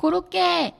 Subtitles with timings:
[0.00, 0.72] 고로케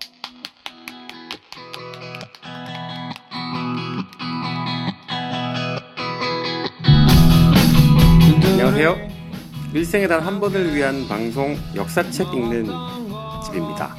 [8.52, 8.96] 안녕하세요.
[9.74, 12.66] 일생에 단 한 번을 위한 방송 역사책 읽는
[13.44, 13.94] 집입니다.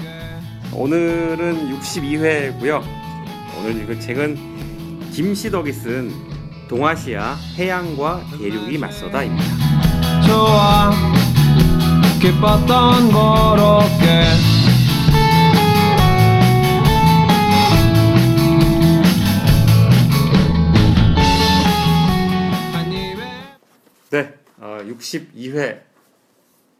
[0.73, 2.81] 오늘은 62회고요.
[3.59, 6.11] 오늘 읽을 책은 김시덕이 쓴
[6.67, 9.45] 동아시아 해양과 대륙이 맞서다입니다.
[10.25, 10.91] 좋아
[12.19, 14.60] 기뻤던 거롭게
[24.85, 25.83] 62회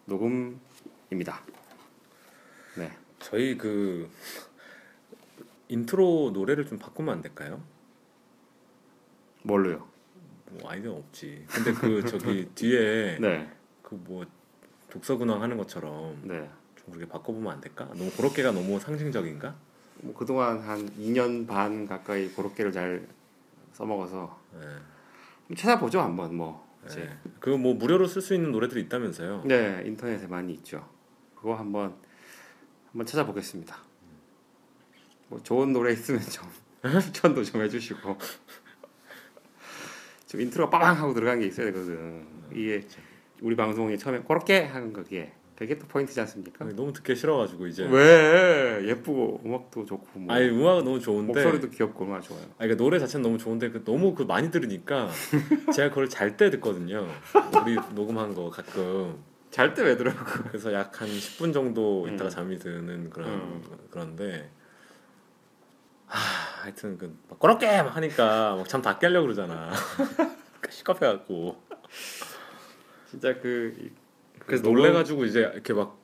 [0.05, 1.41] 녹음입니다.
[2.75, 4.09] 네, 저희 그
[5.67, 7.61] 인트로 노래를 좀 바꾸면 안 될까요?
[9.43, 9.87] 뭘로요?
[10.51, 11.45] 뭐 아이디어 없지.
[11.47, 13.49] 근데 그 저기 뒤에 네,
[13.81, 14.25] 그뭐
[14.89, 16.49] 독서근황 하는 것처럼 네.
[16.75, 17.85] 좀 그렇게 바꿔보면 안 될까?
[17.85, 19.55] 너무 그렇게가 너무 상징적인가?
[20.03, 23.07] 뭐 그동안 한 2년 반 가까이 고로케를 잘
[23.73, 24.59] 써먹어서 네.
[25.47, 27.31] 좀 찾아보죠 한번 뭐 이제 네.
[27.39, 29.43] 그거 뭐 무료로 쓸 수 있는 노래들이 있다면서요?
[29.45, 30.87] 네 인터넷에 많이 있죠.
[31.35, 31.95] 그거 한번
[32.87, 33.77] 한번 찾아보겠습니다.
[35.29, 36.47] 뭐 좋은 노래 있으면 좀
[37.01, 38.17] 추천도 좀 해주시고
[40.27, 42.25] 좀 인트로가 빠방 하고 들어간 게 있어야 되거든.
[42.53, 42.87] 이게
[43.41, 46.65] 우리 방송이 처음에 그렇게 하는 거기에 그게 또 포인트지 않습니까?
[46.75, 47.85] 너무 듣기 싫어가지고 이제.
[47.85, 51.33] 왜 예쁘고 음악도 좋고 뭐 아니 음악은 너무 좋은데.
[51.33, 52.41] 목소리도 귀엽고 얼마나 좋아요.
[52.41, 55.09] 아니 그러니까 노래 자체는 너무 좋은데 그 너무 그 많이 들으니까
[55.75, 57.07] 제가 그걸 잘 때 듣거든요.
[57.63, 59.23] 우리 녹음한 거 가끔.
[59.51, 60.11] 잘 때 왜 들어?
[60.47, 62.29] 그래서 약 한 10분 정도 있다가 음.
[62.29, 63.61] 잠이 드는 그런 음.
[63.91, 64.49] 그런데
[66.07, 69.71] 하, 하여튼 그막 그렇게 막 하니까 막 잠다 깨려고 그러잖아.
[70.69, 71.61] 시끄럽해갖고
[73.11, 74.00] 진짜 그 이-
[74.51, 75.97] 그래서 그 놀래가지고 이제 이렇게 막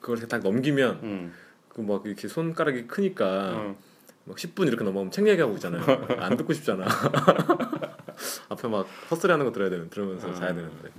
[0.00, 1.32] 그걸 딱 넘기면 음.
[1.68, 3.76] 그막 이렇게 손가락이 크니까 어.
[4.24, 5.82] 막 10분 이렇게 넘어가면 책 얘기하고 있잖아요.
[6.18, 6.86] 안 듣고 싶잖아.
[8.48, 10.34] 앞에 막 헛소리하는 거 들어야 되는 들으면서 아.
[10.34, 10.90] 자야 되는데.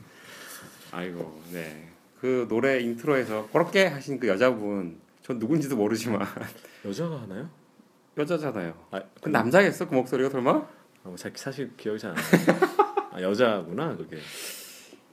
[0.91, 1.89] 아이고 네.
[2.19, 6.25] 그 노래 intro에서 그렇게 하신 그 여자분 전 누군지도 모르지만
[6.85, 7.49] 여자가 하나요?
[8.17, 8.73] 여자잖아요.
[8.91, 10.51] 아, 그 남자겠어 그 목소리가 설마?
[10.51, 10.67] 아,
[11.03, 12.59] 뭐 자- 사실 기억이 잘 안 나요.
[13.13, 14.17] 아, 여자구나 그게.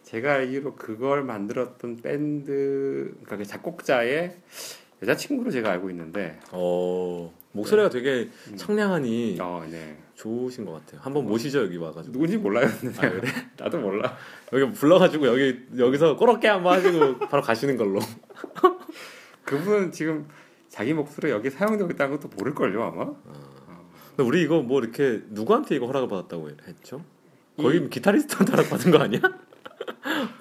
[0.06, 4.37] 제가 알기로 그걸 만들었던 밴드 그러니까 그 작곡자의
[5.03, 8.56] 여자친구로 제가 알고 있는데 어 목소리가 되게 음.
[8.56, 9.99] 청량하니 어, 네.
[10.15, 11.00] 좋으신 것 같아요.
[11.03, 12.12] 한번 모시죠 여기 와가지고.
[12.12, 12.67] 누군지 몰라요.
[12.99, 13.28] 아 그래?
[13.59, 14.17] 나도 몰라.
[14.53, 17.99] 여기 불러가지고 여기 여기서 꼬렇게 한번 하시고 바로 가시는 걸로.
[19.43, 20.28] 그분은 지금
[20.69, 23.06] 자기 목소리 여기 사용되고 있다는 것도 모를걸요 아마.
[23.06, 27.05] 근데 우리 이거 뭐 이렇게 누구한테 이거 허락을 받았다고 했죠?
[27.59, 29.21] 거의 기타리스트한테 허락 받은 거 아니야?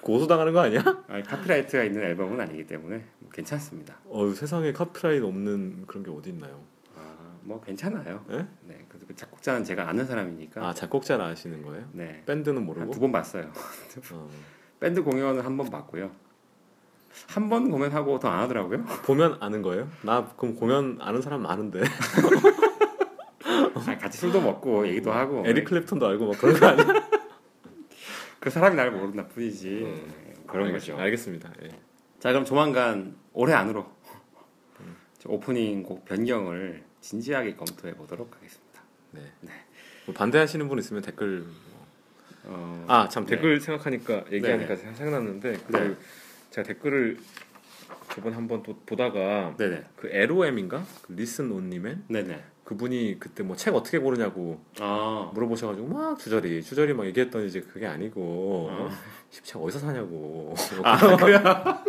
[0.00, 0.82] 고소 당하는 거 아니야?
[1.08, 3.96] 아니, 카피라이트가 있는 앨범은 아니기 때문에 뭐 괜찮습니다.
[4.06, 6.60] 어 세상에 카피라이트 없는 그런 게 어디 있나요?
[6.96, 7.00] 아,
[7.42, 8.24] 뭐 괜찮아요.
[8.30, 8.46] 예?
[8.62, 8.84] 네.
[8.88, 10.66] 그래서 그 작곡자는 제가 아는 사람이니까.
[10.66, 11.84] 아 작곡자를 아시는 거예요?
[11.92, 12.22] 네.
[12.26, 12.90] 밴드는 한 모르고.
[12.92, 13.50] 두 번 봤어요.
[14.12, 14.28] 어.
[14.80, 16.10] 밴드 공연은 한 번 봤고요.
[17.28, 18.84] 한 번 공연하고 더 안 하더라고요.
[19.06, 19.88] 보면 아는 거예요?
[20.02, 21.82] 나 그럼 공연 아는 사람 많은데.
[23.86, 25.42] 아니, 같이 술도 먹고 얘기도 하고.
[25.46, 27.05] 에릭 클랩턴도 알고 막 그런 거 아니야?
[28.40, 29.68] 그 사람이 나를 모른다 뿐이지.
[29.68, 30.12] 음.
[30.26, 30.96] 네, 그런 알겠- 거죠.
[30.98, 31.52] 알겠습니다.
[31.64, 31.68] 예.
[32.18, 33.86] 자 그럼 조만간 올해 안으로
[35.18, 38.82] 저 오프닝 곡 변경을 진지하게 검토해 보도록 하겠습니다.
[39.12, 39.22] 네.
[39.40, 39.52] 네.
[40.06, 41.46] 뭐 반대하시는 분 있으면 댓글.
[42.44, 43.34] 어, 아참 네.
[43.34, 44.94] 댓글 생각하니까 얘기하니까 네네.
[44.94, 45.96] 생각났는데 그 네.
[46.50, 47.18] 제가 댓글을
[48.14, 49.84] 저번 한번 또 보다가 네네.
[49.96, 52.44] 그 LOM인가 그 리슨 온님의 네네.
[52.66, 57.86] 그분이 그때 뭐 책 어떻게 고르냐고 아, 물어보셔가지고 막 주저리 주저리 막 얘기했더니 이제 그게
[57.86, 58.90] 아니고 어.
[59.30, 60.52] 책 어디서 사냐고
[60.84, 60.96] 아.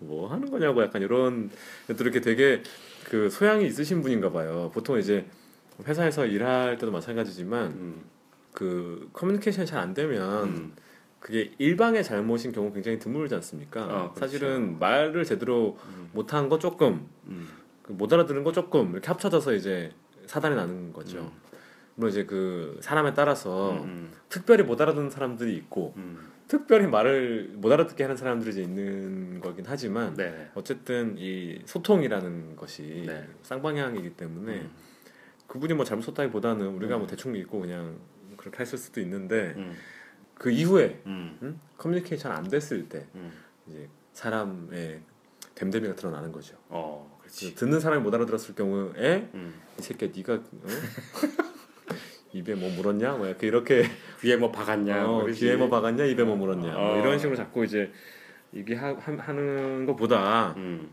[0.00, 1.50] 뭐 하는 거냐고 약간 이런
[1.86, 2.62] 또 이렇게 되게
[3.04, 4.70] 그 소양이 있으신 분인가 봐요.
[4.74, 5.26] 보통 이제
[5.86, 8.04] 회사에서 일할 때도 마찬가지지만 음,
[8.52, 10.72] 그 커뮤니케이션이 잘 안 되면 음,
[11.20, 13.84] 그게 일방의 잘못인 경우 굉장히 드물지 않습니까?
[13.84, 14.20] 어, 그렇죠.
[14.20, 19.54] 사실은 말을 제대로 음, 못한 거 조금 음, 그 못 알아들은 거 조금 이렇게 합쳐져서
[19.54, 19.92] 이제
[20.26, 21.18] 사단이 나는 거죠.
[21.18, 21.30] 음.
[21.96, 27.70] 물론 이제 그 사람에 따라서 음, 특별히 못 알아듣는 사람들이 있고 음, 특별히 말을 못
[27.70, 30.50] 알아듣게 하는 사람들이 이제 있는 거긴 하지만 네네.
[30.54, 33.28] 어쨌든 이 소통이라는 것이 네.
[33.42, 34.70] 쌍방향이기 때문에 음,
[35.46, 37.00] 그분이 뭐 잘못했다기보다는 우리가 음.
[37.00, 37.98] 뭐 대충 읽고 그냥
[38.36, 39.74] 그렇게 했을 수도 있는데 음,
[40.34, 41.60] 그 이후에 음, 음?
[41.78, 43.30] 커뮤니케이션 안 됐을 때 음.
[43.68, 45.00] 이제 사람의
[45.54, 46.56] 됨됨이가 드러나는 거죠.
[46.68, 47.54] 어, 그렇지.
[47.56, 49.54] 듣는 사람이 못 알아들었을 경우에 음.
[49.78, 50.40] 이 새끼야 네가 어?
[52.32, 53.84] 입에 뭐 물었냐 뭐 이렇게
[54.20, 55.04] 귀에 뭐 박았냐?
[55.04, 55.26] 어, 뭐.
[55.26, 56.98] 귀에 뭐 박았냐 입에 뭐 물었냐 뭐 어.
[57.00, 57.92] 이런 식으로 자꾸 이제
[58.54, 60.90] 얘기 하, 하- 하는 것보다 음,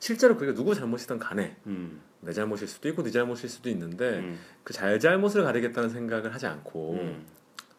[0.00, 2.00] 실제로 그게 누구 잘못이든 간에 음.
[2.20, 4.38] 내 잘못일 수도 있고 네 잘못일 수도 있는데 음.
[4.64, 7.24] 그 잘잘못을 가리겠다는 생각을 하지 않고 음.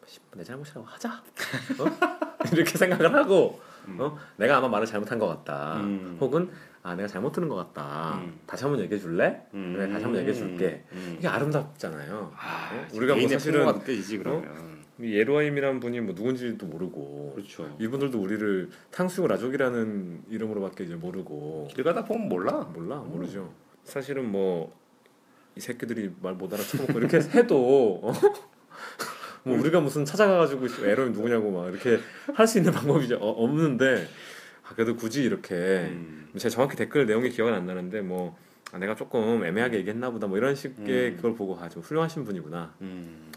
[0.06, 1.22] 씨, 내 잘못이라고 하자
[1.80, 2.44] 어?
[2.52, 3.96] 이렇게 생각을 하고 음.
[4.00, 4.18] 어?
[4.36, 6.16] 내가 아마 말을 잘못한 것 같다 음.
[6.20, 6.50] 혹은
[6.86, 8.38] 아 내가 잘못 들은 것 같다 음.
[8.46, 9.40] 다시 한번 얘기해 줄래?
[9.54, 9.72] 음.
[9.74, 10.84] 그래, 다시 한번 얘기해 줄게.
[10.92, 11.14] 음.
[11.18, 12.86] 이게 아름답잖아요 아, 어?
[12.94, 14.84] 우리가 뭐 사실은 느껴지지 그러면.
[15.00, 17.74] 이 예로아임이라는 분이 뭐 누군지도 모르고 그렇죠.
[17.80, 22.52] 이분들도 우리를 탕수육 라족이라는 이름으로밖에 이제 모르고 길 가다 보면 몰라.
[22.74, 23.50] 몰라 모르죠.
[23.82, 24.72] 사실은 뭐
[25.56, 28.12] 이 새끼들이 말 못 알아쳐먹고 이렇게 해도 어?
[29.44, 32.00] 뭐 우리가 무슨 찾아가가지고 에러이 누구냐고 막 이렇게
[32.34, 34.04] 할 수 있는 방법이 어- 없는데
[34.68, 36.23] 아, 그래도 굳이 이렇게 음.
[36.38, 38.36] 제가 정확히 댓글 내용이 기억은 안 나는데 뭐
[38.72, 41.16] 아, 내가 조금 애매하게 얘기했나 보다 뭐 이런 식의 음.
[41.16, 43.30] 그걸 보고 아좀 훌륭하신 분이구나 음.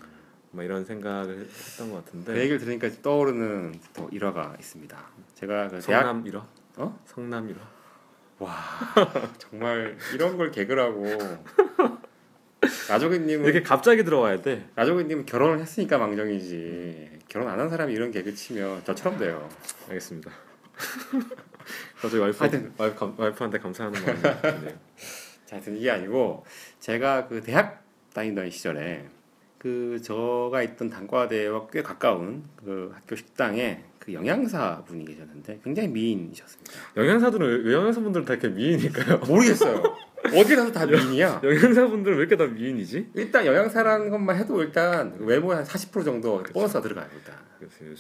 [0.51, 4.97] 뭐 이런 생각을 했던 것 같은데 그 얘기를 들으니까 떠오르는 또 일화가 있습니다.
[5.35, 6.43] 제가 그 대학 성남 1화
[6.77, 6.99] 어?
[7.05, 7.57] 성남 1화
[8.39, 8.55] 와
[9.37, 11.03] 정말 이런 걸 개그라고
[12.89, 18.33] 라조기님은 이렇게 갑자기 들어와야 돼 라조기님은 결혼을 했으니까 망정이지 결혼 안 한 사람이 이런 개그
[18.33, 19.47] 치면 저처럼 돼요.
[19.89, 20.31] 알겠습니다.
[22.01, 22.73] 갑자기 와이프 하여튼.
[22.77, 24.77] 와이프 감, 와이프한테 감사하는 마음이 드네요.
[25.45, 26.45] 자, 하여튼 이게 아니고
[26.79, 27.83] 제가 그 대학
[28.13, 29.05] 다니던 시절에
[29.57, 36.71] 그 저가 있던 단과대와 꽤 가까운 그 학교 식당에 그 영양사 분이 계셨는데 굉장히 미인이셨습니다.
[36.95, 39.17] 영양사들은 영양사분들은 다 이렇게 미인일까요?
[39.19, 39.83] 모르겠어요.
[40.35, 41.41] 어디 가서 다 미인이야.
[41.43, 43.11] 영양사분들은 왜 이렇게 다 미인이지?
[43.15, 47.35] 일단 영양사라는 것만 해도 일단 외모에 한40% 정도 보너스가 들어가요 일단.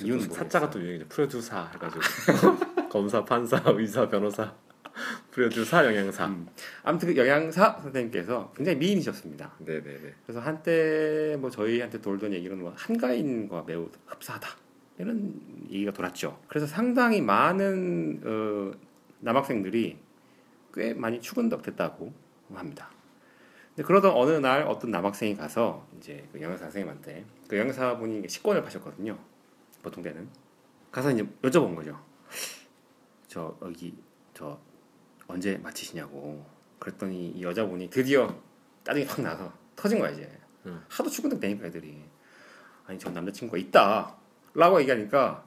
[0.03, 0.29] 이유는.
[0.29, 1.05] 사자가 또 유행이죠.
[1.09, 2.01] 프로듀사 해가지고
[2.89, 4.53] 검사, 판사, 의사, 변호사,
[5.31, 6.25] 프로듀사, 영양사.
[6.27, 6.47] 음.
[6.83, 9.53] 아무튼 그 영양사 선생님께서 굉장히 미인이셨습니다.
[9.59, 10.13] 네네네.
[10.25, 14.47] 그래서 한때 뭐 저희한테 돌던 얘기는 뭐 한가인과 매우 흡사하다
[14.99, 15.33] 이런
[15.71, 16.39] 얘기가 돌았죠.
[16.47, 18.71] 그래서 상당히 많은 어,
[19.19, 19.97] 남학생들이
[20.77, 22.13] 꽤 많이 추근덕됐다고
[22.53, 22.89] 합니다.
[23.69, 29.17] 근데 그러던 어느 날 어떤 남학생이 가서 이제 그 영양사 선생님한테 그 영양사분이 식권을 파셨거든요.
[29.81, 30.29] 보통 때는
[30.91, 31.99] 가서 이제 여쭤본 거죠.
[33.27, 33.95] 저 여기
[34.33, 34.57] 저
[35.27, 36.45] 언제 마치시냐고.
[36.79, 38.33] 그랬더니 이 여자분이 드디어
[38.83, 40.31] 짜증이 확 나서 터진 거야 이제.
[40.67, 40.79] 응.
[40.87, 41.99] 하도 추근덕 되니까 애들이
[42.85, 44.15] 아니 전 남자친구가 있다.
[44.53, 45.43] 라고 얘기하니까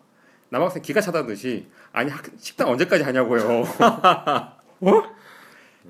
[0.50, 3.62] 남학생 기가 차다듯이 아니 학- 식당 언제까지 하냐고요.
[4.82, 5.19] 어?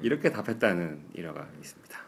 [0.03, 2.01] 이렇게 답했다는 일화가 있습니다.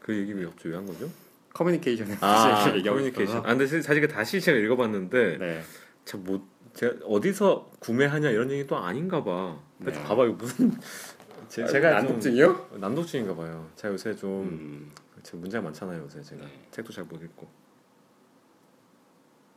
[0.00, 1.08] 그 얘기 왜 갑자기 왜한 거죠?
[1.54, 3.38] 커뮤니케이션에 아, 커뮤니케이션.
[3.38, 5.62] 아, 근데 사실 그 다시 제가 읽어봤는데 네.
[6.04, 9.58] 참 뭐, 제가 어디서 구매하냐 이런 얘기 또 아닌가 봐.
[9.78, 10.02] 근데 네.
[10.02, 10.72] 봐봐 이거 무슨
[11.48, 12.68] 제, 제가 좀- 난독증이요?
[12.78, 13.68] 난독증인가 봐요.
[13.76, 14.92] 제가 요새 좀 음.
[15.22, 16.66] 제가 문제가 많잖아요 요새 제가 네.
[16.70, 17.46] 책도 잘 못 읽고.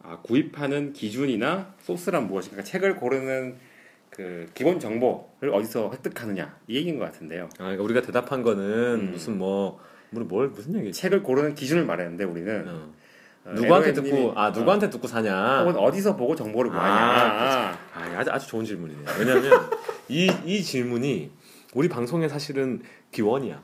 [0.03, 3.57] 아, 구입하는 기준이나 소스란 무엇인가 그러니까 책을 고르는
[4.15, 7.45] 그 기본 정보를 어디서 획득하느냐 이 얘기인 것 같은데요.
[7.53, 8.63] 아, 그러니까 우리가 대답한 거는
[9.07, 9.11] 음.
[9.11, 9.79] 무슨 뭐
[10.13, 10.91] 우리 뭘 무슨 얘기?
[10.93, 12.93] 책을 고르는 기준을 말했는데 우리는 어.
[13.45, 15.59] 어, 누구한테 듣고 아 누구한테 듣고 사냐?
[15.61, 16.93] 혹은 어디서 보고 정보를 구하냐.
[16.95, 19.05] 아, 아, 아 주 아주 좋은 질문이네요.
[19.19, 19.51] 왜냐하면
[20.09, 21.31] 이 이 질문이
[21.73, 23.61] 우리 방송의 사실은 기원이야.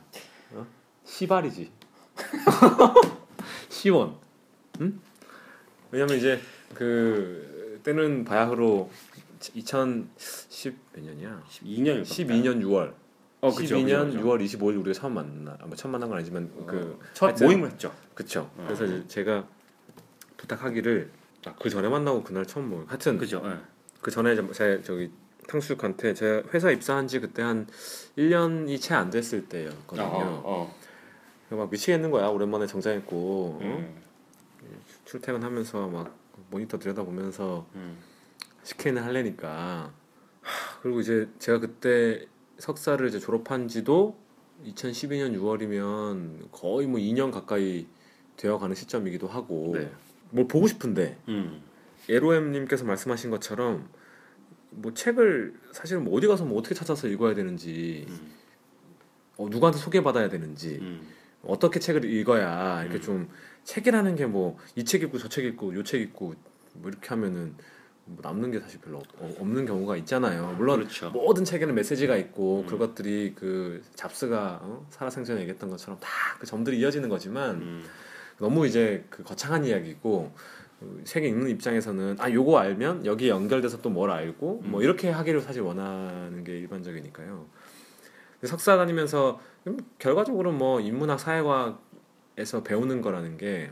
[0.52, 0.66] 어?
[1.04, 1.70] 시발이지.
[3.70, 4.14] 시원.
[4.80, 5.00] 응?
[5.90, 6.38] 왜냐면 이제
[6.74, 8.90] 그 때는 바야흐로
[9.50, 11.42] 2010몇 년이야?
[11.50, 12.94] 12년일 12년 6월.
[13.40, 14.20] 어, 그쵸, 12년 그쵸, 그쵸.
[14.28, 15.56] 6월 25일 우리가 처음 만나.
[15.60, 17.92] 아, 뭐 처음 만난 건 아니지만 그첫 하여튼- 모임을 했죠.
[18.14, 18.48] 그쵸.
[18.56, 18.64] 어.
[18.66, 19.46] 그래서 이제 제가
[20.36, 21.10] 부탁하기를
[21.46, 23.42] 아, 그 전에 만나고 그날 처음 뭐 하여튼 그죠.
[23.44, 23.56] 예.
[24.00, 25.10] 그 전에 저- 제가 저기
[25.48, 27.66] 탕수육한테 제가 회사 입사한 지 그때 한
[28.16, 30.04] 1년이 채 안 됐을 때였거든요.
[30.06, 30.74] 어, 어.
[31.48, 32.28] 그래서 막 미치겠는 거야.
[32.28, 33.64] 오랜만에 정장 입고 어?
[33.64, 34.02] 음,
[35.04, 36.16] 출퇴근하면서 막
[36.50, 37.96] 모니터 들여다보면서 음.
[38.64, 39.92] 시키는 할래니까
[40.40, 42.26] 하, 그리고 이제 제가 그때
[42.58, 44.16] 석사를 이제 졸업한 지도
[44.66, 47.86] 2012년 6월이면 거의 뭐 2년 가까이
[48.36, 49.90] 되어가는 시점이기도 하고 네.
[50.30, 51.62] 뭘 보고 싶은데 음.
[52.08, 53.88] 에로엠님께서 말씀하신 것처럼
[54.70, 58.32] 뭐 책을 사실 뭐 어디 가서 뭐 어떻게 찾아서 읽어야 되는지 음.
[59.36, 61.08] 어, 누구한테 소개받아야 되는지 음.
[61.42, 63.02] 어떻게 책을 읽어야 이렇게 음.
[63.02, 63.28] 좀
[63.64, 66.34] 책이라는 게 뭐 이 책 읽고 저 책 읽고 요 책 읽고
[66.74, 67.56] 뭐 이렇게 하면은 뭐
[68.06, 70.54] 남는 게 사실 별로 없, 어, 없는 경우가 있잖아요.
[70.58, 71.10] 물론 그렇죠.
[71.10, 72.66] 모든 책에는 메시지가 있고 음.
[72.66, 74.86] 그것들이 그 잡스가 어?
[74.90, 77.84] 살아생전에 얘기했던 것처럼 다 그 점들이 이어지는 거지만 음.
[78.38, 80.32] 너무 이제 그 거창한 이야기고
[80.80, 84.82] 어, 책에 읽는 입장에서는 아 요거 알면 여기 연결돼서 또 뭘 알고 뭐 음.
[84.84, 87.46] 이렇게 하기를 사실 원하는 게 일반적이니까요.
[88.44, 93.70] 석사 다니면서 음, 결과적으로 뭐 인문학 사회과에서 배우는 거라는 게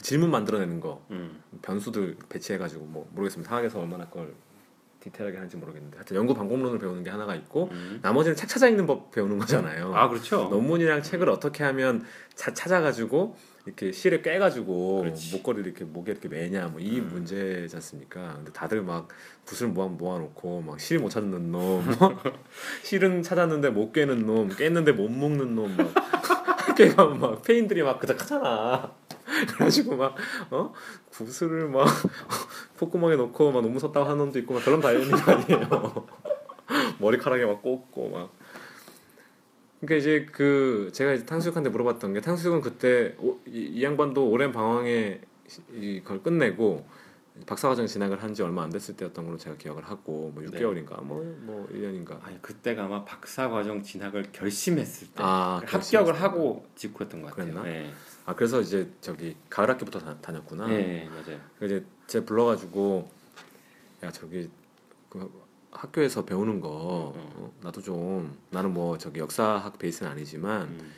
[0.00, 1.42] 그 질문 만들어내는 거 음.
[1.60, 4.32] 변수들 배치해가지고 뭐 모르겠습니다 상황에서 얼마나 그걸
[5.00, 8.00] 디테일하게 하는지 모르겠는데 하여튼 연구 방법론을 배우는 게 하나가 있고 음.
[8.02, 9.94] 나머지는 책 찾아 읽는 법 배우는 거잖아요.
[9.94, 10.48] 아 그렇죠.
[10.48, 12.02] 논문이랑 책을 어떻게 하면
[12.34, 15.04] 자, 찾아가지고 이렇게 실에 꿰가지고.
[15.32, 17.08] 목걸이를 이렇게 목에 이렇게 매냐 뭐이 음.
[17.12, 18.34] 문제지 않습니까?
[18.36, 19.08] 근데 다들 막
[19.44, 21.84] 붓을 모아 모아놓고 막 실 못 찾는 놈,
[22.82, 25.92] 실은 찾았는데 못 꿰는 놈, 깼는데 못 먹는 놈, 막
[26.76, 28.94] 꿰가 막 페인들이 막 그닥 하잖아.
[29.48, 30.16] 그래가지고 막
[30.50, 30.72] 어?
[31.10, 31.86] 붓을 막
[32.78, 36.06] 콧구멍에 넣고 막 논문 썼다고 하는 놈도 있고 막 그런 다 있는 거 아니에요.
[36.98, 38.30] 머리카락에 막 꽂고 막
[39.80, 44.52] 그러니까 이제 그 제가 이제 탕수육한테 물어봤던 게 탕수육은 그때 오- 이, 이 양반도 오랜
[44.52, 46.84] 방황에 시- 이걸 끝내고
[47.46, 50.50] 박사과정 진학을 한 지 얼마 안 됐을 때였던 걸로 제가 기억을 하고 뭐 네.
[50.58, 56.18] 6개월인가 뭐뭐 1년인가 아니 그때가 아마 박사 과정 진학을 결심했을 때 아 합격을 결심했을 때.
[56.20, 57.46] 하고 직후였던 것 같아요.
[57.52, 57.62] 그랬나?
[57.62, 57.90] 네.
[58.30, 61.40] 아 그래서 이제 저기 가을 학기부터 다, 다녔구나 네, 맞아요.
[61.58, 63.10] 그래서 이제 제 불러가지고
[64.04, 64.48] 야 저기
[65.08, 65.28] 그
[65.72, 70.92] 학교에서 배우는 거 음, 어, 나도 좀 나는 뭐 저기 역사학 베이스는 아니지만 음.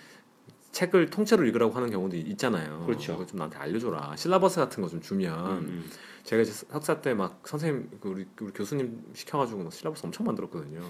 [0.73, 2.85] 책을 통째로 읽으라고 하는 경우도 있- 있잖아요.
[2.87, 3.13] 그렇죠.
[3.15, 4.15] 그거 좀 나한테 알려줘라.
[4.17, 5.91] 실라버스 같은 거 좀 주면 음, 음.
[6.25, 10.81] 제가 이제 석사 때 막 선생님 그 우리 우리 교수님 시켜가지고 막 실라버스 엄청 만들었거든요.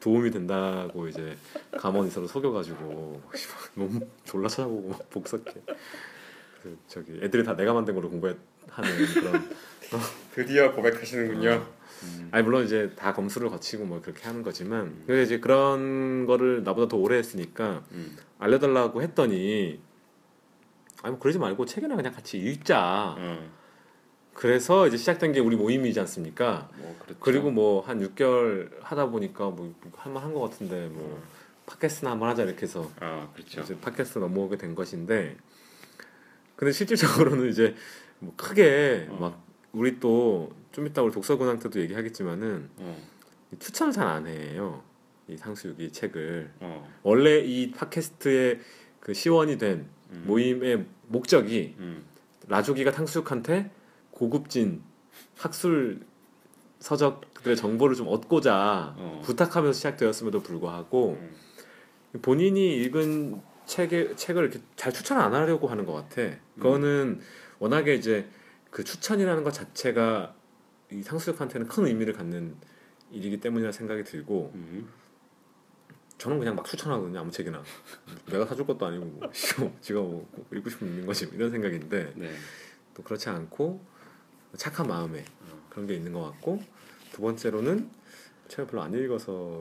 [0.00, 1.36] 도움이 된다고 이제
[1.78, 3.20] 감언 이 서로 속여가지고
[3.76, 5.52] 너무 졸라 찾아보고 막 복석해.
[6.62, 8.38] 그 저기 애들이 다 내가 만든 걸로 공부하는
[9.14, 9.42] 그런.
[10.34, 11.66] 드디어 고백하시는군요.
[12.02, 12.28] 음.
[12.30, 16.88] 아니 물론 이제 다 검수를 거치고 뭐 그렇게 하는 거지만 그 이제 그런 거를 나보다
[16.88, 18.16] 더 오래 했으니까 음.
[18.38, 19.80] 알려달라고 했더니
[21.02, 23.16] 아니 뭐 그러지 말고 책이나 그냥 같이 읽자.
[23.18, 23.61] 어.
[24.34, 26.68] 그래서 이제 시작된 게 우리 모임이지 않습니까?
[26.76, 27.20] 뭐 그렇죠.
[27.20, 31.22] 그리고 뭐 한 6개월 하다 보니까 뭐 할만한 것 같은데 뭐
[31.66, 33.60] 팟캐스트나 한번 하자 이렇게 해서 아 그렇죠.
[33.60, 35.36] 이제 팟캐스트 넘어오게 된 것인데
[36.56, 37.74] 근데 실질적으로는 이제
[38.18, 39.16] 뭐 크게 어.
[39.20, 43.02] 막 우리 또 좀 이따 우리 독서근황 때도 얘기하겠지만은 어.
[43.58, 44.82] 추천을 잘안 해요.
[45.28, 46.90] 이 상수육이 책을 어.
[47.02, 48.60] 원래 이 팟캐스트의
[48.98, 50.24] 그 시원이 된 음.
[50.26, 52.02] 모임의 목적이 음.
[52.48, 53.70] 라조기가 탕수육한테
[54.22, 54.84] 고급진
[55.36, 56.06] 학술
[56.78, 59.22] 서적들의 정보를 좀 얻고자 어.
[59.24, 62.22] 부탁하면서 시작되었음에도 불구하고 음.
[62.22, 66.36] 본인이 읽은 책의 책을 이렇게 잘 추천 안 하려고 하는 것 같아.
[66.54, 67.20] 그거는
[67.58, 68.28] 워낙에 이제
[68.70, 70.36] 그 추천이라는 것 자체가
[70.92, 72.54] 이 상수육한테는 큰 의미를 갖는
[73.10, 74.88] 일이기 때문이라 생각이 들고 음.
[76.18, 77.60] 저는 그냥 막 추천하거든요 아무 책이나
[78.30, 79.30] 내가 사줄 것도 아니고 뭐,
[79.82, 82.30] 지가 뭐 읽고 싶으면 읽는 거지 이런 생각인데 네.
[82.94, 83.91] 또 그렇지 않고
[84.56, 85.24] 착한 마음에
[85.70, 86.62] 그런 게 있는 것 같고
[87.12, 87.88] 두 번째로는
[88.48, 89.60] 책을 별로 안 읽어서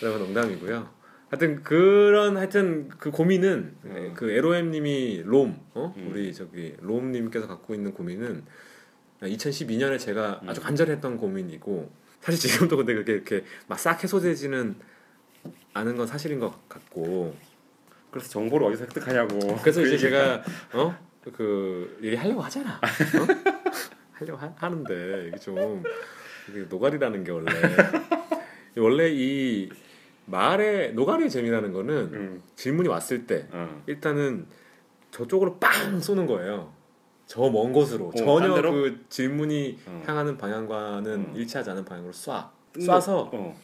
[0.00, 0.88] 그런 농담이고요.
[1.30, 4.12] 하여튼 그런 하여튼 그 고민은 음.
[4.14, 5.94] 그 에로엠님이 롬 어?
[5.96, 6.10] 음.
[6.10, 8.44] 우리 저기 롬님께서 갖고 있는 고민은
[9.22, 10.48] 2012년에 제가 음.
[10.48, 14.76] 아주 간절히 했던 고민이고 사실 지금도 근데 그게 이렇게 막 싹 해소되지는
[15.74, 17.34] 않은 건 사실인 것 같고
[18.10, 19.38] 그래서 정보를 어디서 획득하냐고.
[19.62, 20.42] 그래서 그 이제 얘기가.
[20.42, 22.76] 제가 어 그 얘기 하려고 하잖아.
[22.76, 23.60] 어?
[24.12, 25.82] 하려고 하, 하는데 이게 좀
[26.50, 27.50] 이게 노가리라는 게 원래
[28.76, 29.68] 원래 이
[30.26, 32.42] 말의 노가리의 재미라는 거는 음.
[32.56, 33.82] 질문이 왔을 때 어.
[33.86, 34.46] 일단은
[35.10, 36.72] 저쪽으로 빵 쏘는 거예요.
[37.26, 38.72] 저 먼 곳으로 어, 전혀 딴 데로?
[38.72, 40.02] 그 질문이 어.
[40.06, 41.36] 향하는 방향과는 어.
[41.36, 42.48] 일치하지 않은 방향으로 쏴뜬
[42.78, 43.56] 쏴서 거- 어.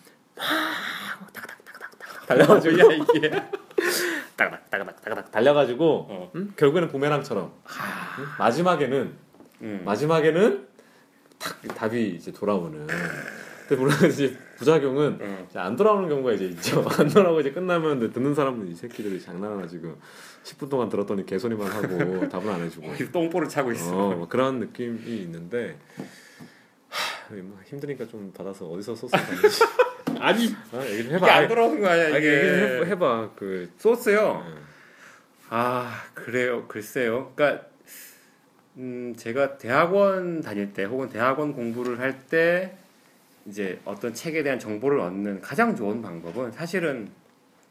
[2.27, 3.31] 달려가지고 야 이게.
[4.39, 6.31] 따닥 따닥 따닥 달려가지고 어.
[6.37, 6.53] 응?
[6.57, 8.25] 결국에는 부메랑처럼 응?
[8.39, 9.13] 마지막에는
[9.63, 9.83] 음.
[9.85, 10.69] 마지막에는
[11.39, 12.87] 탁 답이 이제 돌아오는.
[13.67, 15.47] 근데 물론 이제 부작용은 어.
[15.51, 16.85] 이제 안 돌아오는 경우가 이제 있죠.
[16.99, 19.97] 안 돌아오고 이제 끝나면 듣는 사람은 이 새끼들이 장난하나 지금
[20.45, 22.93] 10분 동안 들었더니 개소리만 하고 답은 안 해주고.
[23.13, 23.97] 똥볼을 차고 있어.
[23.97, 25.77] 어, 뭐 그런 느낌이 있는데
[26.89, 29.65] 하, 뭐 힘드니까 좀 받아서 어디서 소스 받는지
[30.21, 31.33] 아니 아, 얘기 좀 이게 해봐.
[31.33, 32.37] 안 돌아오는 거 아니야 아, 이게.
[32.37, 33.31] 얘기 좀 해봐, 해봐.
[33.37, 34.43] 그 소스요.
[34.45, 34.59] 어.
[35.51, 37.67] 아 그래요 글쎄요 그러니까
[38.77, 42.77] 음 제가 대학원 다닐 때 혹은 대학원 공부를 할 때
[43.47, 47.09] 이제 어떤 책에 대한 정보를 얻는 가장 좋은 방법은 사실은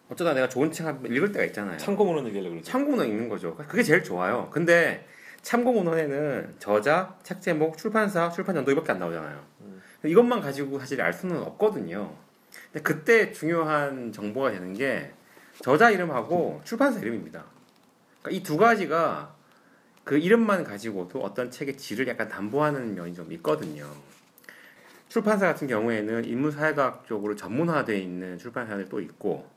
[0.09, 2.71] 어쩌다 내가 좋은 책 한 번 읽을 때가 있잖아요 참고문헌 얘기하려고 그러죠.
[2.71, 5.05] 참고문헌 읽는 거죠 그게 제일 좋아요 근데
[5.43, 9.81] 참고문헌에는 저자 책 제목 출판사 출판 연도기밖에 안 나오잖아요 음.
[10.03, 12.11] 이것만 가지고 사실 알 수는 없거든요
[12.83, 15.13] 그때 중요한 정보가 되는 게
[15.61, 17.43] 저자 이름하고 출판사 이름입니다
[18.21, 19.35] 그러니까 이 두 가지가
[20.03, 23.85] 그 이름만 가지고도 어떤 책의 질을 약간 담보하는 면이 좀 있거든요.
[25.09, 29.49] 출판사 같은 경우에는 인문사회학 쪽으로 전문화되어 있는 출판사들도 있고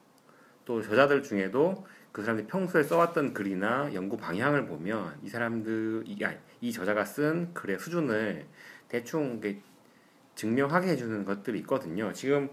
[0.64, 6.34] 또 저자들 중에도 그 사람들이 평소에 써왔던 글이나 연구 방향을 보면 이 사람들 이, 아,
[6.60, 8.44] 이 저자가 쓴 글의 수준을
[8.88, 9.40] 대충
[10.34, 12.12] 증명하게 해주는 것들이 있거든요.
[12.12, 12.48] 지금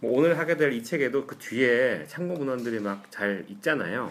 [0.00, 4.10] 뭐 오늘 하게 될 이 책에도 그 뒤에 참고 문헌들이 막 잘 있잖아요.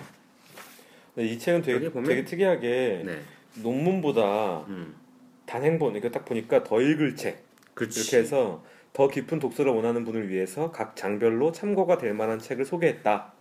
[1.13, 3.21] 근데 이 책은 되게 보면- 되게 특이하게 네,
[3.61, 4.95] 논문보다 음,
[5.45, 7.99] 단행본 이거 딱 보니까 더 읽을 책 그렇지.
[8.01, 8.63] 이렇게 해서
[8.93, 13.33] 더 깊은 독서를 원하는 분을 위해서 각 장별로 참고가 될 만한 책을 소개했다.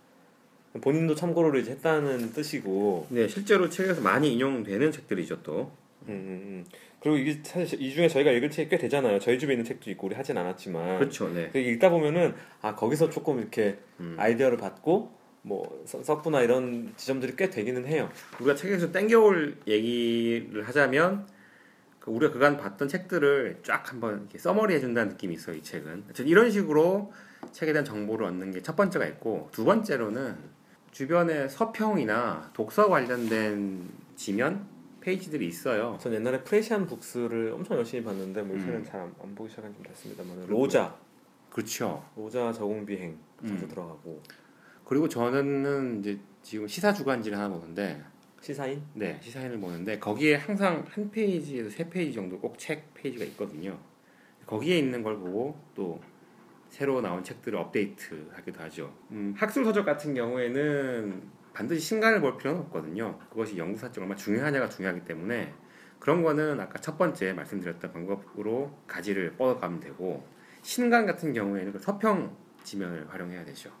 [0.81, 5.71] 본인도 참고를 이제 했다는 뜻이고, 네, 실제로 책에서 많이 인용되는 책들이죠 또.
[6.07, 6.65] 음, 음, 음.
[7.03, 9.19] 그리고 이게 사실 이 중에 저희가 읽을 책이 꽤 되잖아요.
[9.19, 11.49] 저희 집에 있는 책도 있고 우리 하진 않았지만, 그렇죠, 네.
[11.51, 14.15] 그 읽다 보면은 아 거기서 조금 이렇게 음.
[14.17, 18.09] 아이디어를 받고 뭐 서- 썼구나 이런 지점들이 꽤 되기는 해요.
[18.39, 21.27] 우리가 책에서 땡겨올 얘기를 하자면
[21.99, 25.57] 그 우리가 그간 봤던 책들을 쫙 한번 이렇게 써머리 해준다는 느낌이 있어요.
[25.57, 27.11] 이 책은 이런 식으로
[27.51, 30.35] 책에 대한 정보를 얻는 게 첫 번째가 있고 두 번째로는
[30.91, 34.65] 주변에 서평이나 독서 관련된 지면
[35.03, 35.97] 페이지들이 있어요.
[35.99, 38.83] 전 옛날에 프레시안 북스를 엄청 열심히 봤는데 뭐 요새는 음.
[38.85, 40.97] 잘안 보기 시작한 지좀 됐습니다만 로쟈
[41.49, 42.03] 그렇죠.
[42.15, 43.67] 로쟈 저공 비행 자주 음.
[43.67, 44.21] 들어가고
[44.85, 48.01] 그리고 저는 이제 지금 시사 주간지를 하나 보는데
[48.41, 53.77] 시사인 네 시사인을 보는데 거기에 항상 한 페이지에서 세 페이지 정도 꼭 책 페이지가 있거든요.
[54.45, 56.01] 거기에 있는 걸 보고 또
[56.69, 58.93] 새로 나온 책들을 업데이트 하기도 하죠.
[59.11, 61.21] 음, 학술 서적 같은 경우에는
[61.53, 63.19] 반드시 신간을 볼 필요는 없거든요.
[63.29, 65.53] 그것이 연구 사적 얼마나 중요하냐가 중요하기 때문에
[65.99, 70.27] 그런 거는 아까 첫 번째 말씀드렸던 방법으로 가지를 뻗어가면 되고
[70.61, 73.71] 신간 같은 경우에는 그 서평 지면을 활용해야 되죠.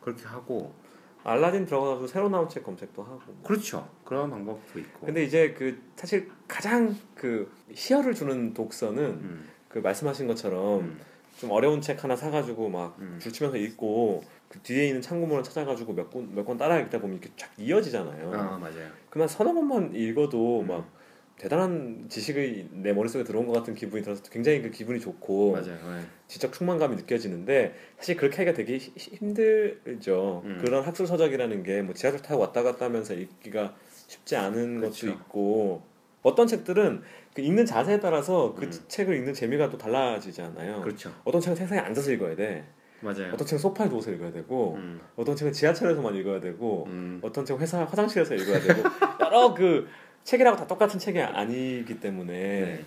[0.00, 0.74] 그렇게 하고
[1.22, 3.90] 알라딘 들어가서 새로 나온 책 검색도 하고 그렇죠.
[4.04, 5.06] 그런 방법도 있고.
[5.06, 11.00] 근데 이제 그 사실 가장 그 희열을 주는 독서는 음, 그 말씀하신 것처럼 음,
[11.36, 13.18] 좀 어려운 책 하나 사가지고 막 음.
[13.20, 17.30] 줄치면서 읽고 그 뒤에 있는 참고문을 찾아가지고 몇 권 몇 권 따라 읽다 보면 이렇게
[17.36, 18.32] 쫙 이어지잖아요.
[18.34, 18.88] 아 맞아요.
[19.08, 20.66] 그만 서너 권만 읽어도 음.
[20.66, 20.90] 막
[21.38, 25.68] 대단한 지식이 내 머릿속에 들어온 것 같은 기분이 들어서 굉장히 그 기분이 좋고 맞아요.
[25.76, 26.02] 네.
[26.26, 30.42] 지적 충만감이 느껴지는데 사실 그렇게 하기가 되게 히- 힘들죠.
[30.44, 30.58] 음.
[30.62, 33.74] 그런 학술 서적이라는 게 뭐 지하철 타고 왔다 갔다 하면서 읽기가
[34.08, 35.06] 쉽지 않은 그렇죠.
[35.06, 35.82] 것도 있고
[36.22, 37.02] 어떤 책들은
[37.34, 38.72] 그 읽는 자세에 따라서 그 음.
[38.88, 40.82] 책을 읽는 재미가 또 달라지잖아요.
[40.82, 41.10] 그렇죠.
[41.24, 42.64] 어떤 책은 세상에 앉아서 읽어야 돼.
[43.00, 43.32] 맞아요.
[43.32, 47.60] 어떤 책은 소파에 누워서 읽어야 되고 음, 어떤 책은 지하철에서만 읽어야 되고 음, 어떤 책은
[47.60, 48.82] 회사 화장실에서 읽어야 되고
[49.24, 49.88] 여러 그
[50.24, 52.32] 책이라고 다 똑같은 책이 아니기 때문에.
[52.32, 52.84] 네.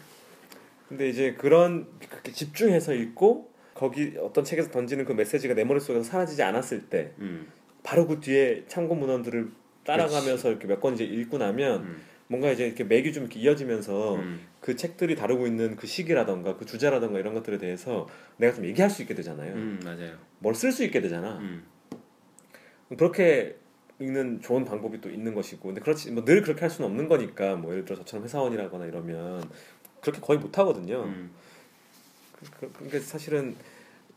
[0.88, 6.44] 근데 이제 그런 그렇게 집중해서 읽고 거기 어떤 책에서 던지는 그 메시지가 내 머릿속에서 사라지지
[6.44, 7.48] 않았을 때 음,
[7.82, 9.50] 바로 그 뒤에 참고 문헌들을
[9.86, 14.16] 따라가면서 이렇게 몇 권 이제 읽고 나면 음, 뭔가 이제 이렇게 맥이 좀 이렇게 이어지면서
[14.16, 18.90] 음, 그 책들이 다루고 있는 그 시기라던가 그 주제라던가 이런 것들에 대해서 내가 좀 얘기할
[18.90, 19.54] 수 있게 되잖아요.
[19.54, 20.16] 음, 맞아요.
[20.40, 21.38] 뭘 쓸 수 있게 되잖아.
[21.40, 21.66] 음,
[22.98, 23.58] 그렇게
[24.00, 27.58] 읽는 좋은 방법이 또 있는 것이고 근데 그렇지 뭐 늘 그렇게 할 수는 없는 거니까
[27.58, 29.44] 뭐 예를 들어 저처럼 회사원이라거나 이러면
[30.00, 31.04] 그렇게 거의 못 하거든요.
[31.04, 31.32] 음,
[32.60, 33.56] 그, 그러니까 사실은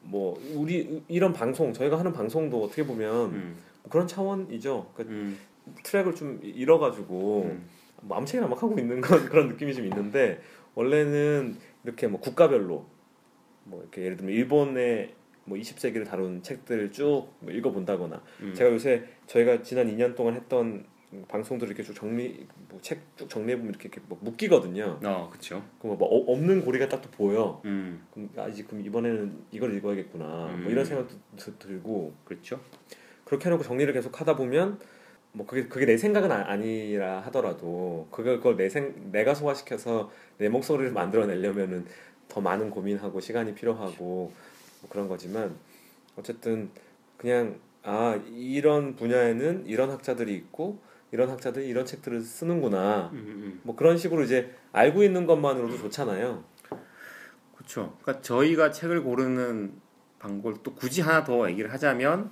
[0.03, 3.57] 뭐 우리 이런 방송 저희가 하는 방송도 어떻게 보면 음,
[3.91, 4.93] 그런 차원이죠.
[4.95, 5.39] 그러니까 음,
[5.83, 7.69] 트랙을 좀 잃어가지고 음,
[8.03, 10.41] 뭐 아무 책이나 막 하고 있는 건 그런 느낌이 좀 있는데
[10.75, 12.87] 원래는 이렇게 뭐 국가별로
[13.65, 18.55] 뭐 이렇게 예를 들면 일본의 뭐 20세기를 다룬 책들을 쭉 뭐 읽어본다거나 음.
[18.55, 20.85] 제가 요새 저희가 지난 2년 동안 했던
[21.29, 24.99] 방송들을 이렇게 쭉 정리 뭐 책 쭉 정리해 보면 이렇게, 이렇게 뭐 묶이거든요.
[25.05, 25.65] 어, 그렇죠.
[25.81, 27.63] 그럼 뭐 어- 없는 고리가 딱 또 보여.
[27.65, 30.47] 음, 그럼 아 이제 그럼 이번에는 이걸 읽어야겠구나.
[30.55, 30.63] 음.
[30.65, 32.61] 뭐 이런 생각도 드- 들고 그렇죠.
[33.25, 34.79] 그렇게 해놓고 정리를 계속 하다 보면
[35.37, 40.49] 뭐 그게 그게 내 생각은 아, 아니라 하더라도 그걸 그걸 내 생 내가 소화시켜서 내
[40.49, 41.85] 목소리를 만들어내려면은
[42.29, 44.33] 더 많은 고민하고 시간이 필요하고
[44.81, 45.55] 뭐 그런 거지만
[46.16, 46.70] 어쨌든
[47.18, 50.79] 그냥 아 이런 분야에는 이런 학자들이 있고
[51.12, 56.42] 이런 학자들이 이런 책들을 쓰는구나 음, 음, 뭐 그런 식으로 이제 알고 있는 것만으로도 좋잖아요.
[57.55, 57.96] 그렇죠.
[58.03, 59.72] 그러니까 저희가 책을 고르는
[60.18, 62.31] 방법을 또 굳이 하나 더 얘기를 하자면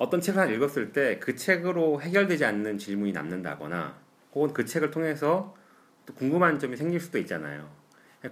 [0.00, 3.94] 어떤 책을 하나 읽었을 때 그 책으로 해결되지 않는 질문이 남는다거나
[4.32, 5.54] 혹은 그 책을 통해서
[6.06, 7.68] 또 궁금한 점이 생길 수도 있잖아요.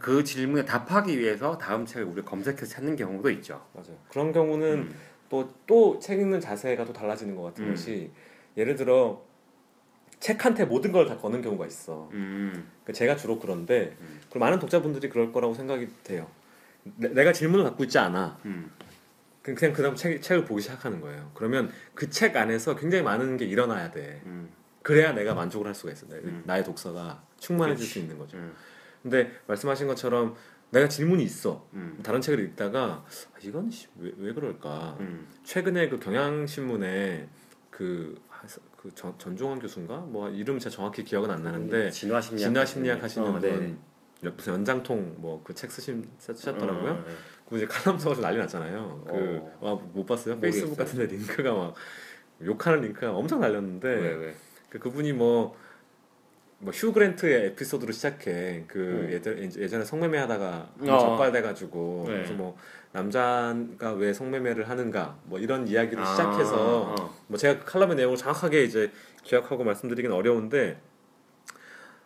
[0.00, 3.66] 그 질문에 답하기 위해서 다음 책을 우리가 검색해서 찾는 경우도 있죠.
[3.74, 3.98] 맞아요.
[4.08, 4.94] 그런 경우는 음,
[5.28, 7.70] 또또 책 읽는 자세가 또 달라지는 것 같은 음.
[7.70, 8.10] 것이
[8.56, 9.22] 예를 들어
[10.20, 12.08] 책한테 모든 걸 다 거는 경우가 있어.
[12.12, 12.50] 음,
[12.82, 14.20] 그러니까 제가 주로 그런데 음.
[14.30, 16.28] 그리고 많은 독자분들이 그럴 거라고 생각이 돼요.
[16.96, 18.38] 내, 가 질문을 갖고 있지 않아.
[19.48, 21.30] 음, 그- 그냥 그다음 책, 책을 보기 시작하는 거예요.
[21.34, 24.22] 그러면 그 책 안에서 굉장히 많은 게 일어나야 돼.
[24.26, 24.48] 음,
[24.82, 26.06] 그래야 내가 만족을 할 수가 있어.
[26.08, 26.42] 내, 음.
[26.46, 27.92] 나의 독서가 충만해질 그렇지.
[27.92, 28.36] 수 있는 거죠.
[28.36, 28.54] 음,
[29.02, 30.34] 근데 말씀하신 것처럼
[30.70, 31.66] 내가 질문이 있어.
[31.74, 34.96] 음, 다른 책을 읽다가 아, 이건 씨, 왜, 왜 그럴까?
[35.00, 37.28] 음, 최근에 그 경향신문에
[37.70, 38.20] 그,
[38.76, 43.02] 그 전, 전종환 교수인가 뭐 이름 제가 정확히 기억은 안 나는데 진화 심리학 진화 심리학
[43.02, 43.40] 하시는 어, 분
[44.20, 44.30] 네.
[44.30, 46.90] 무슨 연장통 뭐 그 책 쓰신 쓰셨더라고요.
[46.92, 47.14] 어, 네.
[47.48, 49.04] 그 이제 칼럼 써가지고 난리 났잖아요.
[49.08, 49.78] 어.
[49.92, 50.36] 그못 봤어요?
[50.36, 50.40] 모르겠어요.
[50.40, 51.74] 페이스북 같은데 링크가 막
[52.44, 53.40] 욕하는 링크가 엄청
[54.16, 54.34] 왜?
[54.70, 55.56] 그 그분이 뭐.
[56.60, 59.10] 뭐휴 그랜트의 에피소드로 시작해 그 음.
[59.12, 60.98] 예전 예전에 성매매 하다가 어.
[60.98, 62.14] 적발돼 가지고 네.
[62.14, 62.58] 그래서 뭐
[62.90, 67.14] 남자가 왜 성매매를 하는가 뭐 이런 이야기로 아, 시작해서 어.
[67.28, 68.90] 뭐 제가 칼럼의 내용을 정확하게 이제
[69.22, 70.80] 기억하고 말씀드리긴 어려운데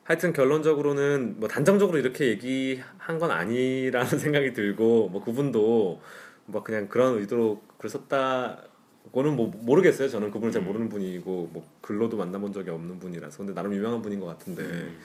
[0.05, 6.01] 하여튼 결론적으로는 뭐 단정적으로 이렇게 얘기한 건 아니라는 생각이 들고 뭐 그분도
[6.47, 10.09] 뭐 그냥 그런 의도로 글 썼다고는 뭐 모르겠어요.
[10.09, 10.67] 저는 그분을 잘 음.
[10.67, 14.99] 모르는 분이고 뭐 글로도 만나본 적이 없는 분이라서 근데 나름 유명한 분인 것 같은데 음.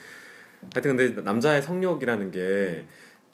[0.74, 2.86] 하여튼 근데 남자의 성욕이라는 게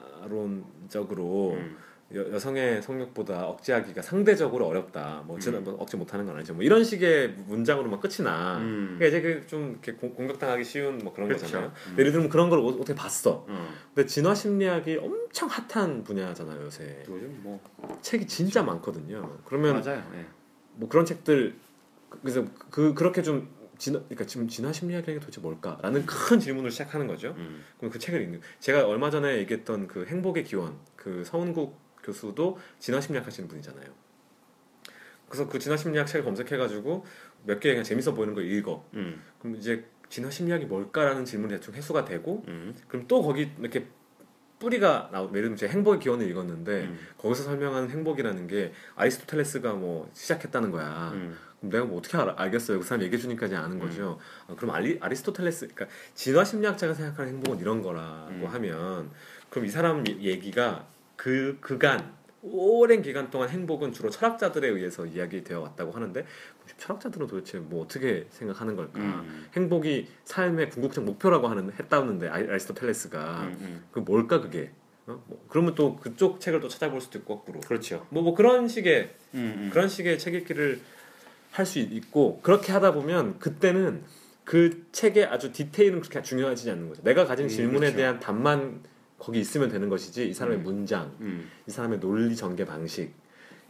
[1.53, 1.77] 음.
[2.15, 5.24] 여, 여성의 성욕보다 억제하기가 상대적으로 어렵다.
[5.26, 5.63] 뭐, 음.
[5.63, 6.54] 뭐 억제 못하는 건 아니죠.
[6.54, 8.58] 뭐 이런 식의 문장으로만 끝이 나.
[8.58, 8.97] 음.
[9.00, 11.45] 그러니까 이제 그 좀 이렇게 공- 공격당하기 쉬운 뭐 그런 그렇죠.
[11.45, 11.71] 거잖아요.
[11.89, 11.95] 음.
[12.00, 13.45] 예를 들면 그런 걸 어- 어떻게 봤어.
[13.47, 13.74] 어.
[13.93, 17.04] 근데 진화 심리학이 엄청 핫한 분야잖아요 요새.
[17.10, 17.60] 요즘 뭐
[18.02, 19.39] 책이 진짜 많거든요.
[19.45, 20.04] 그러면 맞아요.
[20.15, 20.26] 예.
[20.76, 21.56] 뭐 그런 책들
[22.21, 27.08] 그래서 그 그렇게 좀 진화 그러니까 지금 진화 심리학이라는 게 도대체 뭘까라는 큰 질문을 시작하는
[27.08, 27.34] 거죠.
[27.38, 27.63] 음.
[27.78, 33.00] 그럼 그 책을 읽는 제가 얼마 전에 얘기했던 그 행복의 기원 그 서은국 교수도 진화
[33.02, 33.86] 심리학 하시는 분이잖아요.
[35.28, 37.06] 그래서 그 진화 심리학 책을 검색해가지고
[37.46, 38.86] 몇 개 그냥 재밌어 보이는 걸 읽어.
[38.94, 39.22] 음.
[39.40, 42.76] 그럼 이제 진화 심리학이 뭘까라는 질문이 대충 해소가 되고 음.
[42.88, 43.88] 그럼 또 거기 이렇게
[44.60, 47.00] 뿌리가 나오 예를 들면 제가 행복의 기원을 읽었는데 음.
[47.18, 51.12] 거기서 설명하는 행복이라는 게 아리스토텔레스가 뭐 시작했다는 거야.
[51.14, 51.36] 음.
[51.60, 52.80] 그럼 내가 뭐 어떻게 알, 알겠어요?
[52.80, 54.20] 그 사람 얘기해 주니까 이제 아는 거죠.
[54.48, 58.46] 아, 그럼 아리, 아리스토텔레스, 그러니까 진화 심리학자가 생각하는 행복은 이런 거라고 음.
[58.48, 59.10] 하면
[59.50, 60.86] 그럼 이 사람 얘- 얘기가
[61.21, 66.25] 그 그간 오랜 기간 동안 행복은 주로 철학자들에 의해서 이야기되어 왔다고 하는데
[66.79, 68.97] 철학자들은 도대체 뭐 어떻게 생각하는 걸까?
[68.99, 69.45] 음.
[69.55, 73.57] 행복이 삶의 궁극적 목표라고 하는 했다는데 아리- 아리스토텔레스가 음.
[73.62, 73.84] 음.
[73.91, 74.71] 그 뭘까 그게?
[75.05, 75.23] 어?
[75.27, 77.60] 뭐, 그러면 또 그쪽 책을 또 찾아볼 수도 있고 거꾸로.
[77.60, 78.07] 그렇죠.
[78.10, 79.53] 뭐, 뭐 그런 식의 음.
[79.65, 79.69] 음.
[79.71, 80.81] 그런 식의 책 읽기를
[81.51, 84.01] 할 수 있고 그렇게 하다 보면 그때는
[84.43, 87.03] 그 책의 아주 디테일은 그렇게 중요하지 않는 거죠.
[87.03, 87.97] 내가 가진 음, 질문에 그렇죠.
[87.97, 88.81] 대한 답만
[89.21, 90.63] 거기 있으면 되는 것이지 이 사람의 음.
[90.63, 91.47] 문장, 음.
[91.67, 93.13] 이 사람의 논리 전개 방식,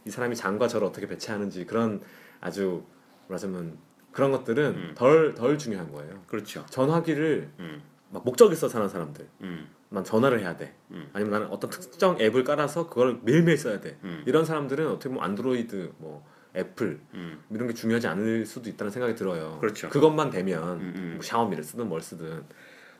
[0.06, 2.00] 이 사람이 장과 절을 어떻게 배치하는지 그런
[2.40, 2.84] 아주
[3.28, 3.76] 말하자면
[4.12, 4.94] 그런 것들은 음.
[4.94, 6.22] 덜덜 중요한 거예요.
[6.26, 6.64] 그렇죠.
[6.70, 7.82] 전화기를 음.
[8.10, 9.68] 막 목적 있어 사는 사람들, 음.
[9.90, 10.74] 난 전화를 해야 돼.
[10.90, 11.10] 음.
[11.12, 13.98] 아니면 나는 어떤 특정 앱을 깔아서 그걸 매일매일 써야 돼.
[14.04, 14.22] 음.
[14.26, 17.42] 이런 사람들은 어떻게 보면 안드로이드, 뭐 애플 음.
[17.50, 19.58] 이런 게 중요하지 않을 수도 있다는 생각이 들어요.
[19.60, 19.88] 그렇죠.
[19.90, 21.10] 그것만 되면 음, 음.
[21.16, 22.44] 뭐 샤오미를 쓰든 뭘 쓰든.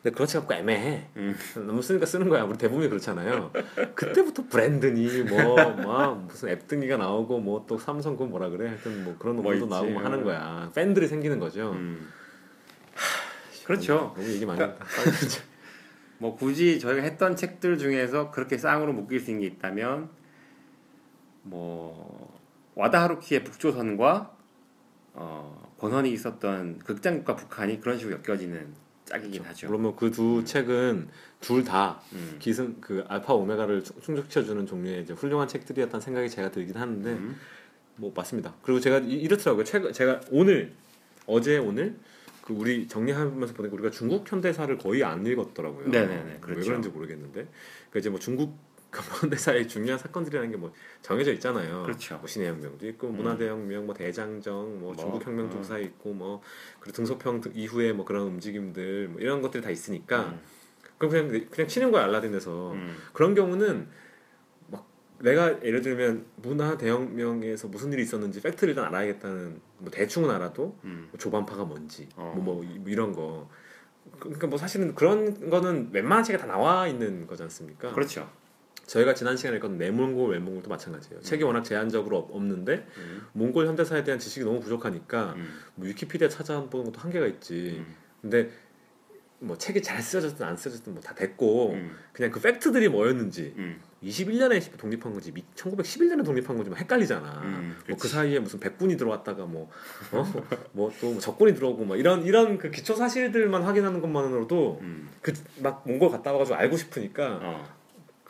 [0.03, 1.07] 근데 그렇지 않고 애매해.
[1.17, 1.37] 음.
[1.55, 2.43] 너무 쓰니까 쓰는 거야.
[2.43, 3.53] 우리 대부분이 그렇잖아요.
[3.95, 8.69] 그때부터 브랜드니 뭐막 무슨 앱 등기가 나오고 뭐 또 삼성 그건 뭐라 그래.
[8.69, 9.75] 하여튼 뭐 그런 뭐 놈들도 있지.
[9.75, 10.71] 나오고 뭐 하는 거야.
[10.75, 11.71] 팬들이 생기는 거죠.
[11.73, 12.09] 음.
[13.65, 14.13] 그렇죠.
[14.17, 14.85] 너무 얘기 많이 그러니까.
[16.19, 20.09] 뭐 굳이 저희가 했던 책들 중에서 그렇게 쌍으로 묶일 수 있는 게 있다면
[21.43, 22.41] 뭐
[22.75, 24.37] 와다 하루키의 북조선과
[25.15, 28.82] 어, 권한이 있었던 극장국가 북한이 그런 식으로 엮여지는
[29.13, 29.67] 짝이긴 하죠.
[29.67, 31.09] 물론 뭐그두 책은
[31.41, 32.37] 둘다 음.
[32.39, 37.37] 기승 그 알파 오메가를 충- 충족시켜주는 종류의 이제 훌륭한 책들이었다는 생각이 제가 들긴 하는데 음.
[37.97, 38.55] 뭐 맞습니다.
[38.63, 39.65] 그리고 제가 이- 이렇더라고요.
[39.65, 40.73] 최근 제가 오늘
[41.27, 41.97] 어제 오늘
[42.41, 45.89] 그 우리 정리하면서 보니까 우리가 중국 현대사를 거의 안 읽었더라고요.
[45.89, 46.67] 네네네, 왜 그렇죠.
[46.69, 47.47] 그런지 모르겠는데
[47.91, 48.57] 그 이제 뭐 중국
[49.01, 51.83] 현대사의 중요한 사건들이라는 게 뭐 정해져 있잖아요.
[51.85, 52.19] 그렇죠.
[52.19, 53.17] 뭐 신의 혁명도 있고 음.
[53.17, 55.59] 문화대혁명, 뭐 대장정, 뭐, 뭐, 중국 혁명도 어.
[55.59, 56.43] 무사히 있고 뭐
[56.81, 60.41] 그리고 등소평 등- 이후에 뭐 그런 움직임들 뭐 이런 것들이 다 있으니까 음.
[60.99, 62.97] 그럼 그냥 그냥 치는 거야 알라딘에서 음.
[63.13, 63.89] 그런 경우는
[64.69, 64.87] 막
[65.21, 71.09] 내가 예를 들면 문화 대혁명에서 무슨 일이 있었는지 팩트를 일단 알아야겠다는 뭐 대충은 알아도 음.
[71.11, 72.33] 뭐 조반파가 뭔지 어.
[72.37, 73.49] 뭐, 뭐 이- 뭐 이런 거
[74.21, 77.93] 그러니까 뭐 사실은 그런 거는 웬만한 책에 다 나와 있는 거지 않습니까?
[77.93, 78.29] 그렇죠.
[78.87, 81.21] 저희가 지난 시간에 읽었던 내몽골 외몽골도 마찬가지예요.
[81.23, 83.27] 책이 워낙 제한적으로 없- 없는데 음.
[83.33, 85.49] 몽골 현대사에 대한 지식이 너무 부족하니까 음.
[85.77, 87.77] 뭐 위키피디아 찾아보는 것도 한계가 있지.
[87.79, 87.95] 음.
[88.21, 88.51] 근데
[89.39, 91.97] 뭐 책이 잘 쓰여졌든 안 쓰여졌든 뭐 다 됐고 음.
[92.13, 93.81] 그냥 그 팩트들이 뭐였는지 음.
[94.03, 97.41] 21년에 독립한 건지 1911년에 독립한 건지 막 헷갈리잖아.
[97.45, 98.15] 음, 뭐그 그치.
[98.15, 99.71] 사이에 무슨 백군이 들어왔다가 뭐
[100.13, 100.25] 어?
[100.73, 105.09] 뭐또 적군이 들어오고 막 이런 이런 그 기초 사실들만 확인하는 것만으로도 음.
[105.23, 107.82] 그막 몽골 갔다 와가지고 알고 싶으니까 어.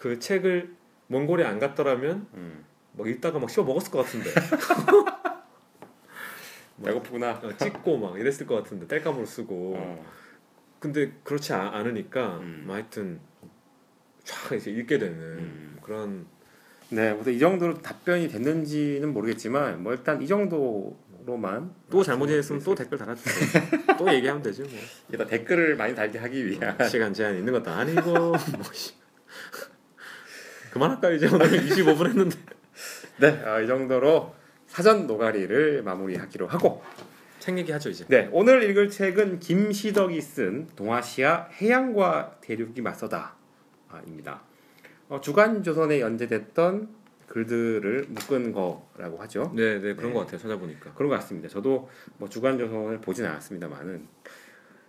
[0.02, 0.74] 그 책을
[1.06, 2.64] 몽골에 안 갔더라면 음.
[2.94, 4.30] 막 읽다가 막 씹어 먹었을 것 같은데
[6.84, 7.40] 배고프구나.
[7.40, 10.04] 어, 찍고 막 이랬을 것 같은데 땔감으로 쓰고 어.
[10.80, 12.64] 근데 그렇지 않, 않으니까 음.
[12.66, 13.20] 뭐 하여튼
[14.24, 15.78] 쫙 이제 읽게 되는 음.
[15.80, 16.26] 그런
[16.88, 23.62] 네, 뭐이 정도로 답변이 됐는지는 모르겠지만 뭐 일단 이 정도로만 또 잘못했으면 또 댓글 달아주세요.
[23.98, 24.70] 또 얘기하면 되지 뭐.
[25.10, 29.00] 일단 댓글을 많이 달게 하기 위한 시간 제한 있는 것도 아니고 뭐 씨.
[30.72, 32.36] 그만할까 이제 오늘 25분 했는데
[33.18, 34.34] 네, 어, 이 정도로
[34.66, 36.82] 사전 노가리를 마무리하기로 하고
[37.38, 38.06] 책 얘기하죠 이제.
[38.08, 44.42] 네, 오늘 읽을 책은 김시덕이 쓴 동아시아 해양과 대륙이 맞서다입니다.
[45.08, 46.88] 어, 주간 조선에 연재됐던
[47.26, 49.52] 글들을 묶은 거라고 하죠.
[49.54, 50.12] 네, 네 그런 네.
[50.14, 50.94] 것 같아요 찾아보니까.
[50.94, 51.48] 그런 것 같습니다.
[51.48, 54.06] 저도 뭐 주간 조선을 보진 않았습니다만은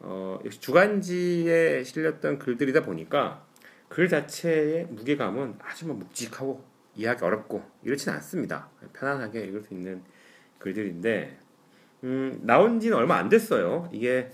[0.02, 3.46] 어, 역시 주간지에 실렸던 글들이다 보니까
[3.94, 6.64] 글 자체의 무게감은 아주 뭐 묵직하고
[6.96, 8.68] 이해하기 어렵고 이렇지는 않습니다.
[8.94, 10.02] 편안하게 읽을 수 있는
[10.58, 11.38] 글들인데
[12.04, 13.88] 음, 나온 지는 얼마 안 됐어요.
[13.94, 14.32] 이게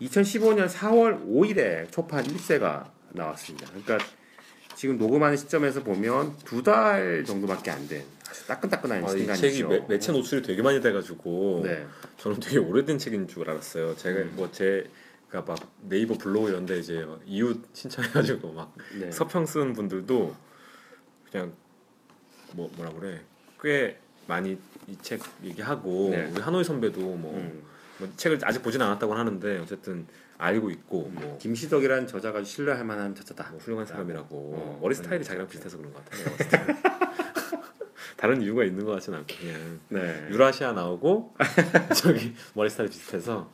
[0.00, 3.66] 2015년 4월 5일에 초판 1세가 나왔습니다.
[3.68, 3.98] 그러니까
[4.74, 9.40] 지금 녹음하는 시점에서 보면 두 달 정도밖에 안 된 아주 따끈따끈한 아, 이 시간이죠.
[9.48, 11.86] 책이 매, 매체 노출이 되게 많이 돼가지고 네.
[12.16, 13.96] 저는 되게 오래된 책인 줄 알았어요.
[13.96, 14.32] 제가 음.
[14.36, 14.88] 뭐제
[15.34, 19.10] 가막 네이버 블로그 이런 데 이제 이웃 신청해가지고 막 네.
[19.10, 20.34] 서평 쓰는 분들도
[21.30, 21.52] 그냥
[22.52, 23.20] 뭐 뭐라 그래
[23.60, 24.52] 꽤 많이
[24.86, 26.30] 이 책 얘기하고 네.
[26.32, 27.62] 우리 하노이 선배도 뭐, 음.
[27.98, 30.06] 뭐 책을 아직 보진 않았다고 하는데 어쨌든
[30.38, 33.50] 알고 있고 뭐, 김시덕이라는 저자가 신뢰할 만한 저자다.
[33.50, 35.24] 뭐 훌륭한 사람이라고 어, 머리 스타일이 네.
[35.24, 36.36] 자기랑 비슷해서 그런 것 같아요.
[36.36, 36.76] 스타일.
[38.16, 40.28] 다른 이유가 있는 것 같지는 않고 그냥 네.
[40.30, 41.34] 유라시아 나오고
[41.96, 43.50] 저기 머리 스타일 비슷해서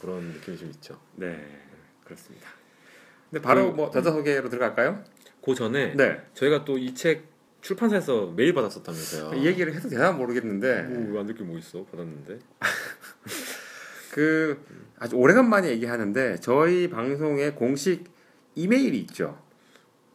[0.00, 0.98] 그런 느낌이 좀 있죠.
[1.16, 1.44] 네.
[2.04, 2.48] 그렇습니다.
[3.30, 5.02] 근데 바로 그- 뭐 저자 소개로 들어갈까요?
[5.44, 6.20] 그 전에 네.
[6.34, 9.40] 저희가 또 이 책 출판사에서 메일 받았었다면서요.
[9.40, 12.38] 이 얘기를 해도 되나 모르겠는데 뭐안 느낄 뭐 있어 받았는데.
[14.12, 14.62] 그
[14.98, 18.04] 아주 오래간만에 얘기하는데 저희 방송에 공식
[18.54, 19.42] 이메일이 있죠.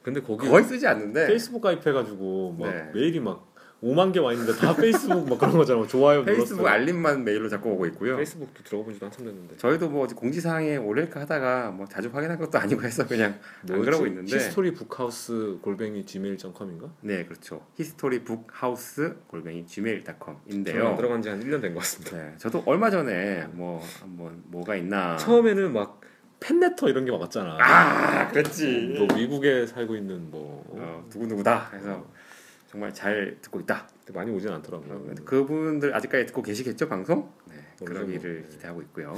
[0.03, 2.91] 근데 거기 거의 쓰지 않는데 페이스북 가입해가지고 막 네.
[2.93, 3.48] 메일이 막
[3.81, 5.85] 5만 개 와 있는데 다 페이스북 막 그런 거잖아.
[5.87, 6.67] 좋아요 페이스북 눌렀어요.
[6.73, 8.17] 알림만 메일로 자꾸 오고 있고요.
[8.17, 9.55] 페이스북도 들어가본 지도 한참 됐는데.
[9.57, 13.39] 저희도 뭐 공지사항에 올릴까 하다가 뭐 자주 확인한 것도 아니고 해서 그냥
[13.69, 16.89] 안 그러고 있는데 history bookhouse 골뱅이 gmail.com인가?
[17.01, 17.65] 네 그렇죠.
[17.75, 20.95] history bookhouse 골뱅이 gmail.com인데요.
[20.97, 22.17] 들어간 지 한 1년 된 것 같습니다.
[22.17, 26.01] 네, 저도 얼마 전에 뭐 한번 뭐가 있나 처음에는 막
[26.41, 27.57] 팬레터 이런 게막 왔잖아.
[27.61, 28.95] 아 그렇지.
[28.97, 32.05] 뭐 미국에 살고 있는 뭐 어, 누구 누구다 해서
[32.69, 33.87] 정말 잘 듣고 있다.
[34.13, 34.93] 많이 오진 않더라고요.
[34.93, 37.31] 어, 그분들 아직까지 듣고 계시겠죠 방송?
[37.45, 38.49] 네, 모르죠, 그러기를 뭐.
[38.49, 39.15] 기대하고 있고요.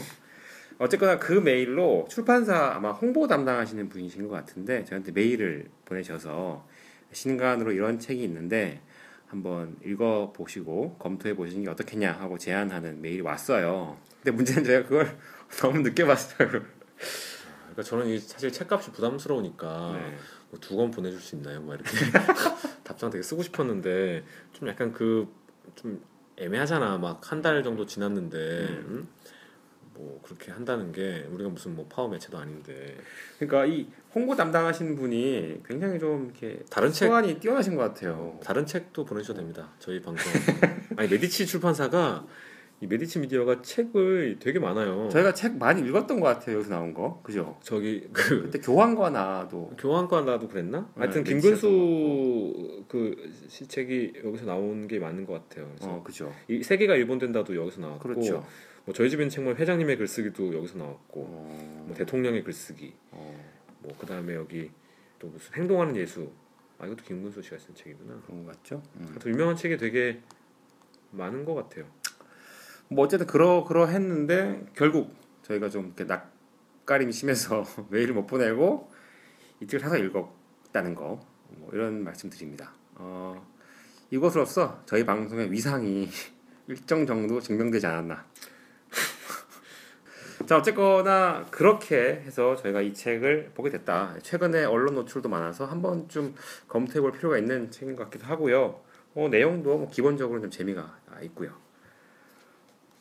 [0.78, 6.66] 어쨌거나 그 메일로 출판사 아마 홍보 담당하시는 분이신 것 같은데 저한테 메일을 보내셔서
[7.12, 8.82] 신간으로 이런 책이 있는데
[9.28, 13.98] 한번 읽어 보시고 검토해 보시는 게 어떻겠냐 하고 제안하는 메일이 왔어요.
[14.24, 15.18] 근데 문제는 제가 그걸
[15.60, 16.48] 너무 늦게 봤어요.
[16.48, 20.18] 그러니까 저는 이 사실 책값이 부담스러우니까 네.
[20.52, 21.62] 뭐 두권 보내줄 수 있나요?
[21.62, 21.90] 막 이렇게
[22.84, 25.28] 답장 되게 쓰고 싶었는데 좀 약간 그
[25.76, 26.02] 좀
[26.38, 26.98] 애매하잖아.
[26.98, 29.08] 막 한 달 정도 지났는데 음?
[29.94, 32.98] 뭐 그렇게 한다는 게 우리가 무슨 뭐 파워 매체도 아닌데
[33.38, 38.40] 그러니까 이 홍보 담당하시는 분이 굉장히 좀 이렇게 다른 책 소환이 뛰어나신 것 같아요.
[38.44, 39.70] 다른 책도 보내주셔도 됩니다.
[39.80, 40.32] 저희 방송
[40.98, 42.26] 아니 메디치 출판사가
[42.82, 45.08] 이 메디치 미디어가 책을 되게 많아요.
[45.10, 47.60] 저희가 책 많이 읽었던 것 같아요 여기서 나온 거 그죠?
[47.62, 50.80] 저기 그 그때 교환과나도 교환과 나도 그랬나?
[50.96, 55.70] 네, 하여튼 김근수 그 시책이 여기서 나온 게 맞는 것 같아요.
[55.76, 56.34] 그래서 어 그죠?
[56.48, 58.44] 이 세계가 일본 된다도 여기서 나왔고, 그렇죠.
[58.86, 63.39] 뭐 저희 집엔 책물 회장님의 글쓰기도 여기서 나왔고, 어, 뭐 대통령의 글쓰기, 어,
[63.80, 64.72] 뭐 그다음에 여기
[65.20, 66.32] 또 무슨 행동하는 예수,
[66.80, 68.24] 아 이것도 김근수 씨가 쓴 책이구나.
[68.26, 68.82] 그런 것 같죠?
[68.96, 69.15] 음.
[69.28, 70.20] 유명한 책이 되게
[71.12, 71.86] 많은 것 같아요.
[72.91, 78.91] 뭐 어쨌든 그러 그러 했는데 결국 저희가 좀 이렇게 낯가림이 심해서 메일을 못 보내고
[79.62, 82.73] 이 책을 사서 읽었다는 거 뭐 이런 말씀드립니다.
[82.95, 83.45] 어,
[84.10, 86.10] 이것으로써 저희 방송의 위상이
[86.67, 88.25] 일정 정도 증명되지 않았나.
[90.47, 94.15] 자 어쨌거나 그렇게 해서 저희가 이 책을 보게 됐다.
[94.21, 96.36] 최근에 언론 노출도 많아서 한번 좀
[96.67, 98.82] 검토해볼 필요가 있는 책인 것 같기도 하고요.
[99.13, 101.61] 어, 내용도 뭐 기본적으로 좀 재미가 있고요.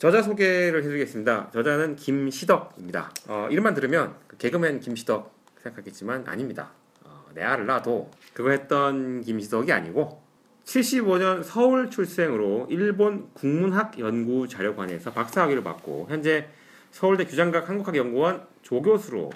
[0.00, 1.50] 저자 소개를 해드리겠습니다.
[1.52, 3.12] 저자는 김시덕입니다.
[3.28, 6.70] 어, 이름만 들으면 그 개그맨 김시덕 생각하겠지만 아닙니다.
[7.04, 10.22] 어, 내 알을 놔도 그거 했던 김시덕이 아니고
[10.64, 16.48] 75년 서울 출생으로 일본 국문학 연구 자료관에서 박사학위를 받고 현재
[16.92, 19.30] 서울대 규장각 한국학연구원 조교수로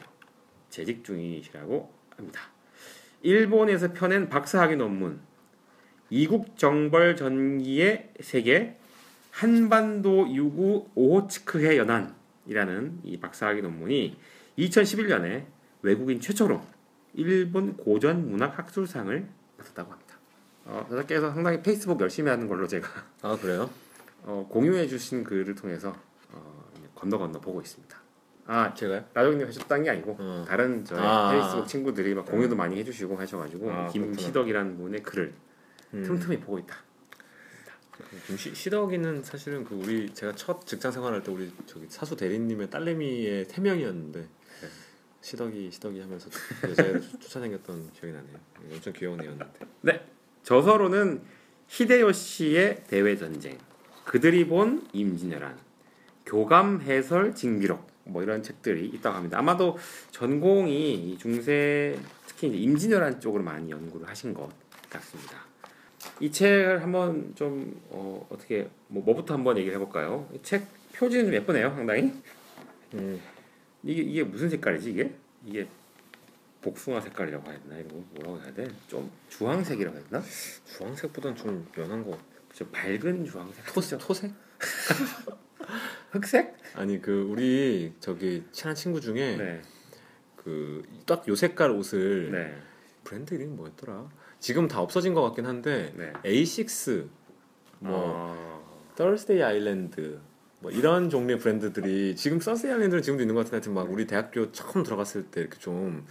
[0.70, 2.40] 재직 중이시라고 합니다.
[3.20, 5.20] 일본에서 펴낸 박사학위 논문
[6.08, 8.78] 이국 정벌 전기의 세계
[9.34, 14.16] 한반도 유구 오호츠크해 연안이라는 이 박사학위 논문이
[14.56, 15.46] 2011년에
[15.82, 16.62] 외국인 최초로
[17.14, 20.14] 일본 고전 문학 학술상을 받았다고 합니다.
[20.66, 22.88] 어, 저자께서 상당히 페이스북 열심히 하는 걸로 제가
[23.22, 23.68] 아 그래요?
[24.22, 25.92] 어, 공유해 주신 글을 통해서
[26.30, 27.98] 어, 건너 건너 보고 있습니다.
[28.46, 29.04] 아 제가요?
[29.14, 30.44] 라조님 하셨다는 게 아니고 어.
[30.46, 31.32] 다른 저희 아.
[31.32, 35.34] 페이스북 친구들이 막 공유도 많이 해주시고 하셔가지고 아, 김시덕이라는 분의 글을
[35.94, 36.04] 음.
[36.04, 36.76] 틈틈이 보고 있다.
[38.26, 42.70] 좀 시, 시덕이는 사실은 그 우리 제가 첫 직장 생활할 때 우리 저기 사수 대리님의
[42.70, 44.26] 딸내미의 세 명이었는데
[45.20, 46.28] 시덕이 시덕이 하면서
[46.68, 48.36] 여자애를 쫓- 쫓아다녔던 기억이 나네요.
[48.72, 50.06] 엄청 귀여운 애였는데.
[50.42, 51.22] 저서로는
[51.68, 53.56] 히데요시의 대외 전쟁,
[54.04, 55.58] 그들이 본 임진왜란,
[56.26, 59.38] 교감 해설 징비록 뭐 이런 책들이 있다고 합니다.
[59.38, 59.78] 아마도
[60.10, 64.50] 전공이 이 중세 특히 이제 임진왜란 쪽으로 많이 연구를 하신 것
[64.90, 65.43] 같습니다.
[66.20, 70.28] 이 책을 한번 좀 어, 어떻게 뭐 뭐부터 한번 얘기를 해볼까요?
[70.34, 72.12] 이 책 표지는 좀 예쁘네요, 상당히.
[72.94, 73.20] 음.
[73.82, 75.12] 이게 이게 무슨 색깔이지 이게?
[75.44, 75.66] 이게
[76.62, 78.68] 복숭아 색깔이라고 해야 되나 이거 뭐라고 해야 돼?
[78.88, 80.22] 좀 주황색이라고 해야 되나?
[80.66, 82.18] 주황색보단 좀 연한 거.
[82.52, 83.64] 좀 밝은 주황색.
[83.74, 84.30] 토 토색?
[86.12, 86.56] 흙색?
[86.74, 89.62] 아니 그 우리 저기 친한 친구 중에 네.
[90.36, 92.54] 그딱 요 색깔 옷을 네.
[93.02, 94.08] 브랜드 이름이 뭐였더라?
[94.44, 96.12] 지금 다 없어진 것 같긴 한데 네.
[96.24, 97.08] A6
[97.80, 98.92] 뭐 어...
[98.96, 100.18] Thursday Island
[100.60, 104.52] 뭐 이런 종류의 브랜드들이 지금 Thursday Island는 지금도 있는 것 같은데 하여튼 막 우리 대학교
[104.52, 106.04] 처음 들어갔을 때 이렇게 좀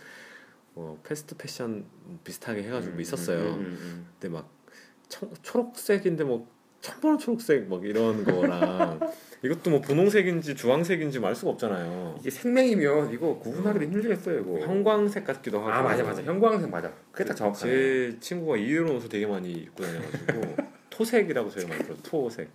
[0.74, 1.86] 뭐 패스트 패션
[2.24, 3.40] 비슷하게 해가지고 음, 있었어요.
[3.40, 4.08] 음, 음, 음.
[4.20, 4.50] 근데 막
[5.08, 6.48] 청, 초록색인데 뭐
[6.84, 9.00] 천번원 초록색 막 이런 거랑
[9.42, 12.18] 이것도 뭐 분홍색인지 주황색인지 알 수가 없잖아요.
[12.20, 14.60] 이게 생명이면 이거 구분하기도 힘들겠어요 이거.
[14.60, 15.72] 형광색 같기도 하고.
[15.72, 16.92] 아 맞아 맞아 형광색 맞아.
[17.14, 17.72] 그게 딱 정확하네.
[17.72, 20.56] 제 친구가 이런 옷을 되게 많이 입고 다녀가지고
[20.92, 22.00] 토색이라고 저희가 많이 불러요.
[22.04, 22.50] 토색.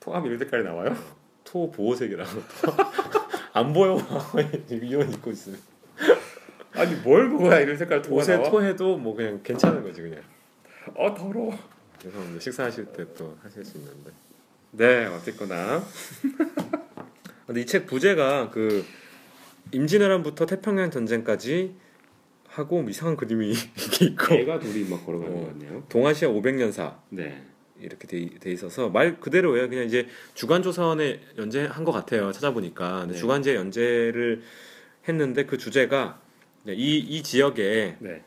[0.00, 0.96] 토함 이런 색깔이 나와요?
[1.44, 2.30] 토 보호색이라고.
[3.52, 3.98] 안 보여.
[4.70, 5.56] 이런 입고 있어요.
[6.72, 8.50] 아니 뭘 보고야 이런 색깔 토가 옷에 나와?
[8.50, 10.20] 토해도 뭐 그냥 괜찮은 거지 그냥.
[10.94, 11.54] 어 더러워.
[12.04, 14.10] 그래서 이제 식사하실 때 또 하실 수 있는데.
[14.72, 15.82] 네 어쨌거나
[17.46, 18.84] 근데 이 책 부제가 그
[19.72, 21.74] 임진왜란부터 태평양 전쟁까지
[22.48, 23.52] 하고 뭐 이상한 그림이
[24.02, 25.40] 있고 애가 둘이 막 걸어가는 어.
[25.40, 25.84] 것 같네요.
[25.88, 27.42] 동아시아 500년사 네.
[27.80, 29.68] 이렇게 돼, 돼 있어서 말 그대로예요.
[29.68, 32.30] 그냥 이제 주간조선에 연재한 것 같아요.
[32.32, 33.14] 찾아보니까 네.
[33.14, 34.42] 주간제 연재를
[35.08, 36.20] 했는데 그 주제가
[36.66, 38.22] 이, 이 지역의 네.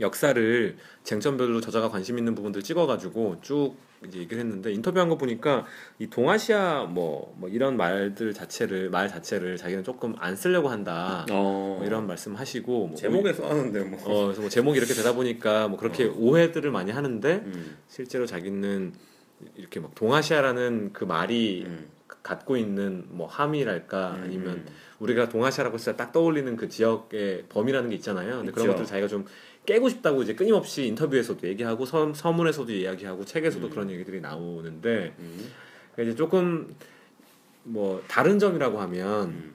[0.00, 3.74] 역사를 쟁점별로 저자가 관심 있는 부분들 찍어가지고 쭉
[4.06, 5.66] 이제 얘기를 했는데 인터뷰한 거 보니까
[5.98, 11.60] 이 동아시아 뭐, 뭐 이런 말들 자체를 말 자체를 자기는 조금 안 쓰려고 한다 어
[11.80, 13.98] 뭐 이런 말씀하시고 뭐 제목에 써놨는데 뭐.
[14.04, 16.14] 어, 그래서 뭐 제목이 이렇게 되다 보니까 뭐 그렇게 어.
[16.16, 17.76] 오해들을 많이 하는데 음.
[17.88, 18.92] 실제로 자기는
[19.56, 21.88] 이렇게 막 동아시아라는 그 말이 음.
[22.22, 24.22] 갖고 있는 뭐 함이랄까 음.
[24.24, 24.66] 아니면
[24.98, 28.38] 우리가 동아시아라고 진짜 딱 떠올리는 그 지역의 범위라는 게 있잖아요.
[28.38, 28.68] 근데 그런.
[28.68, 29.24] 것들 자기가 좀
[29.70, 33.70] 깨고 싶다고 이제 끊임없이 인터뷰에서도 얘기하고 서, 서문에서도 이야기하고 책에서도 음.
[33.70, 35.50] 그런 얘기들이 나오는데 음.
[35.92, 36.74] 그러니까 이제 조금
[37.62, 39.54] 뭐 다른 점이라고 하면 음.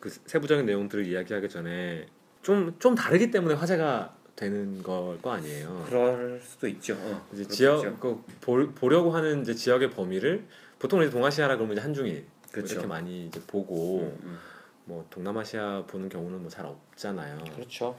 [0.00, 2.06] 그 세부적인 내용들을 이야기하기 전에
[2.42, 5.84] 좀좀 다르기 때문에 화제가 되는 걸 거 아니에요.
[5.88, 6.94] 그럴 수도 있죠.
[6.98, 8.00] 어, 이제 지역.
[8.00, 10.44] 그 볼, 보려고 하는 이제 지역의 범위를
[10.78, 12.72] 보통 이제 동아시아라 그러면 이제 한중일 뭐 그렇죠.
[12.74, 14.38] 이렇게 많이 이제 보고 음, 음.
[14.86, 17.38] 뭐 동남아시아 보는 경우는 뭐 잘 없잖아요.
[17.54, 17.96] 그렇죠.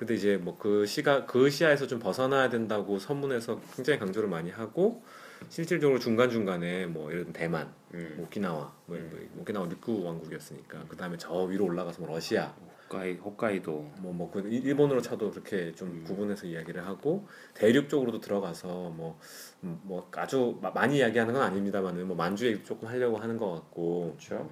[0.00, 5.02] 근데 이제 뭐 그 시가 그 시야에서 좀 벗어나야 된다고 선문에서 굉장히 강조를 많이 하고
[5.50, 8.16] 실질적으로 중간 중간에 뭐 예를 들면 대만, 음.
[8.22, 9.28] 오키나와, 뭐, 음.
[9.34, 12.54] 뭐 오키나와 육구 왕국이었으니까 그 다음에 저 위로 올라가서 뭐 러시아,
[12.88, 16.04] 홋카이 홋카이도 뭐뭐 그 일본으로 쳐도 그렇게 좀 음.
[16.04, 19.18] 구분해서 이야기를 하고 대륙 쪽으로도 들어가서 뭐
[19.64, 23.52] 음, 뭐 아주 마- 많이 이야기하는 건 아닙니다만은 뭐 만주 얘기 조금 하려고 하는 것
[23.52, 24.48] 같고 그렇죠.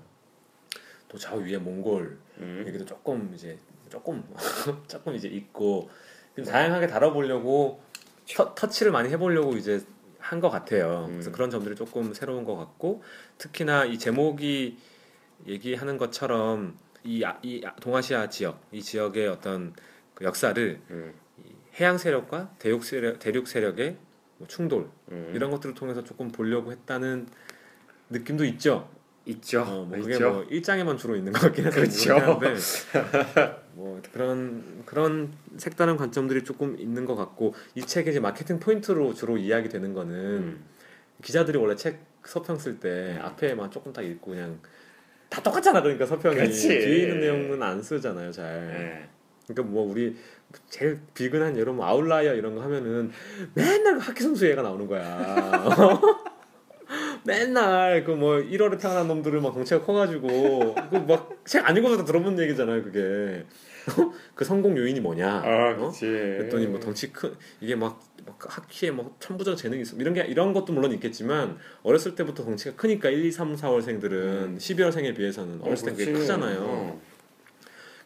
[1.08, 2.64] 또 저 위에 몽골 음.
[2.66, 3.58] 얘기도 조금 이제
[3.88, 4.22] 조금
[4.88, 5.88] 조금 이제 있고
[6.36, 7.80] 좀 다양하게 다뤄보려고
[8.36, 9.84] 터, 터치를 많이 해보려고 이제
[10.18, 11.06] 한 것 같아요.
[11.08, 11.12] 음.
[11.14, 13.02] 그래서 그런 점들이 조금 새로운 것 같고
[13.38, 14.76] 특히나 이 제목이
[15.46, 19.74] 얘기하는 것처럼 이, 아- 이 아- 동아시아 지역 이 지역의 어떤
[20.14, 21.14] 그 역사를 음.
[21.38, 23.96] 이 해양 세력과 대륙 세력 대륙 세력의
[24.38, 25.32] 뭐 충돌 음.
[25.34, 27.28] 이런 것들을 통해서 조금 보려고 했다는
[28.10, 28.90] 느낌도 있죠.
[29.28, 29.62] 있죠.
[29.62, 30.30] 어, 뭐 그게 있죠.
[30.30, 32.40] 뭐 일장에만 주로 있는 것 같긴 해서 그렇죠.
[33.74, 39.36] 뭐 그런 그런 색다른 관점들이 조금 있는 것 같고 이 책의 이제 마케팅 포인트로 주로
[39.36, 40.64] 이야기되는 거는 음.
[41.22, 43.18] 기자들이 원래 책 서평 쓸때 음.
[43.22, 44.60] 앞에만 조금 딱 읽고 그냥
[45.28, 46.68] 다 똑같잖아 그러니까 서평이 그렇지.
[46.68, 49.08] 뒤에 있는 내용은 안 쓰잖아요 잘 네.
[49.46, 50.16] 그러니까 뭐 우리
[50.68, 53.10] 제일 비근한 예로 뭐 아웃라이어 이런 거 하면은
[53.54, 55.56] 맨날 학기 선수 얘가 나오는 거야.
[57.28, 63.44] 맨날 그 뭐 1월에 태어난 놈들을 막 덩치가 커가지고 그막책 안 읽어서 들어본 얘기잖아요 그게
[64.34, 65.26] 그 성공 요인이 뭐냐?
[65.44, 65.76] 아, 어?
[65.76, 66.06] 그렇지.
[66.06, 68.00] 그랬더니 뭐 덩치 큰 이게 막
[68.38, 73.08] 학기에 뭐 천부적 재능이 있어 이런 게 이런 것도 물론 있겠지만 어렸을 때부터 덩치가 크니까
[73.08, 76.14] 1, 2, 3, 4월생들은 12월생에 비해서는 어렸을 때 그게 음.
[76.14, 76.20] 그렇지.
[76.20, 76.58] 크잖아요.
[76.60, 77.00] 어.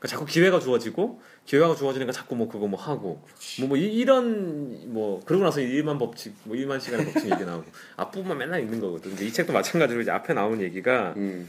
[0.02, 3.22] 그러니까 자꾸 기회가 주어지고 기회가 주어지니까 자꾸 뭐 그거 뭐 하고
[3.60, 7.64] 뭐, 뭐 이, 런 뭐 그러고 나서 일만 법칙 뭐 일만 시간의 법칙 얘기 나오고
[7.96, 9.10] 앞부분만 맨날 읽는 거거든.
[9.12, 11.48] 근데 이 책도 마찬가지로 이제 앞에 나오는 얘기가 음.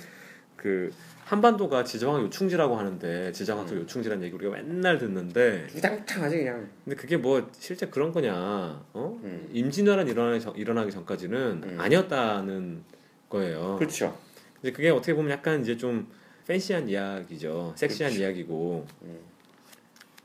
[0.56, 0.92] 그
[1.26, 6.70] 한반도가 지정학 요충지라고 하는데 지정학적 요충지라는 얘기 우리가 맨날 듣는데 우당탕하지 그냥.
[6.84, 8.34] 근데 그게 뭐 실제 그런 거냐?
[8.34, 9.20] 어?
[9.24, 9.50] 음.
[9.52, 11.78] 임진왜란 일어나기, 전, 일어나기 전까지는 음.
[11.80, 12.84] 아니었다는
[13.30, 13.78] 거예요.
[13.80, 14.16] 그렇죠.
[14.62, 16.08] 근데 그게 어떻게 보면 약간 이제 좀
[16.48, 17.74] 팬시한 이야기죠.
[17.78, 18.86] 섹시한 이야기고.
[19.04, 19.20] 음.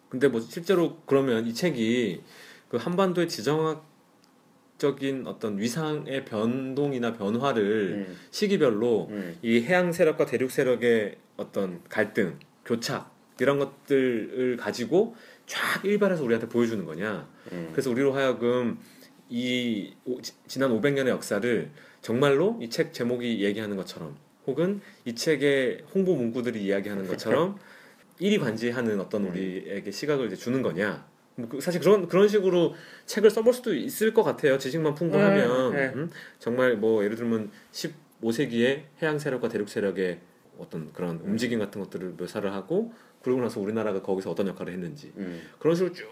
[0.09, 2.23] 근데 뭐 실제로 그러면 이 책이
[2.69, 3.85] 그 한반도의 지정학적인
[5.27, 8.17] 어떤 위상의 변동이나 변화를 음.
[8.31, 9.37] 시기별로 음.
[9.43, 15.15] 이 해양 세력과 대륙 세력의 어떤 갈등, 교착 이런 것들을 가지고
[15.47, 17.29] 쫙 일발해서 우리한테 보여주는 거냐?
[17.53, 17.69] 음.
[17.73, 18.79] 그래서 우리로 하여금
[19.29, 24.17] 이 오- 지- 지난 500년의 역사를 정말로 이 책 제목이 얘기하는 것처럼
[24.49, 27.59] 혹은 이 책의 홍보 문구들이 이야기하는 것처럼
[28.19, 29.31] 일이 관지하는 어떤 음.
[29.31, 31.07] 우리에게 시각을 이제 주는 거냐?
[31.37, 32.75] 뭐 그- 사실 그런 그런 식으로
[33.05, 34.57] 책을 써볼 수도 있을 것 같아요.
[34.59, 35.93] 지식만 풍부하면 네, 네.
[35.95, 36.11] 음?
[36.39, 40.19] 정말 뭐 예를 들면 15세기의 해양 세력과 대륙 세력의
[40.59, 42.93] 어떤 그런 움직임 같은 것들을 묘사를 하고
[43.23, 45.43] 그러고 나서 우리나라가 거기서 어떤 역할을 했는지 음.
[45.59, 46.07] 그런 식으로 쭉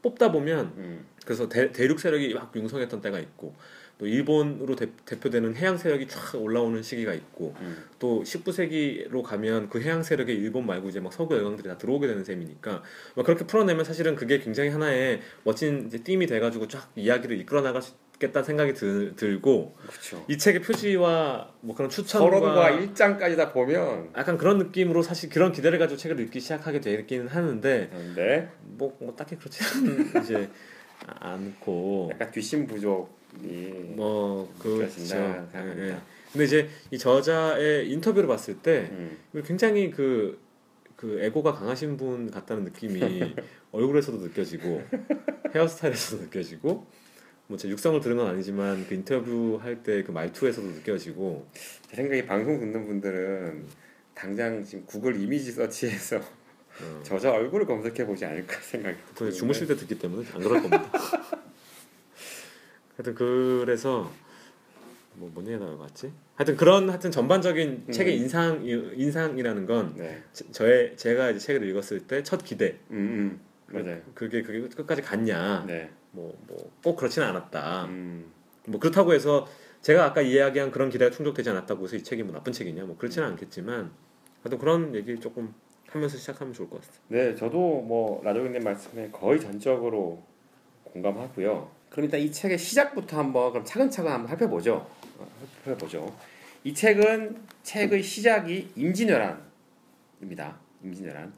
[0.00, 1.06] 뽑다 보면 음.
[1.24, 3.54] 그래서 대, 대륙 세력이 막 융성했던 때가 있고
[3.98, 7.84] 또 일본으로 대, 대표되는 해양 세력이 쫙 올라오는 시기가 있고 음.
[7.98, 12.24] 또 19세기로 가면 그 해양 세력의 일본 말고 이제 막 서구 영향들이 다 들어오게 되는
[12.24, 12.82] 셈이니까
[13.14, 17.82] 막 그렇게 풀어내면 사실은 그게 굉장히 하나의 멋진 이제 띠이 돼가지고 쫙 이야기를 이끌어 나갈
[17.82, 20.24] 수 있겠다는 생각이 들, 들고 그렇죠.
[20.28, 25.52] 이 책의 표지와 뭐 그런 추천과 서론과 일장까지 다 보면 약간 그런 느낌으로 사실 그런
[25.52, 30.50] 기대를 가지고 책을 읽기 시작하게 되기는 하는데 그런데 뭐, 뭐 딱히 그렇지는 이제
[31.06, 33.23] 않고 약간 뒷심 부족이
[33.96, 35.14] 뭐 그렇죠.
[35.54, 35.96] 예, 예.
[36.32, 39.16] 근데 이제 이 저자의 인터뷰를 봤을 때 음.
[39.44, 40.38] 굉장히 그,
[40.96, 43.00] 그 에고가 강하신 분 같다는 느낌이
[43.72, 44.82] 얼굴에서도 느껴지고
[45.54, 46.86] 헤어스타일에서도 느껴지고
[47.46, 51.46] 뭐 제 육성을 들은 건 아니지만 그 인터뷰 할 때 그 말투에서도 느껴지고
[51.88, 53.66] 제 생각에 방송 듣는 분들은
[54.14, 59.76] 당장 지금 구글 이미지 서치에서 어, 저자 얼굴을 검색해 보지 않을까 생각이 보통 주무실 때
[59.76, 60.90] 듣기 때문에 안 그럴 겁니다.
[62.96, 64.10] 하여튼 그래서
[65.14, 66.12] 뭐 뭔 얘기 나왔지?
[66.34, 67.92] 하여튼 그런 하여튼 전반적인 음.
[67.92, 70.22] 책의 인상 인상이라는 건 네.
[70.32, 73.40] 저- 저의 제가 이제 책을 읽었을 때 첫 기대 음,
[73.70, 73.84] 음.
[73.84, 74.00] 맞아요.
[74.14, 75.90] 그게 그게 끝까지 갔냐 네.
[76.12, 78.32] 뭐뭐 꼭 그렇지는 않았다 음.
[78.66, 79.46] 뭐 그렇다고 해서
[79.82, 83.28] 제가 아까 이야기한 그런 기대가 충족되지 않았다고 해서 이 책이 뭐 나쁜 책이냐 뭐 그렇지는
[83.28, 83.92] 않겠지만
[84.42, 85.54] 하여튼 그런 얘기 조금
[85.88, 86.98] 하면서 시작하면 좋을 것 같아요.
[87.08, 90.24] 네, 저도 뭐 라조기님 말씀에 거의 전적으로
[90.84, 91.70] 공감하고요.
[91.94, 94.90] 그럼 일단 이 책의 시작부터 한번 그럼 차근차근 한번 살펴보죠.
[95.16, 95.28] 어,
[95.62, 96.12] 살펴보죠.
[96.64, 100.58] 이 책은 책의 시작이 임진왜란입니다.
[100.82, 101.32] 임진왜란.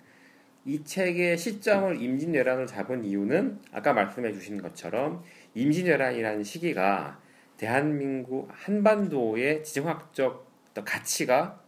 [0.65, 5.23] 이 책의 시점을 임진왜란을 잡은 이유는 아까 말씀해 주신 것처럼
[5.55, 7.21] 임진왜란이라는 시기가
[7.59, 10.47] 대한민국 한반도의 지정학적
[10.87, 11.61] 가치가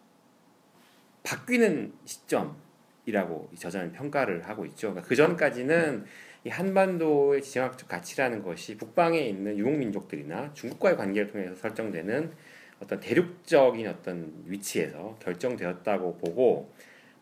[1.25, 4.89] 바뀌는 시점이라고 이 저자는 평가를 하고 있죠.
[4.89, 6.07] 그러니까 그 전까지는
[6.45, 12.33] 이 한반도의 지정학적 가치라는 것이 북방에 있는 유목민족들이나 중국과의 관계를 통해서 설정되는
[12.81, 16.73] 어떤 대륙적인 어떤 위치에서 결정되었다고 보고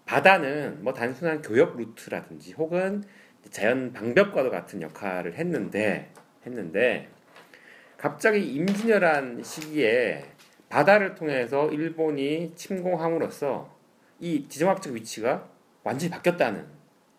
[0.04, 3.02] 바다는 뭐 단순한 교역 루트라든지 혹은
[3.50, 6.12] 자연 방벽과도 같은 역할을 했는데
[6.44, 7.08] 했는데
[7.96, 10.24] 갑자기 임진왜란 시기에
[10.68, 13.74] 바다를 통해서 일본이 침공함으로써
[14.20, 15.48] 이 지정학적 위치가
[15.82, 16.66] 완전히 바뀌었다는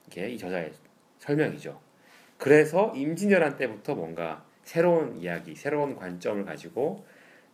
[0.09, 0.71] 게 이 저자의
[1.19, 1.86] 설명이죠.
[2.38, 7.05] 그래서 임진왜란 때부터 뭔가 새로운 이야기, 새로운 관점을 가지고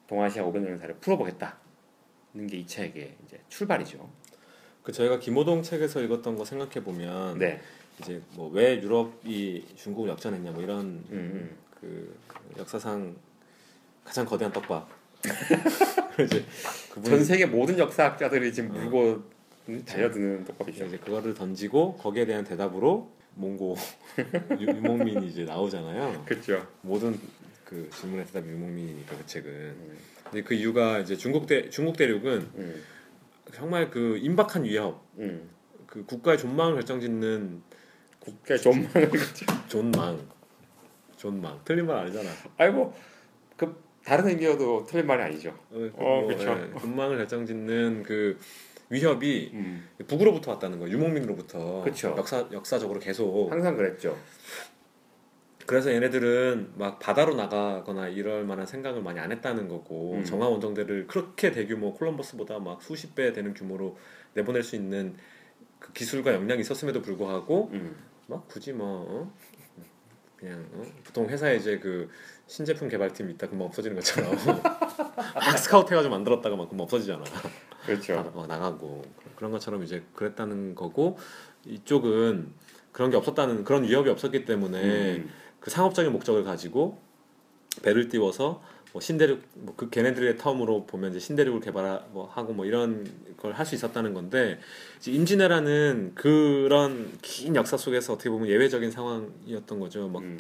[0.08, 4.10] 동아시아 500년 역사를 풀어보겠다는 게 이 책의 이제 출발이죠.
[4.82, 7.62] 그 저희가 김호동 책에서 읽었던 거 생각해 보면 네.
[8.00, 11.58] 이제 뭐 왜 유럽이 중국을 역전했냐 뭐 이런 음, 음.
[11.80, 12.18] 그
[12.58, 13.16] 역사상
[14.04, 14.90] 가장 거대한 떡밥
[16.26, 16.44] 이제
[17.06, 19.24] 전 세계 모든 역사학자들이 지금 물고 음,
[19.86, 20.86] 달려드는 떡밥이죠.
[20.86, 23.76] 이제 그거를 던지고 거기에 대한 대답으로 몽고
[24.60, 26.24] 유- 유목민이 이제 나오잖아요.
[26.26, 26.68] 그렇죠.
[26.82, 27.18] 모든
[27.66, 29.76] 그 질문의 대답이 유목민이니까 그 책은.
[30.26, 32.84] 근데 그 이유가 이제 중국 대 중국 대륙은 음,
[33.54, 35.50] 정말 그 임박한 위협, 음.
[35.88, 37.62] 그 국가의 존망을 결정짓는
[38.20, 39.12] 국가 존망을
[39.68, 40.20] 존망,
[41.18, 42.30] 존망 틀린 말 아니잖아.
[42.58, 42.94] 아이고
[43.58, 45.58] 그 다른 의미여도 틀린 말이 아니죠.
[45.72, 46.52] 어, 어, 그쵸.
[46.76, 48.38] 예, 존망을 결정짓는 그
[48.94, 49.88] 위협이 음.
[50.08, 50.96] 북으로부터 왔다는 거예요.
[50.96, 51.82] 유목민으로부터.
[51.84, 52.14] 그쵸.
[52.18, 54.18] 역사 역사적으로 계속 항상 그랬죠.
[55.66, 60.24] 그래서 얘네들은 막 바다로 나가거나 이럴 만한 생각을 많이 안 했다는 거고 음.
[60.24, 63.98] 정화 원정대를 그렇게 대규모 콜럼버스보다 막 수십 배 되는 규모로
[64.34, 65.16] 내보낼 수 있는
[65.80, 67.96] 그 기술과 역량이 있었음에도 불구하고 음.
[68.28, 69.34] 막 굳이 뭐 어?
[70.36, 70.84] 그냥 어?
[71.06, 72.10] 보통 회사에 이제 그
[72.48, 74.36] 신제품 개발팀 있다 금방 없어지는 것처럼
[75.34, 77.24] 막 스카우트 해가지고 만들었다가 막 금방 없어지잖아.
[77.84, 78.32] 다 그렇죠.
[78.36, 79.04] 막 나가고
[79.36, 81.18] 그런 것처럼 이제 그랬다는 거고
[81.66, 82.52] 이쪽은
[82.92, 85.30] 그런 게 없었다는 그런 위협이 없었기 때문에 음.
[85.60, 87.00] 그 상업적인 목적을 가지고
[87.82, 88.62] 배를 띄워서
[88.92, 93.66] 뭐 신대륙 뭐 그 걔네들의 텀으로 보면 이제 신대륙을 개발하고 하고 뭐 이런 걸 할
[93.66, 94.60] 수 있었다는 건데
[95.00, 100.08] 이제 임진왜란은 그런 긴 역사 속에서 어떻게 보면 예외적인 상황이었던 거죠.
[100.08, 100.38] 막 음.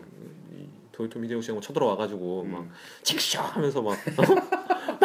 [0.55, 2.51] 이 도요토미 히데요시가 뭐 쳐들어와 가지고 음.
[2.51, 2.69] 막
[3.01, 3.97] 칙쇼 하면서 막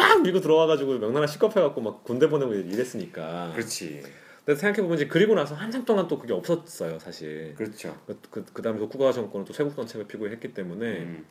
[0.09, 3.51] 막 밀고 들어와가지고 명나라 시겁해갖고 막 군대 보내고 이랬으니까.
[3.53, 4.01] 그렇지.
[4.45, 7.53] 근데 생각해 보면 이제 그리고 나서 한참 동안 또 그게 없었어요 사실.
[7.55, 7.95] 그렇죠.
[8.07, 11.25] 그, 그, 그 다음에 도쿠가와 정권은 또 세국 정책을 피고 했기 때문에 음.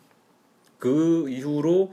[0.78, 1.92] 그 이후로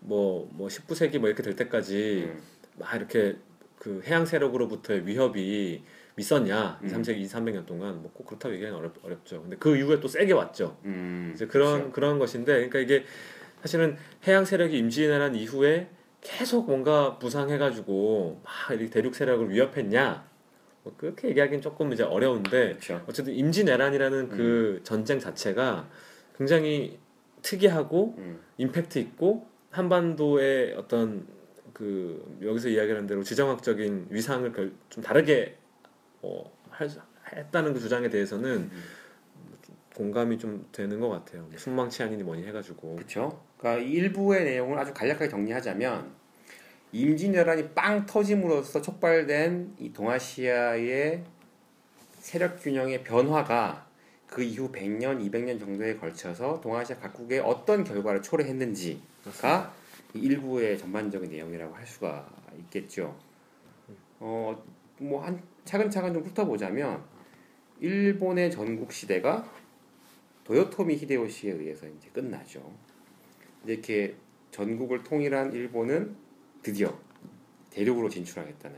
[0.00, 2.42] 뭐, 뭐 19세기 뭐 이렇게 될 때까지 음.
[2.78, 3.36] 막 이렇게
[3.78, 5.82] 그 해양 세력으로부터의 위협이
[6.18, 6.88] 있었냐 음.
[6.88, 9.42] 2, 3세기 2, 300년 동안 뭐 꼭 그렇다고 얘기하기는 어렵, 어렵죠.
[9.42, 10.78] 근데 그 이후에 또 세게 왔죠.
[10.84, 11.32] 음.
[11.34, 11.92] 이제 그런 그렇죠.
[11.92, 13.04] 그런 것인데 그러니까 이게
[13.60, 15.88] 사실은 해양 세력이 임진왜란 이후에
[16.26, 20.24] 계속 뭔가 부상해가지고 막 이렇게 대륙 세력을 위협했냐
[20.82, 23.04] 뭐 그렇게 얘기하기는 조금 이제 어려운데 그렇죠.
[23.08, 25.88] 어쨌든 임진왜란이라는 그 전쟁 자체가
[26.36, 26.98] 굉장히
[27.42, 28.40] 특이하고 음.
[28.58, 31.26] 임팩트 있고 한반도의 어떤
[31.72, 35.56] 그 여기서 이야기하는 대로 지정학적인 위상을 결- 좀 다르게
[36.22, 36.90] 어, 할,
[37.32, 38.82] 했다는 그 주장에 대해서는 음.
[39.96, 41.42] 공감이 좀 되는 것 같아요.
[41.42, 43.42] 뭐 순망치 아니니 뭐니 해가지고 그렇죠.
[43.56, 46.12] 그러니까 이 일부의 내용을 아주 간략하게 정리하자면
[46.92, 51.24] 임진왜란이 빵 터짐으로써 촉발된 이 동아시아의
[52.18, 53.86] 세력 균형의 변화가
[54.26, 59.72] 그 이후 100년, 200년 정도에 걸쳐서 동아시아 각국에 어떤 결과를 초래했는지가
[60.12, 62.28] 이 일부의 전반적인 내용이라고 할 수가
[62.58, 63.16] 있겠죠.
[64.20, 64.62] 어,
[64.98, 67.02] 뭐 한 차근차근 좀 훑어보자면
[67.80, 69.44] 일본의 전국 시대가
[70.46, 72.72] 도요토미 히데요시에 의해서 이제 끝나죠.
[73.64, 74.14] 이렇게
[74.52, 76.14] 전국을 통일한 일본은
[76.62, 76.96] 드디어
[77.70, 78.76] 대륙으로 진출하겠다는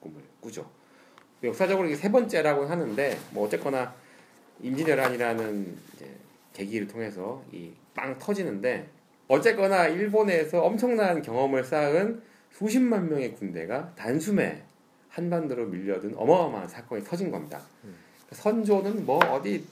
[0.00, 0.68] 꿈을 꾸죠.
[1.42, 3.94] 역사적으로 이게 세 번째라고 하는데 뭐 어쨌거나
[4.62, 6.16] 임진왜란이라는 이제
[6.54, 8.88] 계기를 통해서 이 빵 터지는데
[9.28, 14.62] 어쨌거나 일본에서 엄청난 경험을 쌓은 수십만 명의 군대가 단숨에
[15.08, 17.60] 한반도로 밀려든 어마어마한 사건이 터진 겁니다.
[18.32, 19.64] 선조는 뭐 어디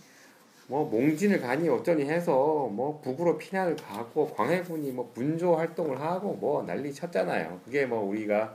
[0.69, 6.63] 뭐 몽진을 가니 어쩌니 해서 뭐 북으로 피난을 가고 광해군이 뭐 분조 활동을 하고 뭐
[6.63, 7.61] 난리 쳤잖아요.
[7.65, 8.55] 그게 뭐 우리가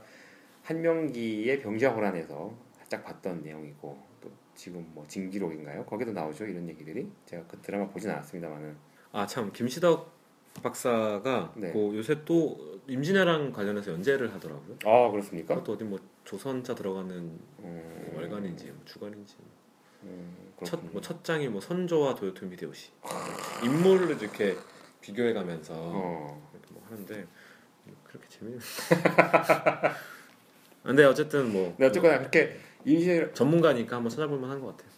[0.62, 5.84] 한명기의 병자호란에서 살짝 봤던 내용이고 또 지금 뭐 진기록인가요?
[5.84, 8.76] 거기도 나오죠 이런 얘기들이 제가 그 드라마 보진 않았습니다만은
[9.12, 10.12] 아 참 김시덕
[10.62, 11.72] 박사가 네.
[11.72, 14.76] 그 요새 또 임진왜란 관련해서 연재를 하더라고요.
[14.84, 15.54] 아 그렇습니까?
[15.54, 19.34] 그것도 어디 뭐 조선자 들어가는 음, 뭐 월간인지 뭐 주간인지
[20.04, 20.80] 음, 첫.
[20.92, 22.90] 뭐 첫 장이 뭐 선조와 도요토미 히데요시
[23.64, 24.56] 인물을 이렇게
[25.00, 27.26] 비교해가면서 어, 이렇게 뭐 하는데
[28.04, 28.58] 그렇게 재미는.
[30.82, 34.92] 근데 어쨌든 뭐 근데 어쨌거나 그렇게 임진 전문가니까 한번 찾아볼 만 한 것 같아요.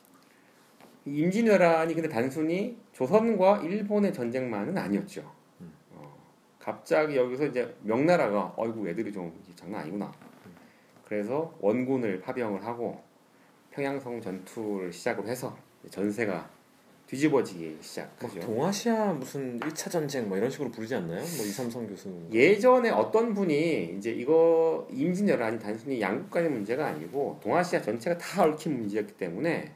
[1.05, 5.33] 임진왜란이 근데 단순히 조선과 일본의 전쟁만은 아니었죠.
[5.93, 6.17] 어,
[6.59, 10.13] 갑자기 여기서 이제 명나라가 어이구 애들이 좀 장난 아니구나.
[11.05, 13.05] 그래서 원군을 파병을 하고
[13.77, 15.55] 평양성 전투를 시작으로 해서
[15.91, 16.49] 전세가
[17.07, 18.41] 뒤집어지기 시작하죠.
[18.41, 21.21] 동아시아 무슨 1차 전쟁 뭐 이런 식으로 부르지 않나요?
[21.21, 22.11] 뭐 이삼성 교수.
[22.33, 28.79] 예전에 어떤 분이 이제 이거 임진왜란이 단순히 양국 간의 문제가 아니고 동아시아 전체가 다 얽힌
[28.79, 29.73] 문제였기 때문에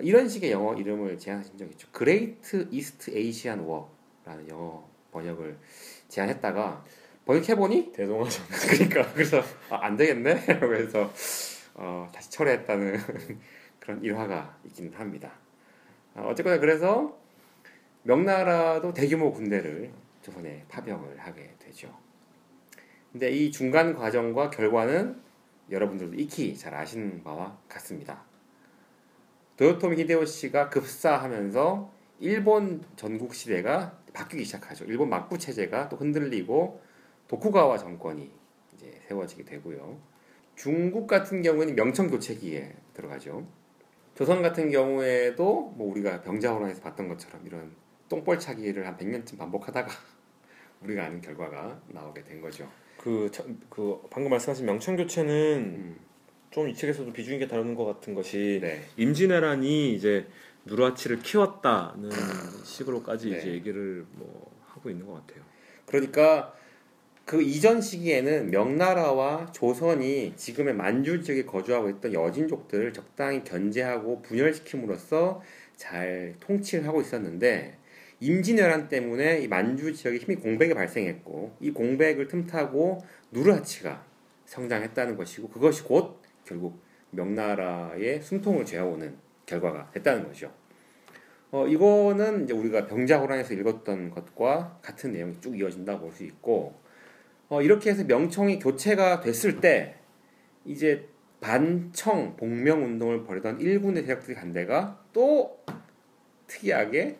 [0.00, 1.88] 이런 식의 영어 이름을 제안하신 적이 있죠.
[1.92, 5.56] Great East Asian War라는 영어 번역을
[6.08, 6.84] 제안했다가
[7.24, 8.44] 번역해보니 대동아전.
[8.68, 11.10] 그러니까 그래서 아, 안 되겠네 그래서
[11.78, 12.98] 어, 다시 철회했다는
[13.78, 15.32] 그런 일화가 있기는 합니다.
[16.14, 17.16] 어, 어쨌거나 그래서
[18.02, 21.96] 명나라도 대규모 군대를 조선에 파병을 하게 되죠.
[23.12, 25.20] 근데 이 중간 과정과 결과는
[25.70, 28.24] 여러분들도 익히 잘 아시는 바와 같습니다.
[29.56, 34.84] 도요토미 히데요시가 급사하면서 일본 전국 시대가 바뀌기 시작하죠.
[34.86, 36.80] 일본 막부 체제가 또 흔들리고
[37.28, 38.30] 도쿠가와 정권이
[38.74, 39.98] 이제 세워지게 되고요.
[40.62, 43.46] 중국 같은 경우에는 명청 교체기에 들어가죠.
[44.16, 47.70] 조선 같은 경우에도 뭐 우리가 병자호란에서 봤던 것처럼 이런
[48.08, 49.88] 똥벌차기를 한 100년쯤 반복하다가
[50.82, 52.68] 우리가 아는 결과가 나오게 된 거죠.
[52.96, 55.32] 그, 저- 그 방금 말씀하신 명청 교체는
[55.76, 56.00] 음,
[56.50, 58.82] 좀이 책에서도 비중 있게 다루는 것 같은 것이 네.
[58.96, 60.26] 임진왜란이 이제
[60.64, 62.10] 누라치를 키웠다는
[62.64, 63.38] 식으로까지 네.
[63.38, 65.44] 이제 얘기를 뭐 하고 있는 것 같아요.
[65.86, 66.57] 그러니까
[67.28, 75.42] 그 이전 시기에는 명나라와 조선이 지금의 만주 지역에 거주하고 있던 여진족들을 적당히 견제하고 분열시킴으로써
[75.76, 77.76] 잘 통치를 하고 있었는데
[78.20, 84.06] 임진왜란 때문에 이 만주 지역에 힘이 공백이 발생했고 이 공백을 틈타고 누르하치가
[84.46, 89.14] 성장했다는 것이고 그것이 곧 결국 명나라의 숨통을 죄어오는
[89.44, 90.50] 결과가 됐다는 거죠.
[91.50, 96.87] 어, 이거는 이제 우리가 병자호란에서 읽었던 것과 같은 내용이 쭉 이어진다고 볼 수 있고,
[97.48, 99.96] 어, 이렇게 해서 명청이 교체가 됐을 때,
[100.64, 101.08] 이제
[101.40, 105.64] 반청 복명 운동을 벌이던 일군의 세력들이 간 데가 또
[106.46, 107.18] 특이하게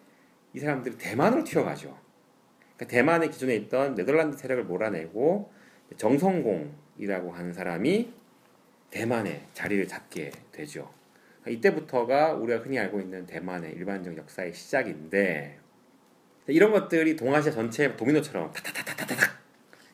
[0.54, 1.96] 이 사람들이 대만으로 튀어가죠.
[2.76, 5.52] 그러니까 대만의 기존에 있던 네덜란드 세력을 몰아내고
[5.96, 8.12] 정성공이라고 하는 사람이
[8.90, 10.92] 대만에 자리를 잡게 되죠.
[11.46, 15.58] 이때부터가 우리가 흔히 알고 있는 대만의 일반적 역사의 시작인데
[16.48, 19.37] 이런 것들이 동아시아 전체에 도미노처럼 타타타타타타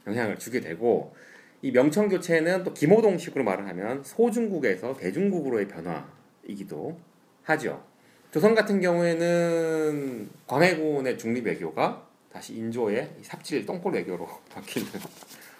[0.06, 1.14] 영향을 주게 되고
[1.62, 6.98] 이 명청 교체는 또 김호동식으로 말을 하면 소중국에서 대중국으로의 변화이기도
[7.44, 7.82] 하죠.
[8.30, 14.88] 조선 같은 경우에는 광해군의 중립 외교가 다시 인조의 이 삽질 똥골 외교로 바뀌는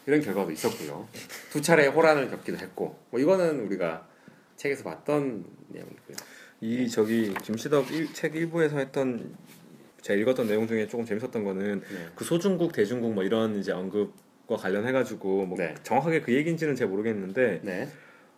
[0.06, 1.08] 이런 결과도 있었고요.
[1.50, 4.06] 두 차례 호란을 겪기도 했고 뭐 이거는 우리가
[4.56, 6.16] 책에서 봤던 내용이고요.
[6.60, 9.34] 이 저기 김시덕 일, 책 일부에서 했던
[10.02, 12.08] 제가 읽었던 내용 중에 조금 재밌었던 거는 네.
[12.14, 14.12] 그 소중국 대중국 뭐 이런 이제 언급
[14.46, 15.74] 과 관련해 가지고 뭐 네.
[15.82, 17.88] 정확하게 그 얘기인지는 잘 모르겠는데 네.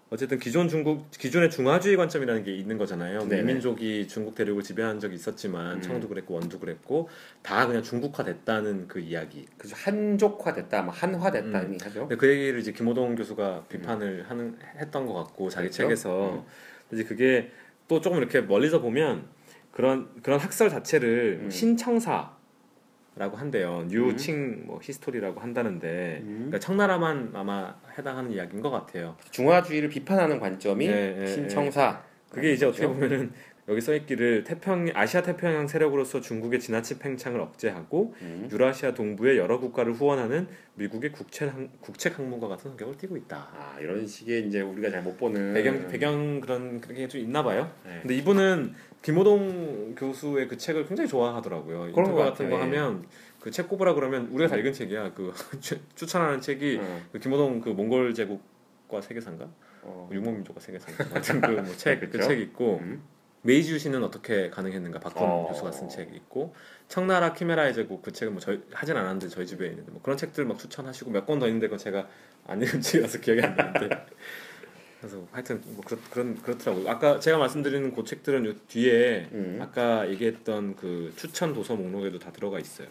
[0.09, 3.27] 어쨌든 기존 중국 기존의 중화주의 관점이라는 게 있는 거잖아요.
[3.27, 3.43] 네네.
[3.43, 5.83] 민족이 중국 대륙을 지배한 적이 있었지만 음.
[5.83, 7.09] 청도 그랬고 원도 그랬고
[7.43, 9.47] 다 그냥 중국화됐다는 그 이야기.
[9.59, 11.75] 그죠 한족화됐다, 뭐 한화됐다 음.
[11.75, 12.07] 이 하죠.
[12.07, 15.83] 그 얘기를 이제 김호동 교수가 비판을 하는 했던 것 같고 자기 그렇죠?
[15.83, 16.47] 책에서
[16.93, 17.51] 이제 그게
[17.89, 19.25] 또 조금 이렇게 멀리서 보면
[19.73, 21.51] 그런 그런 학설 자체를 음.
[21.51, 22.36] 신청사
[23.19, 23.87] 라고 한대요.
[23.89, 26.35] New Qing 뭐 History라고 한다는데 음.
[26.35, 29.17] 그러니까 청나라만 아마 해당하는 이야기인 것 같아요.
[29.31, 32.03] 중화주의를 비판하는 관점이 예, 예, 신청사.
[32.31, 32.87] 그게 이제 어떻게?
[32.87, 33.33] 보면은
[33.69, 38.49] 여기 써 있기를 태평 아시아 태평양 세력으로서 중국의 지나친 팽창을 억제하고 음.
[38.53, 43.49] 유라시아 동부의 여러 국가를 후원하는 미국의 국책 항, 국책 항문과 같은 성격을 띠고 있다.
[43.53, 47.43] 아 이런 식의 이제 우리가 잘 못 보는 배경 배경 그런 그런 게 좀 있나
[47.43, 47.69] 봐요.
[47.85, 47.99] 네.
[48.03, 51.93] 근데 이분은 김호동 교수의 그 책을 굉장히 좋아하더라고요.
[51.93, 52.61] 그런 것 같은 거 예.
[52.61, 53.05] 하면
[53.41, 55.13] 그 책 꼽으라 그러면 우리가 다 읽은 책이야.
[55.15, 59.49] 그 추- 추천하는 책이 어, 그 김호동 그 몽골 제국과 세계사인가?
[59.83, 60.09] 어.
[60.13, 61.05] 육목민족과 세계사인가?
[61.09, 62.29] 같은 그책그 그렇죠.
[62.29, 63.03] 책 있고 음.
[63.47, 65.47] 메이지유신은 어떻게 가능했는가 박헌 어.
[65.49, 66.55] 교수가 쓴 책이 있고
[66.89, 70.45] 청나라 키메라의 제국 그 책은 뭐 저희 하진 않았는데 저희 집에 있는데 뭐 그런 책들
[70.45, 72.09] 막 추천하시고 몇 권 더 있는데 그건 제가
[72.47, 74.07] 안 읽은 책이라서 기억이 안 나는데
[75.01, 79.59] 그래서 하여튼 뭐 그렇, 그런 그렇더라고요 아까 제가 말씀드리는 그 책들은 요 뒤에 음.
[79.61, 82.89] 아까 얘기했던 그 추천 도서 목록에도 다 들어가 있어요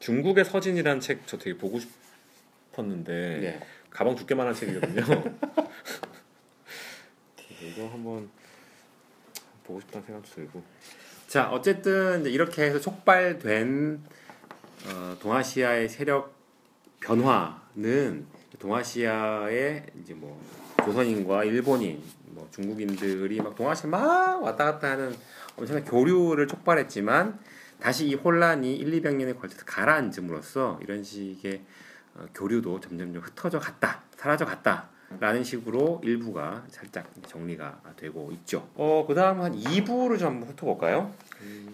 [0.00, 3.60] 중국의 서진이라는 책 저 되게 보고 싶었는데 네.
[3.90, 5.02] 가방 두께만한 책이거든요
[7.62, 8.28] 이거 한번
[9.70, 10.62] 보고 싶다는 생각도 들고.
[11.26, 14.02] 자 어쨌든 이렇게 해서 촉발된
[14.86, 16.34] 어, 동아시아의 세력
[17.00, 18.26] 변화는
[18.58, 20.42] 동아시아의 이제 뭐
[20.84, 25.14] 조선인과 일본인, 뭐 중국인들이 막 동아시아 막 왔다 갔다 하는
[25.56, 27.38] 엄청난 교류를 촉발했지만
[27.78, 31.62] 다시 이 혼란이 1, 200년에 걸쳐서 가라앉음으로써 이런 식의
[32.14, 38.68] 어, 교류도 점점점 흩어져 갔다, 사라져 갔다 라는 식으로 일부가 살짝 정리가 되고 있죠.
[38.74, 41.12] 어, 그 다음 한 2부를 좀 한번 훑어볼까요?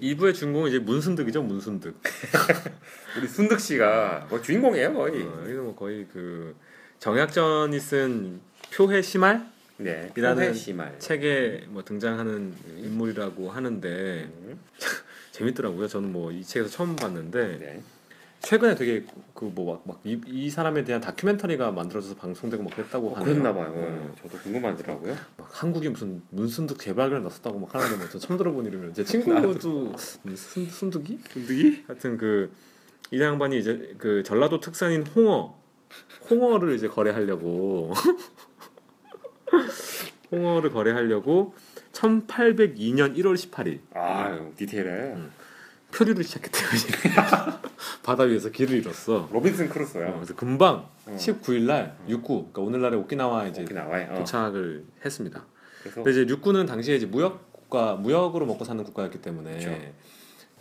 [0.00, 1.96] 2부의 주인공은 이제 문순득이죠 문순득
[3.18, 5.22] 우리 순득 씨가 뭐 주인공이에요 거의.
[5.22, 6.56] 어, 여기는 뭐 거의 그
[6.98, 8.40] 정약전이 쓴
[8.74, 9.46] 표해 시말
[9.78, 10.10] 네.
[10.16, 10.98] 이라는 씨말.
[10.98, 14.58] 책에 뭐 등장하는 인물이라고 하는데 음,
[15.32, 17.82] 재밌더라고요 저는 뭐 이 책에서 처음 봤는데 네.
[18.46, 23.14] 최근에 되게 그 뭐막이 이 사람에 대한 다큐멘터리가 만들어져서 방송되고 막 그랬다고 어.
[23.14, 23.72] 그랬나 봐요.
[23.74, 24.14] 어.
[24.22, 25.16] 저도 궁금하더라고요.
[25.36, 28.92] 막 한국이 무슨 문순득 개발을 넣었다고 막 하는데 뭐저 처음 들어본 이름이에요.
[28.92, 29.94] 제 친구도
[30.36, 31.18] 순 순득이?
[31.32, 31.84] 순득이?
[31.88, 32.50] 하여튼 그
[33.10, 35.56] 이 양반이 이제 그 전라도 특산인 홍어
[36.28, 37.92] 홍어를 이제 거래하려고
[40.32, 41.54] 홍어를 거래하려고
[41.92, 45.14] 1802년 1월 18일 아 디테일해.
[45.14, 45.30] 음.
[45.96, 46.66] 표류를 시작했대요.
[48.02, 49.28] 바다 위에서 길을 잃었어.
[49.32, 50.14] 로빈슨 어, 크루소야.
[50.14, 51.16] 그래서 금방 어.
[51.16, 54.08] 19일 날 유구 그러니까 오늘날의 오키나와 이제 나와요.
[54.12, 54.18] 어.
[54.18, 55.46] 도착을 했습니다.
[55.80, 59.80] 그래서 근데 이제 유구는 당시에 이제 무역 국가 무역으로 먹고 사는 국가였기 때문에 그렇죠.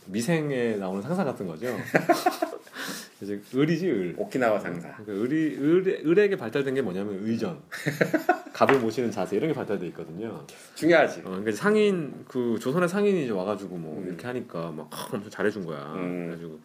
[0.08, 1.68] 미생에 나오는 상사 같은 거죠.
[3.22, 4.16] 이제 을이지 을.
[4.18, 4.94] 오키나와 상사.
[4.98, 7.60] 그러니까 을이 을, 을에게 발달된 게 뭐냐면 의전,
[8.54, 10.46] 갑을 모시는 자세 이런 게 발달돼 있거든요.
[10.76, 11.22] 중요하지.
[11.22, 14.08] 어, 그러니까 상인 그 조선의 상인이 이제 와가지고 뭐 음.
[14.08, 15.94] 이렇게 하니까 막 아, 엄청 잘해준 거야.
[15.96, 16.26] 음.
[16.28, 16.60] 그래가지고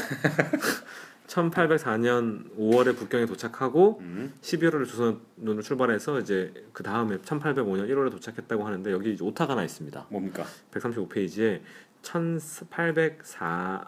[1.31, 4.33] 1804년 5월에 북경에 도착하고 음.
[4.41, 10.07] 12월에 조선으로 출발해서 이제 그 다음에 1805년 1월에 도착했다고 하는데 여기 오타가 나 있습니다.
[10.09, 10.45] 뭡니까?
[10.71, 11.61] 135페이지에
[12.01, 13.87] 1804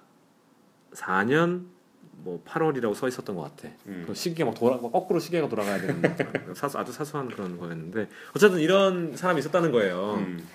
[0.94, 1.66] 4년
[2.12, 3.74] 뭐 8월이라고 써 있었던 것 같아.
[3.88, 4.06] 음.
[4.08, 6.02] 그 시기가 막 돌아 막 거꾸로 시계가 돌아가야 되는
[6.56, 10.16] 사수 아주 사소한 그런 거였는데 어쨌든 이런 사람이 있었다는 거예요.
[10.20, 10.48] 음.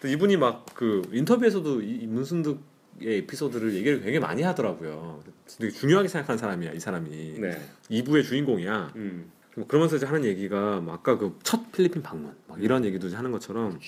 [0.00, 2.58] 또 이분이 막 그 인터뷰에서도 이, 이 문순득의
[3.02, 5.22] 에피소드를 얘기를 굉장히 많이 하더라고요.
[5.58, 7.10] 되게 중요하게 생각하는 사람이야 이 사람이.
[7.40, 7.60] 네.
[7.90, 8.92] 2부의 주인공이야.
[8.96, 9.30] 음.
[9.56, 13.16] 뭐 그러면서 이제 하는 얘기가 뭐 아까 그 첫 필리핀 방문 막 이런 얘기도 이제
[13.16, 13.78] 하는 것처럼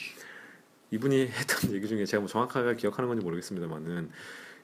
[0.90, 4.10] 이분이 했던 얘기 중에 제가 뭐 정확하게 기억하는 건지 모르겠습니다만은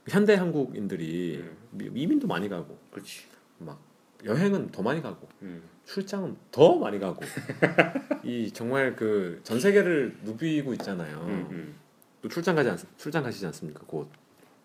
[0.08, 3.24] 현대 한국인들이 미- 이민도 많이 가고 그렇지.
[3.58, 3.80] 막
[4.24, 5.62] 여행은 더 많이 가고 음.
[5.84, 7.22] 출장은 더 많이 가고
[8.24, 11.24] 이 정말 그 전 세계를 누비고 있잖아요.
[11.28, 11.48] 음.
[11.50, 11.74] 음.
[12.20, 13.82] 또 출장 가지 않, 출장 가시지 않습니까?
[13.86, 14.10] 곧.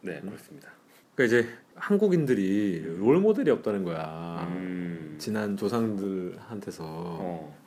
[0.03, 0.69] 네 그렇습니다.
[1.15, 4.47] 그러니까 이제 한국인들이 롤 모델이 없다는 거야.
[4.49, 5.15] 음.
[5.17, 7.57] 지난 조상들한테서 어.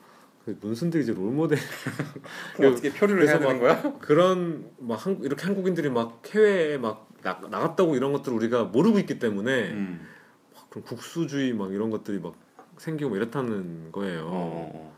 [0.44, 1.58] 그 문순들이 이제 롤 모델
[2.62, 3.98] 어떻게 표류를 그래서 되는 거야?
[3.98, 9.18] 그런 막 한, 이렇게 한국인들이 막 해외에 막 나, 나갔다고 이런 것들을 우리가 모르고 있기
[9.18, 10.06] 때문에 음.
[10.54, 12.34] 막 그런 국수주의 막 이런 것들이 막
[12.78, 14.20] 생기고 막 이렇다는 거예요.
[14.26, 14.92] 어, 어.
[14.92, 14.95] 무-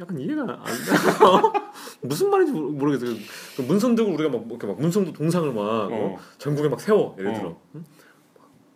[0.00, 1.72] 약간 이해가 안 가.
[2.02, 3.16] 무슨 말인지 모르- 모르겠어요.
[3.56, 5.88] 그 문선득을 우리가 막 이렇게 막 문선도 동상을 막 어?
[5.90, 6.18] 어.
[6.38, 7.34] 전국에 막 세워 예를 어.
[7.34, 7.84] 들어 응?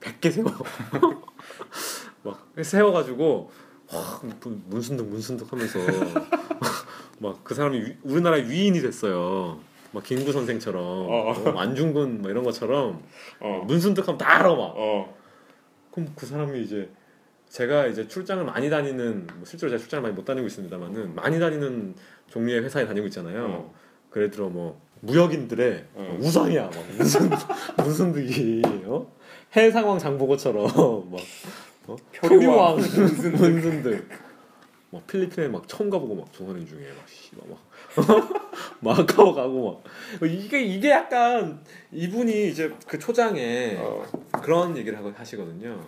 [0.01, 0.47] 100개 세워
[2.25, 3.51] 막 세워 가지고
[3.93, 5.79] 와, 문- 문순득 문순득 하면서
[7.21, 9.61] 막 그 사람이 위- 우리나라의 위인이 됐어요.
[9.93, 11.33] 막 김구 선생처럼 어.
[11.33, 13.03] 어, 안중근 막 이런 것처럼
[13.41, 13.65] 어.
[13.67, 14.75] 문순득하면 다 알아 막.
[14.77, 15.17] 어.
[15.93, 16.91] 그럼 그 사람이 이제
[17.49, 21.95] 제가 이제 출장을 많이 다니는 뭐 실제로 제가 출장을 많이 못 다니고 있습니다만은 많이 다니는
[22.29, 23.45] 종류의 회사에 다니고 있잖아요.
[23.47, 23.75] 어.
[24.17, 26.19] 예를 들어 뭐 무역인들의 어.
[26.21, 27.31] 우상이야 막 무슨
[27.79, 29.13] 무슨 득이 어?
[29.55, 30.65] 해상왕 장보고처럼
[31.11, 31.21] 막
[31.87, 31.97] 어?
[32.15, 34.09] 표류왕, 표류왕 문순득
[34.91, 37.59] 막 필리핀에 막 처음 가보고 막 조선인 중에 막 씨발 막
[38.81, 39.83] 마카오 가고
[40.21, 44.05] 막 이게 이게 약간 이분이 이제 그 초장에 어.
[44.43, 45.87] 그런 얘기를 하고 하시거든요.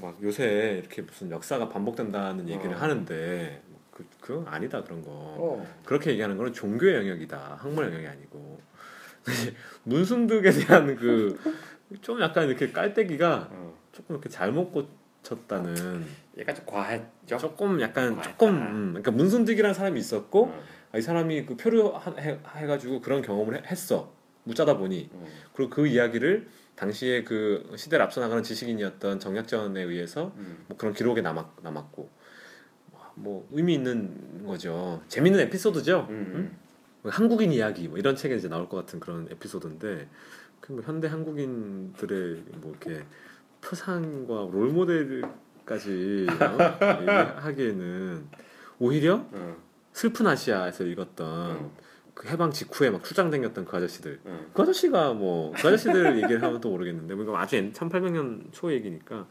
[0.00, 2.78] 막 요새 이렇게 무슨 역사가 반복된다는 얘기를 어.
[2.78, 5.08] 하는데 그, 그 아니다 그런 거.
[5.10, 5.66] 어.
[5.84, 7.58] 그렇게 얘기하는 거는 종교의 영역이다.
[7.60, 8.60] 학문 영역이 아니고.
[9.84, 11.38] 문순득에 대한 그
[12.00, 13.74] 좀 약간 이렇게 깔때기가 어.
[13.92, 16.06] 조금 이렇게 잘못 꽂혔다는
[16.38, 17.36] 얘가 좀 과했죠.
[17.36, 18.22] 조금 약간 과했다.
[18.30, 20.62] 조금 음, 그러니까 문순득이라는 사람이 있었고 어.
[20.92, 24.10] 아, 이 사람이 그 표류 해, 해가지고 그런 경험을 해- 했어
[24.44, 25.26] 묻자다 보니 어.
[25.54, 26.48] 그리고 그 이야기를
[26.82, 30.64] 당시에 그 시대를 앞서 나가는 지식인이었던 정약전에 의해서 음.
[30.66, 32.10] 뭐 그런 기록에 남았, 남았고
[33.14, 36.56] 뭐 의미 있는 거죠 재밌는 에피소드죠 음.
[37.02, 40.08] 뭐 한국인 이야기 뭐 이런 책에 이제 나올 것 같은 그런 에피소드인데
[40.60, 43.04] 그 뭐 현대 한국인들의 뭐 이렇게
[43.60, 46.58] 표상과 롤 모델까지 어?
[47.02, 48.26] 얘기하기에는
[48.80, 49.56] 오히려 어.
[49.92, 51.72] 슬픈 아시아에서 읽었던 어.
[52.14, 54.20] 그 해방 직후에 막 출장 다녔던 그 아저씨들.
[54.26, 54.46] 응.
[54.52, 59.26] 그 아저씨가 뭐 그 아저씨들 얘기를 하면 또 모르겠는데 뭐 이거 아주 1800년 초 얘기니까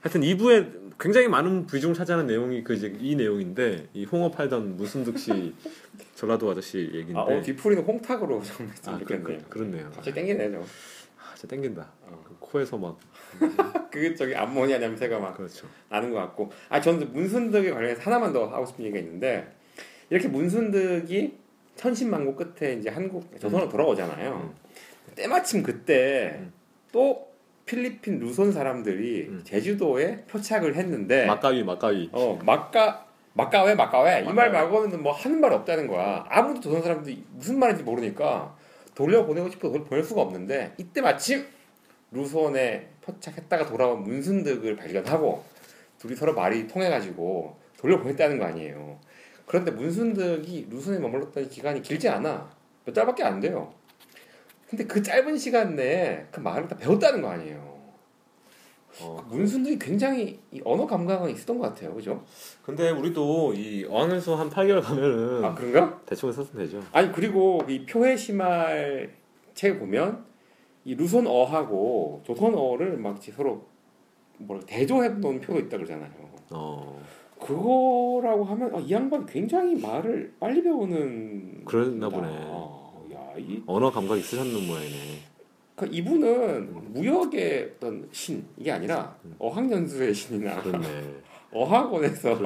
[0.00, 5.18] 하여튼 2부에 굉장히 많은 비중 차지하는 내용이 그 이제 이 내용인데 이 홍어 팔던 문순득
[5.18, 5.54] 씨
[6.14, 9.38] 전라도 아저씨 얘기인데 아, 어, 뒤풀이는 홍탁으로 좀 아, 했으면 그, 좋겠네요.
[9.44, 9.84] 그, 그렇네요.
[9.94, 10.62] 갑자기 땡기네 좀.
[10.62, 11.90] 아, 진짜 땡긴다.
[12.02, 12.24] 어.
[12.26, 12.98] 그 코에서 막
[13.90, 15.66] 그 저기 암모니아 냄새가 막 그렇죠.
[15.88, 19.56] 나는 것 같고 아 저는 문순득에 관련해서 하나만 더 하고 싶은 얘기가 있는데
[20.10, 21.39] 이렇게 문순득이
[21.80, 24.52] 천신만고 끝에 이제 한국 조선으로 돌아오잖아요.
[25.16, 26.52] 때마침 그때 음.
[26.92, 27.26] 또
[27.64, 29.40] 필리핀 루손 사람들이 음.
[29.44, 32.10] 제주도에 표착을 했는데 막가위 막가위.
[32.12, 34.50] 어 막가 막가왜 막가왜 이 말.
[34.50, 36.26] 말고는 뭐 하는 말 없다는 거야.
[36.28, 38.54] 아무도 조선 사람들이 무슨 말인지 모르니까
[38.94, 41.46] 돌려 보내고 싶어도 보낼 수가 없는데 이때 마침
[42.10, 45.42] 루손에 포착했다가 돌아온 문순득을 발견하고
[45.98, 48.98] 둘이 서로 말이 통해가지고 돌려 보냈다는 거 아니에요.
[49.50, 52.48] 그런데 문순득이 루손에 머물렀던 기간이 길지 않아.
[52.84, 53.74] 몇 달밖에 안 돼요.
[54.68, 57.80] 근데 그 짧은 시간 내에 그 말을 다 배웠다는 거 아니에요.
[59.00, 61.92] 어, 문순득이 굉장히 이 언어 감각은 있었던 것 같아요.
[61.92, 62.24] 그죠?
[62.62, 66.00] 근데 우리도 이 어학연수 한 8개월 가면은 아 그런가?
[66.06, 66.80] 대충 썼으면 되죠.
[66.92, 69.12] 아니 그리고 이 표해 시말
[69.54, 70.26] 책을 보면
[70.84, 73.66] 이 루손어하고 조선어를 막 서로
[74.38, 76.08] 뭐 대조해 놓은 표도 있다 그러잖아요.
[76.50, 77.02] 어
[77.40, 82.08] 그거라고 하면 아, 이 양반 굉장히 말을 빨리 배우는 그랬나.
[82.08, 82.28] 보네.
[82.30, 84.96] 어, 야, 이 언어 감각 있으셨는 모양이네.
[85.76, 90.86] 그 이분은 무역의 어떤 신 이게 아니라 어학연수의 신이나 그렇네.
[91.52, 92.38] 어학원에서.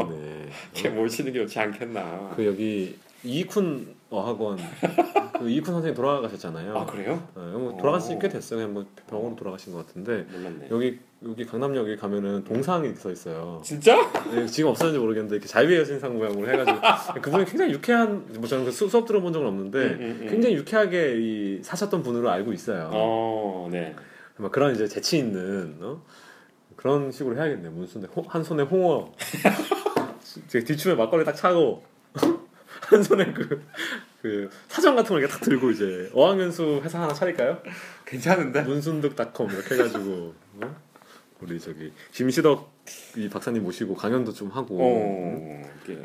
[0.73, 2.33] 이렇게 모시는 게 좋지 않겠나.
[2.37, 4.59] 그 여기 이쿤 어학원
[5.39, 6.77] 그 이쿤 선생님 돌아가셨잖아요.
[6.77, 7.27] 아 그래요?
[7.35, 8.19] 어, 뭐 돌아가신 오.
[8.21, 8.59] 지꽤 됐어요.
[8.61, 10.69] 그냥 뭐 병원으로 돌아가신 것 같은데 몰랐네.
[10.71, 13.61] 여기 여기 강남역에 가면은 동상이 서 있어요.
[13.65, 13.97] 진짜?
[14.31, 16.79] 네, 지금 없었는지 모르겠는데 이렇게 자유의 여신상 모양으로 해가지고
[17.23, 20.27] 그분이 굉장히 유쾌한 뭐 저는 그 수, 수업 들어본 적은 없는데 음, 음, 음.
[20.29, 22.91] 굉장히 유쾌하게 이 사셨던 분으로 알고 있어요.
[22.93, 23.97] 어, 네.
[24.37, 26.03] 막 그런 이제 재치 있는 어?
[26.77, 27.71] 그런 식으로 해야겠네.
[27.71, 29.13] 문순대 홍- 한 손에 홍어,
[30.49, 31.83] 제 뒤춤에 막걸리 딱 차고
[32.95, 33.65] 한 손에 그,
[34.23, 37.61] 그 사전 같은 걸 이렇게 딱 들고 이제 어학연수 회사 하나 차릴까요?
[38.07, 38.63] 괜찮은데?
[38.63, 40.77] 문순득닷컴 이렇게 해가지고 어?
[41.41, 42.73] 우리 저기 김시덕
[43.17, 46.05] 이 박사님 모시고 강연도 좀 하고 어, 이게.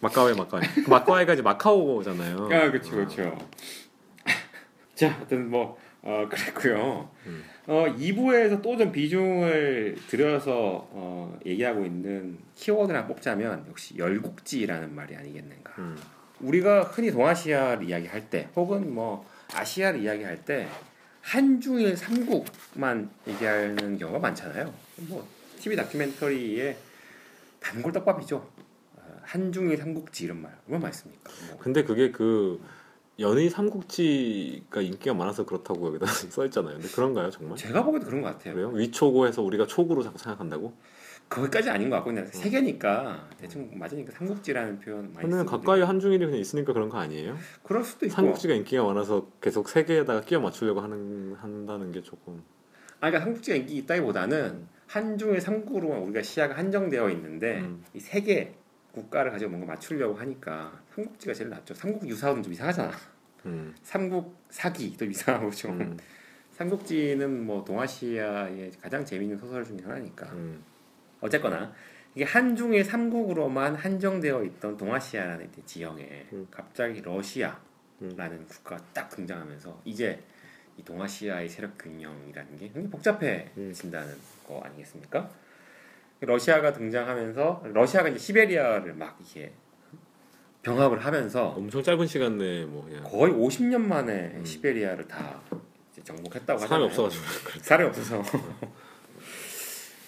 [0.00, 2.36] 마카오에 마카오 그 마카오가 이제 마카오잖아요.
[2.44, 3.48] 아, 그렇죠, 그렇죠.
[4.94, 7.10] 자, 하여튼 뭐 어, 그랬고요.
[7.26, 7.44] 음.
[7.70, 15.14] 어, 2부에서 또 좀 비중을 들여서 어, 얘기하고 있는 키워드를 하나 뽑자면 역시 열국지라는 말이
[15.14, 15.74] 아니겠는가.
[15.78, 15.96] 음.
[16.40, 20.66] 우리가 흔히 동아시아를 이야기할 때 혹은 뭐 아시아를 이야기할 때
[21.20, 24.72] 한중일 삼국만 얘기하는 경우가 많잖아요.
[25.08, 25.28] 뭐
[25.60, 26.76] TV 다큐멘터리에
[27.60, 28.36] 단골떡밥이죠.
[28.96, 31.30] 어, 한중일 삼국지 이런 말 얼마나 많습니까?
[31.48, 31.58] 뭐.
[31.58, 32.60] 근데 그게 그
[33.20, 36.74] 연의 삼국지가 인기가 많아서 그렇다고 여기다 써 있잖아요.
[36.74, 37.56] 근데 그런가요 정말?
[37.56, 38.54] 제가 보기에도 그런 것 같아요.
[38.54, 38.68] 그래요?
[38.70, 40.72] 위초고해서 우리가 초구로 자꾸 생각한다고?
[41.28, 46.24] 거기까지 아닌 것 같고 그냥 세 개니까 대충 맞으니까 삼국지라는 표현 많이 쓰는데 가까이 한중일이
[46.24, 47.36] 그냥 있으니까 그런 거 아니에요?
[47.62, 52.42] 그럴 수도 있고 삼국지가 인기가 많아서 계속 세 개에다가 끼워 맞추려고 하는 한다는 게 조금
[53.00, 57.84] 아 그러니까 삼국지가 인기 있다기보다는 한중일 삼국으로만 우리가 시야가 한정되어 있는데 음.
[57.94, 58.54] 이세개
[58.92, 61.74] 국가를 가지고 뭔가 맞추려고 하니까 삼국지가 제일 낫죠.
[61.74, 62.90] 삼국 유사는 좀 이상하잖아.
[63.46, 65.80] 음, 삼국 사기 또 이상하고 좀.
[65.80, 65.96] 음,
[66.52, 70.26] 삼국지는 뭐 동아시아의 가장 재미있는 소설 중에 하나니까.
[70.32, 70.62] 음.
[71.20, 71.72] 어쨌거나
[72.14, 76.46] 이게 한중일 삼국으로만 한정되어 있던 동아시아라는 지형에 음.
[76.50, 80.22] 갑자기 러시아라는 국가가 딱 등장하면서 이제
[80.76, 84.14] 이 동아시아의 세력 균형이라는 게 굉장히 복잡해진다는
[84.46, 85.30] 거 아니겠습니까?
[86.20, 89.52] 러시아가 등장하면서 러시아가 이제 시베리아를 막 이렇게
[90.62, 94.44] 병합을 하면서 엄청 짧은 시간 내에 뭐 그냥 거의 50년 만에 음.
[94.44, 95.40] 시베리아를 다
[96.02, 96.84] 정복했다고 사람이 하잖아요.
[96.86, 98.22] 없어가지고 사람이 없어서.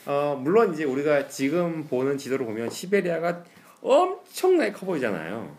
[0.07, 3.45] 어, 물론 이제 우리가 지금 보는 지도를 보면 시베리아가
[3.81, 5.57] 엄청나게 커 보이잖아요.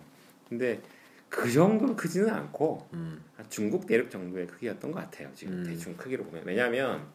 [0.50, 0.82] 근데
[1.30, 5.30] 그 정도로 크지는 않고 음, 한 중국 대륙 정도의 크기였던 것 같아요.
[5.34, 5.64] 지금 음.
[5.64, 7.08] 대충 크기로 보면 왜냐하면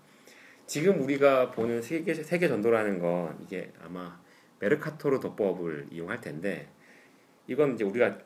[0.67, 4.19] 지금 우리가 보는 세계 세계 전도라는 건 이게 아마
[4.59, 6.69] 메르카토르 도법을 이용할 텐데
[7.49, 8.17] 이건 이제 우리가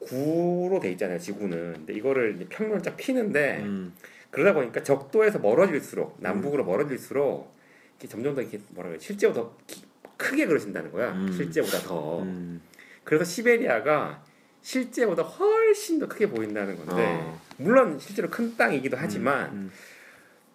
[0.00, 1.18] 구로 돼 있잖아요.
[1.18, 3.94] 지구는 근데 이거를 이제 평면을 쫙 피는데 음,
[4.30, 7.54] 그러다 보니까 적도에서 멀어질수록 남북으로 멀어질수록
[7.92, 9.84] 이렇게 점점 더 이렇게 뭐라 그래 실제보다 더 기-
[10.16, 11.12] 크게 그려진다는 거야.
[11.12, 11.30] 음.
[11.32, 12.22] 실제보다 더.
[12.22, 12.60] 음.
[13.04, 14.24] 그래서 시베리아가
[14.62, 17.40] 실제보다 훨씬 더 크게 보인다는 건데 어.
[17.58, 19.70] 물론 실제로 큰 땅이기도 하지만 음,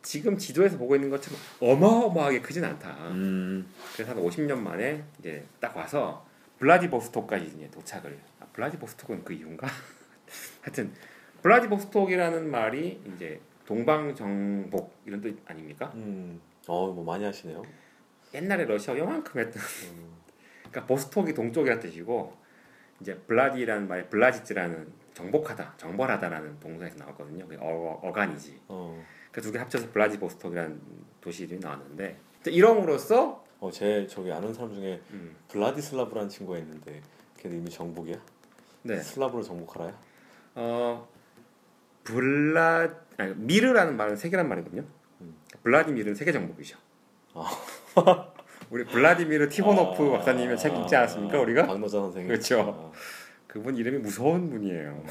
[0.02, 2.90] 지금 지도에서 보고 있는 것처럼 어마어마하게 크진 않다.
[3.10, 6.26] 음, 그래서 한 50년 만에 이제 딱 와서
[6.60, 8.18] 블라디보스토크까지 이제 도착을.
[8.40, 9.68] 아, 블라디보스토크는 그 이유인가?
[10.62, 10.94] 하여튼
[11.42, 15.92] 블라디보스톡이라는 말이 이제 동방 정복 이런 뜻 아닙니까?
[15.96, 16.42] 음.
[16.68, 17.64] 어, 뭐 많이 하시네요.
[18.34, 20.16] 옛날에 러시아 요만큼 했던 음.
[20.62, 22.36] 그러니까 보스톡이 동쪽이라는 뜻이고
[23.00, 27.48] 이제 블라디라는 말이 블라지츠라는 정복하다, 정벌하다라는 동사에서 나왔거든요.
[27.48, 28.62] 그게 어, 어간이지.
[28.68, 29.04] 어.
[29.32, 30.82] 그두 개 합쳐서 블라디보스톡이라는
[31.22, 37.02] 도시 이름이 나왔는데 이름으로써 어, 제 저기 아는 사람 중에 음, 블라디슬라브라는 친구가 있는데
[37.38, 38.16] 걔는 이미 정복이야?
[38.84, 39.98] 네, 슬라브로 정복하라야?
[40.56, 41.08] 어
[42.04, 44.84] 블라 아니, 미르라는 말은 세계란 말이거든요.
[45.22, 45.36] 음.
[45.64, 46.78] 블라디미르는 세계 정복이죠.
[47.34, 47.50] 아.
[48.70, 51.66] 우리 블라디미르 티보노프 아, 박사님의 책 읽지 않았습니까 아, 우리가?
[51.66, 52.28] 박노자 선생님.
[52.28, 52.92] 그렇죠.
[53.48, 55.04] 그분 이름이 무서운 분이에요.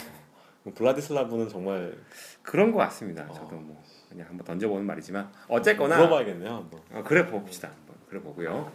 [0.66, 1.96] 아, 블라디슬라브는 정말
[2.42, 3.26] 그런 것 같습니다.
[3.28, 3.32] 어.
[3.32, 6.80] 저도 뭐 그냥 한번 던져보는 말이지만 어쨌거나 물어봐야겠네요 한번.
[6.92, 7.72] 어, 그래 봅시다.
[8.14, 8.72] 한번 그래 보고요.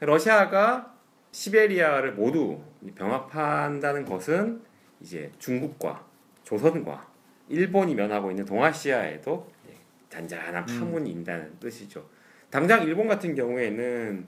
[0.00, 0.94] 러시아가
[1.32, 2.60] 시베리아를 모두
[2.94, 4.62] 병합한다는 것은
[5.00, 6.06] 이제 중국과
[6.44, 7.10] 조선과
[7.48, 9.50] 일본이 면하고 있는 동아시아에도
[10.08, 12.06] 잔잔한 파문이 있다는 뜻이죠.
[12.50, 14.26] 당장 일본 같은 경우에는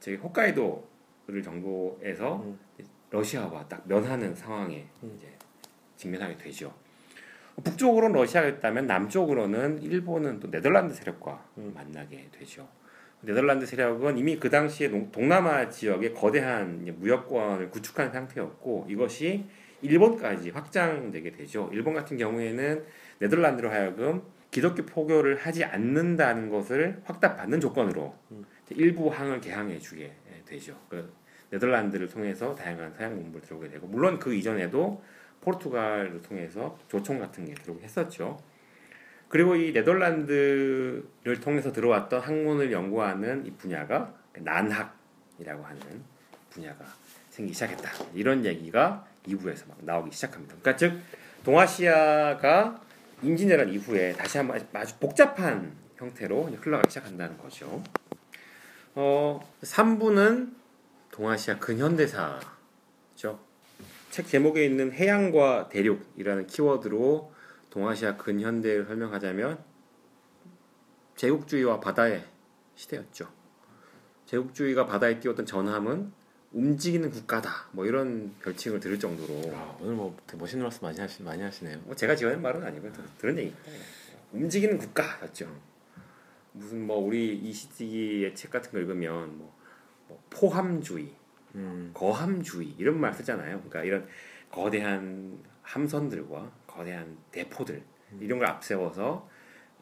[0.00, 2.58] 저기 홋카이도를 정도에서 음.
[3.10, 5.12] 러시아와 딱 면하는 상황에 음.
[5.14, 5.28] 이제
[5.96, 6.74] 직면하게 되죠.
[7.62, 11.72] 북쪽으로는 러시아가 있다면 남쪽으로는 일본은 또 네덜란드 세력과 음.
[11.74, 12.66] 만나게 되죠.
[13.22, 19.44] 네덜란드 세력은 이미 그 당시에 농- 동남아 지역에 거대한 무역권을 구축한 상태였고 이것이
[19.82, 21.68] 일본까지 확장되게 되죠.
[21.72, 22.84] 일본 같은 경우에는
[23.18, 28.44] 네덜란드로 하여금 기독교 포교를 하지 않는다는 것을 확답받는 조건으로 음.
[28.70, 30.12] 일부 항을 개항해 주게
[30.46, 30.76] 되죠.
[30.88, 31.12] 그
[31.50, 35.02] 네덜란드를 통해서 다양한 서양 문물을 들어오게 되고 물론 그 이전에도
[35.40, 38.38] 포르투갈을 통해서 조총 같은 게 들어오게 했었죠.
[39.30, 45.80] 그리고 이 네덜란드를 통해서 들어왔던 학문을 연구하는 이 분야가 난학이라고 하는
[46.50, 46.84] 분야가
[47.30, 47.90] 생기기 시작했다.
[48.14, 50.56] 이런 얘기가 2부에서 막 나오기 시작합니다.
[50.60, 51.00] 그러니까 즉
[51.44, 52.82] 동아시아가
[53.22, 57.82] 임진왜란 이후에 다시 한번 아주 복잡한 형태로 흘러가기 시작한다는 거죠.
[58.96, 60.54] 어, 3부는
[61.12, 63.38] 동아시아 근현대사죠.
[64.10, 67.32] 책 제목에 있는 해양과 대륙이라는 키워드로
[67.70, 69.62] 동아시아 근현대를 설명하자면
[71.16, 72.24] 제국주의와 바다의
[72.74, 73.28] 시대였죠.
[74.26, 76.12] 제국주의가 바다에 띄웠던 전함은
[76.52, 77.68] 움직이는 국가다.
[77.72, 81.78] 뭐 이런 별칭을 들을 정도로 아, 오늘 뭐 멋있는 말씀 많이 하시 많이 하시네요.
[81.84, 83.70] 뭐 제가 지어낸 말은 아니고 들- 들은 얘기입니다.
[84.32, 85.48] 움직이는 국가였죠.
[86.52, 89.54] 무슨 뭐 우리 이 시기의 책 같은 거 읽으면 뭐,
[90.08, 91.12] 뭐 포함주의,
[91.54, 91.90] 음.
[91.94, 93.58] 거함주의 이런 말 쓰잖아요.
[93.58, 94.08] 그러니까 이런
[94.50, 97.82] 거대한 함선들과 거대한 대포들
[98.20, 99.28] 이런 걸 앞세워서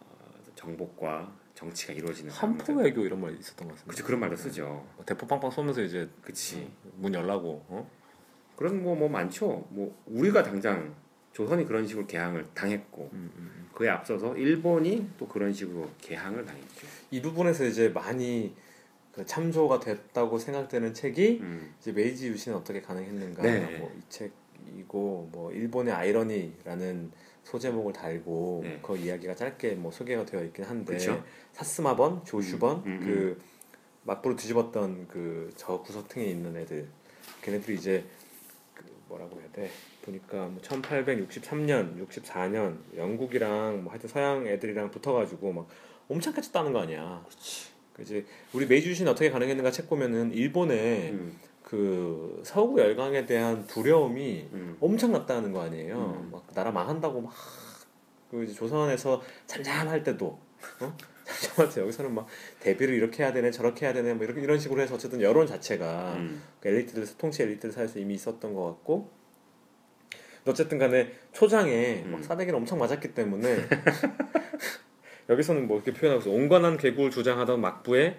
[0.00, 2.72] 어, 정복과 정치가 이루어지는 한포.
[2.74, 3.84] 외교 이런 말 있었던 것 같습니다.
[3.84, 4.86] 그렇죠 그런 말도 쓰죠.
[4.96, 7.64] 뭐 대포 빵빵 쏘면서 이제 그치 문 열라고.
[7.68, 7.90] 어?
[8.56, 9.66] 그런 거 뭐 많죠.
[9.70, 10.94] 뭐 우리가 당장
[11.32, 13.70] 조선이 그런 식으로 개항을 당했고 음, 음, 음.
[13.74, 16.86] 그에 앞서서 일본이 또 그런 식으로 개항을 당했죠.
[17.10, 18.54] 이 부분에서 이제 많이
[19.12, 21.74] 그 참조가 됐다고 생각되는 책이 음.
[21.80, 23.78] 이제 메이지 유신은 어떻게 가능했는가 네.
[23.78, 24.32] 뭐이 책
[24.78, 27.12] 이고 뭐 일본의 아이러니라는
[27.44, 28.78] 소제목을 달고 네.
[28.82, 31.24] 그 이야기가 짧게 뭐 소개가 되어 있긴 한데 그쵸.
[31.52, 33.40] 사스마번, 조슈번 음, 음, 그
[34.04, 36.86] 맞불을 뒤집었던 그 저 구석탱이에 있는 애들
[37.42, 38.04] 걔네들이 이제
[38.74, 39.70] 그 뭐라고 해야 돼
[40.02, 45.68] 보니까 뭐 1863년, 64년 영국이랑 뭐 하여튼 서양 애들이랑 붙어가지고 막
[46.08, 47.24] 엄청 까쳤다는 거 아니야.
[47.92, 51.38] 그 이제 우리 메이지 유신 어떻게 가능했는가 책 보면은 일본의 음.
[51.68, 54.76] 그 서구 열강에 대한 두려움이 음.
[54.80, 55.96] 엄청났다는 거 아니에요.
[55.96, 56.30] 음.
[56.32, 57.32] 막 나라 망한다고 막
[58.30, 60.38] 그 조선에서 잠잠할 때도
[60.80, 60.96] 어?
[61.24, 62.26] 잠잠할 때 여기서는 막
[62.60, 66.14] 대비를 이렇게 해야 되네 저렇게 해야 되네 뭐 이렇게 이런 식으로 해서 어쨌든 여론 자체가
[66.16, 66.42] 음.
[66.60, 69.10] 그 엘리트들 통치 엘리트들 사이에서 이미 있었던 것 같고
[70.46, 72.12] 어쨌든 간에 초장에 음.
[72.12, 73.56] 막 싸대기를 엄청 맞았기 때문에
[75.28, 78.18] 여기서는 뭐 이렇게 표현하고 있어 온건한 개국을 주장하던 막부에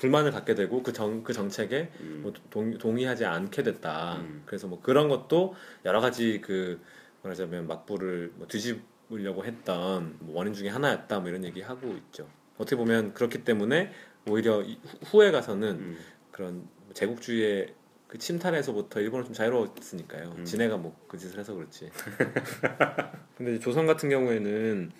[0.00, 2.20] 불만을 갖게 되고 그 정 그 정책에 음.
[2.22, 4.16] 뭐 동, 동의하지 않게 됐다.
[4.16, 4.42] 음.
[4.46, 6.80] 그래서 뭐 그런 것도 여러 가지 그
[7.22, 11.20] 말하자면 막부를 뭐 뒤집으려고 했던 뭐 원인 중에 하나였다.
[11.20, 12.26] 뭐 이런 얘기 하고 있죠.
[12.56, 13.92] 어떻게 보면 그렇기 때문에
[14.26, 15.98] 오히려 이 후- 후에 가서는 음.
[16.30, 17.74] 그런 제국주의의
[18.08, 20.34] 그 침탈에서부터 일본은 좀 자유로웠으니까요.
[20.38, 20.44] 음.
[20.46, 21.90] 지네가 뭐 그 짓을 해서 그렇지.
[23.36, 24.90] 근데 조선 같은 경우에는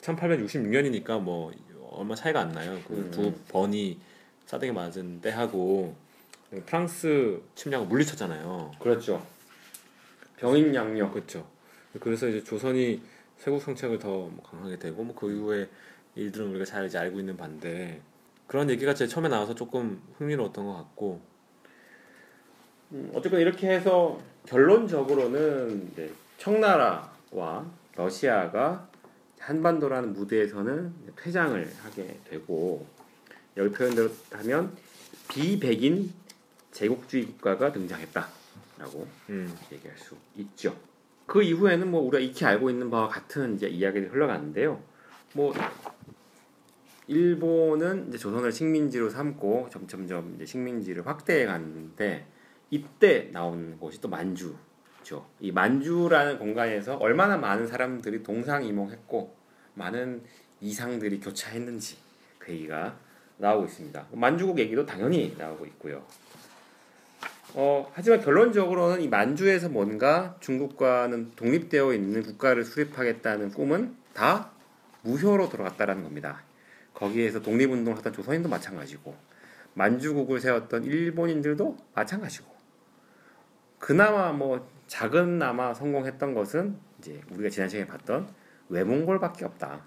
[0.00, 1.52] 1866년이니까 뭐
[1.90, 2.78] 얼마 차이가 안 나요.
[2.88, 3.10] 그 음.
[3.10, 3.98] 두 번이
[4.48, 5.94] 싸대기 맞은 때하고
[6.64, 8.72] 프랑스 침략을 물리쳤잖아요.
[8.80, 9.22] 그렇죠.
[10.38, 11.12] 병인 양력.
[11.12, 11.46] 그렇죠.
[12.00, 13.02] 그래서 이제 조선이
[13.36, 15.68] 세국 정책을 더뭐 강하게 되고 뭐 그 이후에
[16.14, 18.00] 일들은 우리가 잘 이제 알고 있는 반대
[18.46, 21.20] 그런 얘기가 제일 처음에 나와서 조금 흥미로웠던 것 같고
[22.92, 28.88] 음, 어쨌건 이렇게 해서 결론적으로는 이제 청나라와 러시아가
[29.38, 32.86] 한반도라는 무대에서는 퇴장을 하게 되고
[33.56, 34.76] 여기 표현대로 하면
[35.28, 36.12] 비백인
[36.72, 39.56] 제국주의 국가가 등장했다라고 음.
[39.72, 40.76] 얘기할 수 있죠.
[41.26, 44.82] 그 이후에는 뭐 우리가 익히 알고 있는 바와 같은 이제 이야기들이 흘러가는데요.
[45.34, 45.52] 뭐
[47.06, 52.26] 일본은 이제 조선을 식민지로 삼고 점점점 이제 식민지를 확대해 갔는데
[52.70, 55.26] 이때 나온 곳이 또 만주죠.
[55.40, 59.36] 이 만주라는 공간에서 얼마나 많은 사람들이 동상이몽했고
[59.74, 60.22] 많은
[60.60, 61.96] 이상들이 교차했는지
[62.38, 62.98] 그 얘기가
[63.38, 64.06] 나오고 있습니다.
[64.12, 66.02] 만주국 얘기도 당연히 나오고 있고요.
[67.54, 74.50] 어, 하지만 결론적으로는 이 만주에서 뭔가 중국과는 독립되어 있는 국가를 수립하겠다는 꿈은 다
[75.02, 76.42] 무효로 돌아갔다라는 겁니다.
[76.92, 79.14] 거기에서 독립운동을 하던 조선인도 마찬가지고
[79.74, 82.46] 만주국을 세웠던 일본인들도 마찬가지고
[83.78, 88.28] 그나마 뭐 작은나마 성공했던 것은 이제 우리가 지난 시간에 봤던
[88.68, 89.82] 외몽골밖에 없다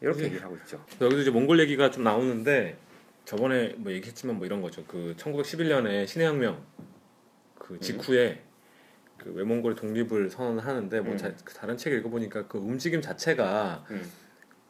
[0.00, 0.24] 이렇게 예.
[0.26, 0.84] 얘기를 하고 있죠.
[1.00, 2.76] 여기도 이제 몽골 얘기가 좀 나오는데
[3.24, 4.84] 저번에 뭐 얘기했지만 뭐 이런 거죠.
[4.86, 6.62] 그 1911년에 신해혁명
[7.54, 8.42] 그 직후에
[9.18, 11.18] 그 외몽골의 독립을 선언하는데 뭐 음.
[11.18, 14.02] 자, 그 다른 책 읽어보니까 그 움직임 자체가 음.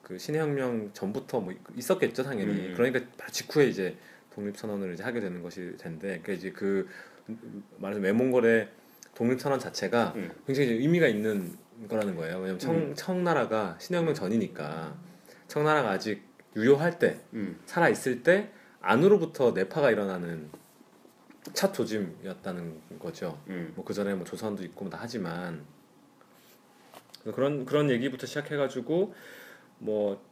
[0.03, 2.69] 그 신해혁명 전부터 뭐 있었겠죠 당연히.
[2.69, 2.75] 음.
[2.75, 3.97] 그러니까 바로 직후에 이제
[4.35, 6.89] 독립 선언을 이제 하게 되는 것일 텐데 그러니까 이제 그
[7.77, 8.69] 말하자면 외몽골의
[9.15, 10.31] 독립 선언 자체가 음.
[10.47, 11.57] 굉장히 이제 의미가 있는
[11.89, 12.39] 거라는 거예요.
[12.39, 12.95] 왜냐면 청, 음.
[12.97, 14.97] 청나라가 신혁명 전이니까
[15.49, 16.23] 청나라가 아직
[16.55, 17.59] 유효할 때 음.
[17.67, 20.51] 살아 있을 때 안으로부터 내파가 일어나는
[21.55, 23.41] 첫 조짐이었다는 거죠.
[23.49, 23.73] 음.
[23.75, 25.65] 뭐그 전에 뭐 조선도 있고 뭐다 하지만
[27.21, 29.15] 그래서 그런 그런 얘기부터 시작해가지고
[29.79, 30.23] 뭐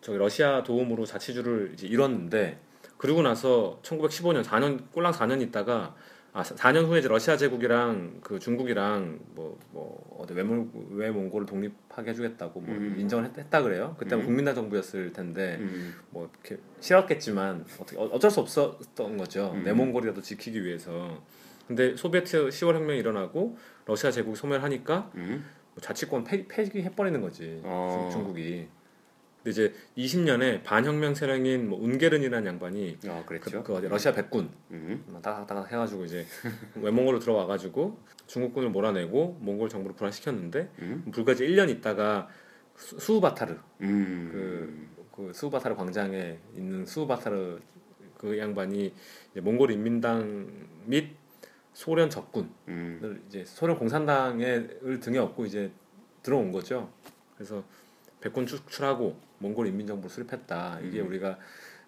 [0.00, 2.60] 저기 러시아 도움으로 자치주를 이제 이뤘는데
[2.96, 5.94] 그러고 나서 1915년 4년 꼴랑 4년 있다가
[6.36, 12.74] 아 4년 후에 이제 러시아 제국이랑 그 중국이랑 뭐뭐 어디 외몽 외몽골을 독립하게 해주겠다고 뭐
[12.74, 12.94] 음.
[12.98, 13.96] 인정을 했, 다 그래요.
[13.98, 14.26] 그때 는 음.
[14.26, 15.94] 국민당 정부였을 텐데 음.
[16.10, 19.52] 뭐 이렇게 싫었겠지만 어떻게 어- 어쩔 수 없었던 거죠.
[19.54, 19.62] 음.
[19.64, 21.22] 내몽골이라도 지키기 위해서.
[21.66, 23.56] 근데 소비에트 10월 혁명이 일어나고
[23.86, 25.42] 러시아 제국이 소멸하니까 음.
[25.72, 28.08] 뭐 자치권 폐, 폐기해버리는 거지 어.
[28.10, 28.68] 중- 중국이.
[29.46, 33.62] 근데 이제 20년에 반혁명 세력인 뭐 운게른이라는 양반이 어, 그, 그랬죠.
[33.62, 35.04] 그 어디 러시아 백군 음.
[35.22, 36.26] 따닥따닥 해가지고 이제
[36.74, 41.04] 외몽골로 들어와가지고 중국군을 몰아내고 몽골 정부를 불안시켰는데 음.
[41.12, 42.28] 불과 이제 1년 있다가
[42.76, 44.88] 수- 수우바타르 음.
[45.12, 47.60] 그 수우바타르 광장에 있는 수우바타르
[48.18, 48.92] 그 양반이
[49.30, 50.50] 이제 몽골 인민당
[50.86, 51.14] 및
[51.72, 53.22] 소련 적군을 음.
[53.28, 55.70] 이제 소련 공산당을 등에 업고 이제
[56.24, 56.90] 들어온 거죠.
[57.36, 57.62] 그래서
[58.20, 60.80] 백군 축출하고 몽골 인민정부를 수립했다.
[60.80, 61.08] 이게 음.
[61.08, 61.38] 우리가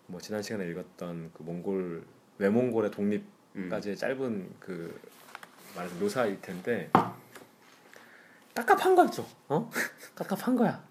[0.07, 2.05] 뭐 지난 시간에 읽었던 그 몽골
[2.39, 3.23] 외몽골의 음.
[3.55, 5.01] 독립까지의 짧은 그
[5.77, 6.91] 말해서 묘사일 텐데
[8.55, 9.27] 깝깝한 거죠.
[9.49, 9.71] 어?
[10.15, 10.83] 깝깝한 거야.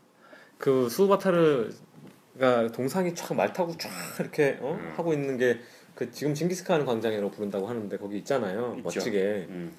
[0.58, 3.90] 그 수바타르가 동상이 쫙 말 타고 쫙
[4.20, 4.78] 이렇게 어?
[4.80, 4.94] 음.
[4.96, 5.60] 하고 있는 게
[5.98, 8.76] 그 지금 징기스칸 광장이라고 부른다고 하는데 거기 있잖아요.
[8.78, 8.84] 있죠.
[8.84, 9.48] 멋지게.
[9.50, 9.74] 음.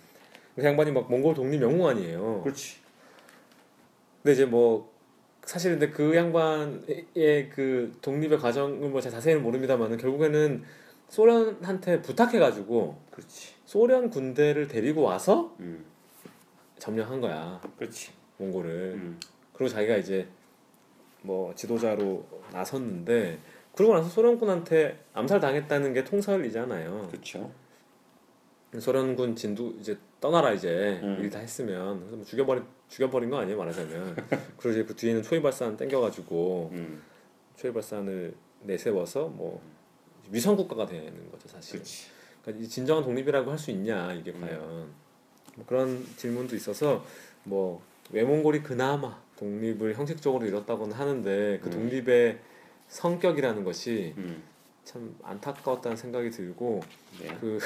[0.57, 2.43] 그 양반이 막 몽골 독립 영웅 아니에요.
[2.43, 2.79] 그렇지.
[4.21, 4.93] 근데 이제 뭐
[5.49, 10.63] 사실 근데 그 양반의 그 독립의 과정을 뭐잘 자세히는 모릅니다만은 결국에는
[11.09, 13.55] 소련한테 부탁해가지고 그렇지.
[13.65, 15.87] 소련 군대를 데리고 와서 음.
[16.79, 18.11] 점령한 거야 그렇지.
[18.37, 18.71] 몽골을.
[18.97, 19.21] 음.
[19.55, 20.29] 그리고 자기가 이제
[21.23, 23.39] 뭐 지도자로 나섰는데
[23.75, 27.07] 그러고 나서 소련군한테 암살 당했다는 게 통설이잖아요.
[27.11, 27.51] 그렇죠.
[28.79, 31.19] 소련군 진도 이제 떠나라 이제 음.
[31.23, 34.17] 일다 했으면 그래서 뭐 죽여버리 죽여버린 거 아니에요 말하자면.
[34.59, 37.03] 그리고 이제 그 뒤에는 초이발산 땡겨가지고 음.
[37.57, 39.63] 초이발산을 내세워서 뭐
[40.31, 41.83] 위성 국가가 되는 거죠 사실.
[42.43, 44.41] 그러니까 이 진정한 독립이라고 할 수 있냐 이게 음.
[44.41, 44.61] 과연
[45.57, 47.05] 뭐 그런 질문도 있어서
[47.45, 51.73] 뭐 외몽골이 그나마 독립을 형식적으로 이뤘다고는 하는데 그 음.
[51.73, 52.39] 독립의
[52.89, 54.43] 성격이라는 것이 음.
[54.85, 56.81] 참 안타까웠다는 생각이 들고
[57.21, 57.37] 네.
[57.41, 57.59] 그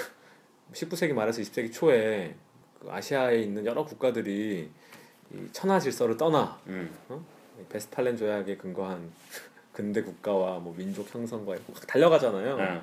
[0.73, 2.35] 19세기 말에서 20세기 초에
[2.81, 4.69] 그 아시아에 있는 여러 국가들이
[5.35, 6.91] 이 천하 질서를 떠나 음.
[7.69, 9.11] 베스팔렌 조약에 근거한
[9.73, 12.61] 근대 국가와 뭐 민족 형성과 이렇게 막 달려가잖아요.
[12.61, 12.83] 아.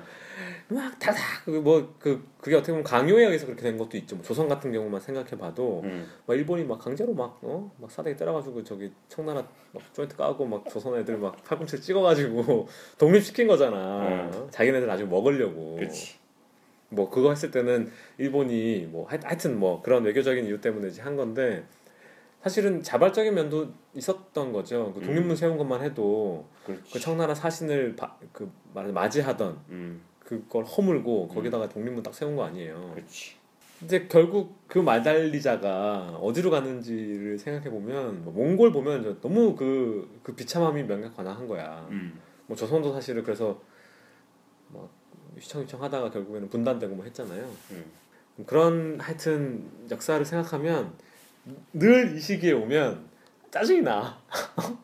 [0.68, 4.16] 막 다닥 뭐그 그게 어떻게 보면 강요에 의해서 그렇게 된 것도 있죠.
[4.16, 6.10] 뭐 조선 같은 경우만 생각해봐도 음.
[6.26, 10.98] 막 일본이 막 강제로 막어 막 사대기 때려가지고 저기 청나라 막 조인트 까고 막 조선
[10.98, 12.66] 애들 막 팔꿈치 찍어가지고
[12.98, 14.08] 독립시킨 거잖아.
[14.08, 14.48] 음.
[14.50, 15.76] 자기네들 나중에 먹으려고.
[15.76, 16.19] 그렇지.
[16.90, 21.16] 뭐 그거 했을 때는 일본이 뭐 하여- 하여튼 뭐 그런 외교적인 이유 때문에 이제 한
[21.16, 21.64] 건데
[22.42, 24.92] 사실은 자발적인 면도 있었던 거죠.
[24.94, 26.92] 그 독립문 세운 것만 해도 그렇지.
[26.92, 30.00] 그 청나라 사신을 바, 그 말하자 맞이하던 음.
[30.20, 32.92] 그걸 허물고 거기다가 독립문 딱 세운 거 아니에요.
[32.94, 33.36] 그렇지.
[33.84, 40.34] 이제 결국 그 말달리자가 어디로 가는지를 생각해 보면 뭐 몽골 보면 저 너무 그, 그
[40.34, 41.86] 비참함이 명백관화한 거야.
[41.90, 42.18] 음.
[42.46, 43.60] 뭐 조선도 사실은 그래서
[44.68, 44.88] 뭐
[45.40, 47.50] 휘청 휘청 하다가 결국에는 분단되고 뭐 했잖아요.
[47.72, 47.84] 음.
[48.46, 50.92] 그런 하여튼 역사를 생각하면
[51.72, 53.08] 늘 이 시기에 오면
[53.50, 54.18] 짜증이 나.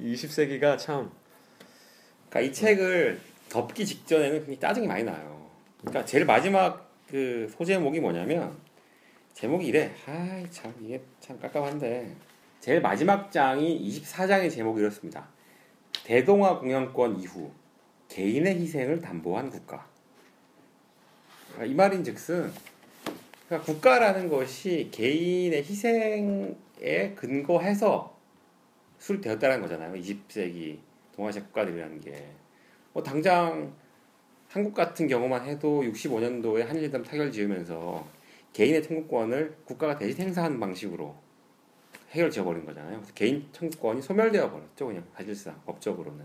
[0.00, 1.10] 20세기가 참
[2.28, 5.48] 그러니까 이 책을 덮기 직전에는 굉장히 짜증이 많이 나요.
[5.80, 8.56] 그러니까 제일 마지막 그 소제목이 뭐냐면
[9.34, 9.92] 제목이 이래.
[10.06, 12.14] 아이 참 이게 참 깝깝한데
[12.60, 15.28] 제일 마지막 장이 24장의 제목이 이렇습니다.
[16.04, 17.50] 대동아 공영권 이후
[18.08, 19.88] 개인의 희생을 담보한 국가.
[21.52, 22.52] 그러니까 이 말인즉슨
[23.46, 28.16] 그러니까 국가라는 것이 개인의 희생에 근거해서
[28.98, 29.94] 수립되었다는 거잖아요.
[29.94, 30.78] 20세기
[31.14, 32.28] 동아시아 국가들이라는 게.
[32.92, 33.72] 뭐 당장
[34.48, 38.06] 한국 같은 경우만 해도 65년도에 한일전 타결 지으면서
[38.52, 41.14] 개인의 청구권을 국가가 대신 행사하는 방식으로
[42.12, 43.02] 해결 지어버린 거잖아요.
[43.14, 44.86] 개인 청구권이 소멸되어 버렸죠.
[44.86, 46.24] 그냥 사실상 법적으로는.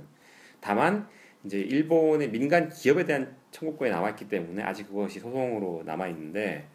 [0.61, 1.09] 다만
[1.43, 6.67] 이제 일본의 민간 기업에 대한 청구권이 남아있기 때문에 아직 그것이 소송으로 남아있는데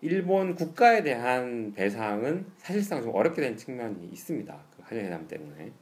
[0.00, 4.64] 일본 국가에 대한 배상은 사실상 좀 어렵게 된 측면이 있습니다.
[4.76, 5.72] 그 한일회담 때문에.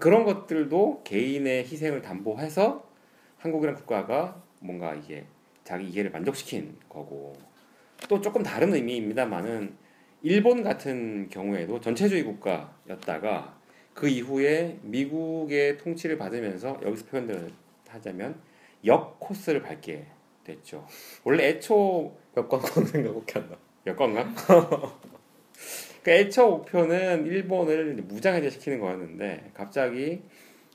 [0.00, 2.88] 그런 것들도 개인의 희생을 담보해서
[3.38, 5.26] 한국이라는 국가가 뭔가 이게
[5.64, 7.34] 자기 이해를 만족시킨 거고
[8.08, 9.76] 또 조금 다른 의미입니다만은
[10.22, 13.58] 일본 같은 경우에도 전체주의 국가였다가
[13.94, 17.50] 그 이후에 미국의 통치를 받으면서 여기서 표현을
[17.88, 18.40] 하자면
[18.86, 20.06] 역 코스를 밟게
[20.44, 20.86] 됐죠.
[21.24, 23.56] 원래 애초 역광권 생각밖에 안 나.
[23.86, 24.34] 여건가?
[26.02, 30.22] 그 애초 목표는 일본을 무장해제시키는 거였는데 갑자기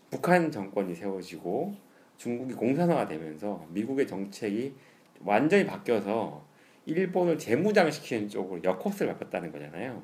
[0.09, 1.75] 북한 정권이 세워지고
[2.17, 4.73] 중국이 공산화가 되면서 미국의 정책이
[5.21, 6.45] 완전히 바뀌어서
[6.85, 10.01] 일본을 재무장시키는 쪽으로 역코스를 밟았다는 거잖아요.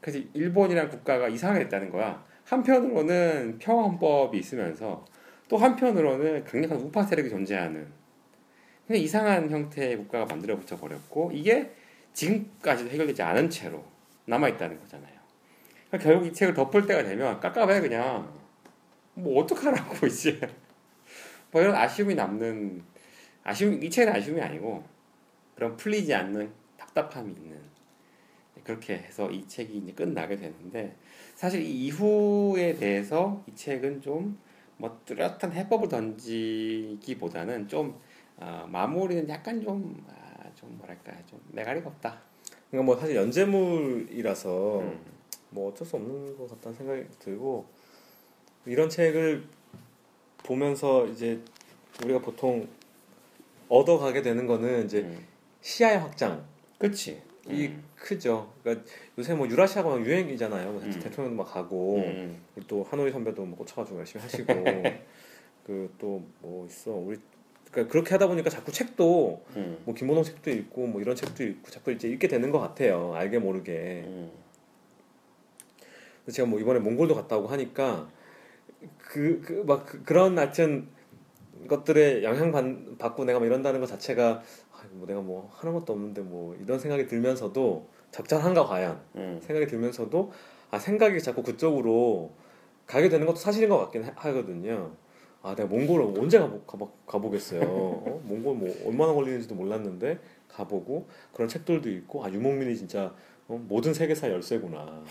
[0.00, 2.24] 그래서 일본이란 국가가 이상하게 됐다는 거야.
[2.52, 5.04] 한편으로는 평화헌법이 있으면서
[5.48, 7.86] 또 한편으로는 강력한 우파 세력이 존재하는
[8.86, 11.72] 근데 이상한 형태의 국가가 만들어 붙여 버렸고 이게
[12.12, 13.82] 지금까지도 해결되지 않은 채로
[14.26, 15.12] 남아 있다는 거잖아요.
[15.88, 18.42] 그러니까 결국 이 책을 덮을 때가 되면 깝깝해 그냥.
[19.14, 20.38] 뭐 어떡하라고 이제.
[21.50, 22.82] 뭐 이런 아쉬움이 남는
[23.44, 24.84] 아쉬움 이 책은 아쉬움이 아니고
[25.54, 27.58] 그런 풀리지 않는 답답함이 있는.
[28.64, 30.94] 그렇게 해서 이 책이 이제 끝나게 되는데
[31.42, 34.38] 사실 이 이후에 대해서 이 책은 좀
[34.82, 38.00] 뭐 뚜렷한 해법을 던지기보다는 좀
[38.36, 42.20] 어, 마무리는 약간 좀, 아, 좀 뭐랄까 좀 매가리가 없다.
[42.68, 45.00] 그러니까 뭐 사실 연재물이라서 음.
[45.50, 47.64] 뭐 어쩔 수 없는 것 같다는 생각이 들고
[48.66, 49.44] 이런 책을
[50.38, 51.40] 보면서 이제
[52.02, 52.66] 우리가 보통
[53.68, 55.24] 얻어가게 되는 거는 이제 음.
[55.60, 56.44] 시야의 확장
[56.76, 57.22] 그치.
[57.48, 57.84] 이 음.
[57.96, 58.52] 크죠.
[58.62, 58.86] 그러니까
[59.18, 60.72] 요새 뭐 유라시아가 막 유행이잖아요.
[60.72, 60.90] 뭐 음.
[60.90, 62.40] 대통령도 막 가고 음.
[62.68, 64.52] 또 하노이 선배도 뭐 꽂혀가지고 열심히 하시고
[65.66, 67.18] 그 또 뭐 있어 우리
[67.70, 69.78] 그러니까 그렇게 하다 보니까 자꾸 책도 음.
[69.84, 73.14] 뭐 김원홍 책도 읽고 뭐 이런 책도 읽고 자꾸 이제 읽게 되는 것 같아요.
[73.14, 74.02] 알게 모르게.
[74.06, 74.30] 음.
[76.30, 78.08] 제가 뭐 이번에 몽골도 갔다 오고 하니까
[78.98, 80.86] 그그막 그런 하여튼
[81.68, 82.64] 것들에 영향 받,
[82.98, 86.78] 받고 내가 뭐 이런다는 것 자체가 아, 뭐 내가 뭐 하는 것도 없는데 뭐 이런
[86.78, 89.38] 생각이 들면서도 적절한가 과연 음.
[89.42, 90.32] 생각이 들면서도
[90.70, 92.32] 아 생각이 자꾸 그쪽으로
[92.86, 94.92] 가게 되는 것도 사실인 것 같긴 하- 하거든요.
[95.42, 97.60] 아 내가 몽골을 언제 가보, 가보, 가보겠어요.
[97.64, 98.20] 어?
[98.26, 100.18] 몽골 뭐 얼마나 걸리는지도 몰랐는데
[100.48, 103.14] 가보고 그런 책들도 있고 아 유목민이 진짜
[103.48, 105.02] 어, 모든 세계사 열쇠구나.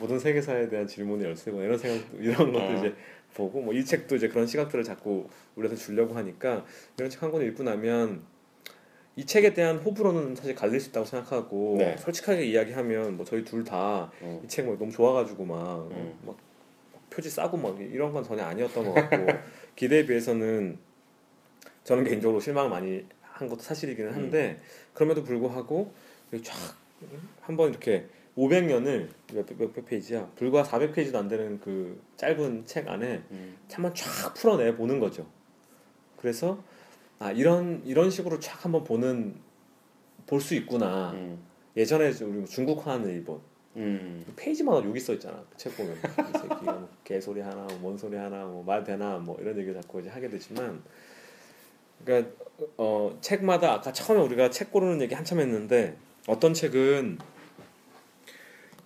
[0.00, 2.72] 모든 세계사에 대한 질문의 열쇠구나 이런 생각 이런 것도 어.
[2.78, 2.94] 이제
[3.34, 6.64] 보고 뭐 이 책도 이제 그런 시각들을 자꾸 우리한테 주려고 하니까
[6.98, 8.22] 이런 책 한 권 읽고 나면
[9.16, 11.96] 이 책에 대한 호불호는 사실 갈릴 수 있다고 생각하고 네.
[11.96, 14.42] 솔직하게 이야기하면 뭐 저희 둘 다이 음.
[14.46, 16.18] 책뭐 너무 좋아가지고 막, 음.
[16.26, 16.36] 막
[17.08, 19.16] 표지 싸고 막 이런 건 전혀 아니었던 것 같고
[19.74, 20.78] 기대에 비해서는
[21.84, 24.60] 저는 개인적으로 실망을 많이 한 것도 사실이기는 한데
[24.92, 25.94] 그럼에도 불구하고
[26.42, 26.54] 쫙
[27.40, 28.06] 한번 이렇게
[28.36, 33.56] 500년을 몇, 몇 페이지야 불과 400페이지도 안 되는 그 짧은 책 안에 음.
[33.72, 35.26] 한번 쫙 풀어내 보는 거죠.
[36.18, 36.62] 그래서
[37.18, 39.34] 아 이런 이런 식으로 쫙 한번 보는
[40.26, 41.12] 볼 수 있구나.
[41.12, 41.38] 음.
[41.76, 43.40] 예전에 우리 뭐 중국화하는 일본
[43.76, 44.24] 음.
[44.36, 45.36] 페이지마다 욕이 써 있잖아.
[45.50, 49.36] 그 책 보면 이 새끼가 뭐 개소리 하나, 뭐뭔 소리 하나, 뭐 말 되나, 뭐
[49.40, 50.82] 이런 얘기 자꾸 이제 하게 되지만,
[52.04, 52.32] 그러니까
[52.78, 57.18] 어 책마다 아까 처음에 우리가 책 고르는 얘기 한참 했는데 어떤 책은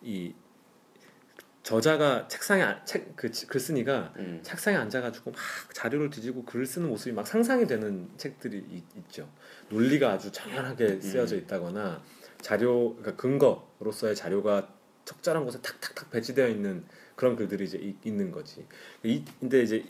[0.03, 0.33] 이
[1.63, 4.41] 저자가 책상에 책그 글쓴이가 음.
[4.43, 5.41] 책상에 앉아가지고 막
[5.75, 9.29] 자료를 뒤지고 글을 쓰는 모습이 막 상상이 되는 책들이 있, 죠
[9.69, 12.03] 논리가 아주 정연하게 쓰여져 있다거나
[12.41, 14.69] 자료 그러니까 근거로서의 자료가
[15.05, 16.85] 적절한 곳에 탁탁탁 배치되어 있는
[17.15, 18.67] 그런 글들이 이제 이- 있는 거지.
[19.03, 19.85] 이, 근데 이제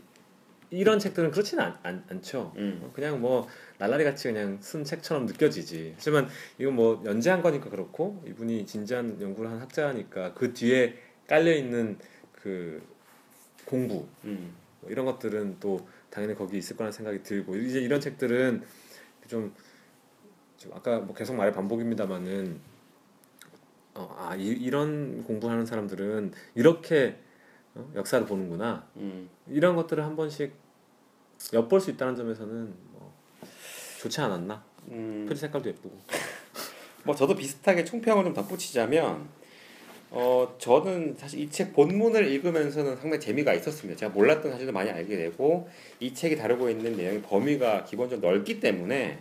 [0.71, 2.53] 이런 책들은 그렇지는 않, 않, 않죠.
[2.57, 2.91] 음.
[2.95, 3.47] 그냥 뭐
[3.79, 5.95] 날라리 같이 그냥 쓴 책처럼 느껴지지.
[5.97, 6.29] 하지만
[6.59, 10.97] 이건 뭐 연재한 거니까 그렇고 이분이 진지한 연구를 한 학자니까 그 뒤에
[11.31, 11.97] 깔려 있는
[12.33, 12.83] 그
[13.65, 14.53] 공부 음.
[14.81, 18.65] 뭐 이런 것들은 또 당연히 거기 있을 거라는 생각이 들고 이제 이런 책들은
[19.29, 19.55] 좀,
[20.57, 22.59] 좀 아까 뭐 계속 말의 반복입니다만은
[23.95, 27.21] 어, 아 이, 이런 공부하는 사람들은 이렇게
[27.77, 29.31] 어, 역사를 보는구나 음.
[29.47, 30.53] 이런 것들을 한 번씩
[31.53, 33.15] 엿볼 수 있다는 점에서는 뭐
[34.01, 35.27] 좋지 않았나 음.
[35.29, 35.97] 표지 색깔도 예쁘고
[37.07, 39.40] 뭐 저도 비슷하게 총평을 좀 덧붙이자면
[40.13, 43.99] 어 저는 사실 이 책 본문을 읽으면서는 상당히 재미가 있었습니다.
[43.99, 45.69] 제가 몰랐던 사실도 많이 알게 되고
[46.01, 49.19] 이 책이 다루고 있는 내용의 범위가 기본적으로 넓기 때문에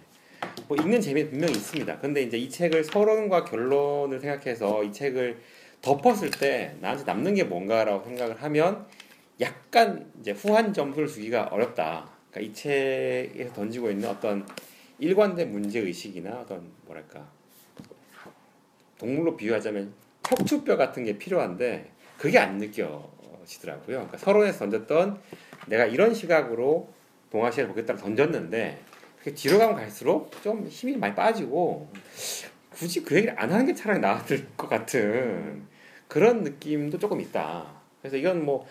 [0.68, 2.00] 뭐 읽는 재미는 분명히 있습니다.
[2.00, 5.38] 근데 이제 이 책을 서론과 결론을 생각해서 이 책을
[5.82, 8.86] 덮었을 때 나한테 남는 게 뭔가라고 생각을 하면
[9.42, 12.10] 약간 이제 후한 점수를 주기가 어렵다.
[12.32, 14.46] 그러니까 이 책에서 던지고 있는 어떤
[14.98, 17.28] 일관된 문제 의식이나 어떤 뭐랄까
[18.98, 19.94] 동물로 비유하자면
[20.30, 23.86] 척추뼈 같은 게 필요한데 그게 안 느껴지더라고요.
[23.86, 25.20] 그러니까 서론에서 던졌던
[25.68, 26.90] 내가 이런 시각으로
[27.32, 28.80] 동아시아를 보겠다고 던졌는데
[29.18, 31.90] 그게 뒤로 가면 갈수록 좀 힘이 많이 빠지고
[32.70, 34.20] 굳이 그 얘기를 안 하는 게 차라리 나을
[34.56, 35.64] 것 같은
[36.08, 37.66] 그런 느낌도 조금 있다.
[38.02, 38.68] 그래서 이건 뭐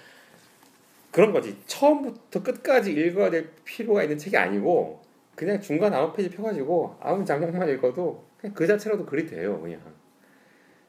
[1.10, 1.56] 그런 거지.
[1.66, 5.02] 처음부터 끝까지 읽어야 될 필요가 있는 책이 아니고
[5.34, 9.60] 그냥 중간 아홉 페이지 펴가지고 아무 장면만 읽어도 그냥 그 자체로도 글이 돼요.
[9.60, 9.80] 그냥.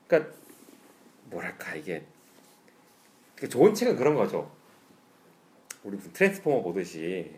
[0.07, 0.39] 그러니까
[1.30, 2.03] 뭐랄까 이게
[3.35, 4.51] 그러니까 좋은 책은 그런 거죠.
[5.84, 7.31] 우리 트랜스포머 보듯이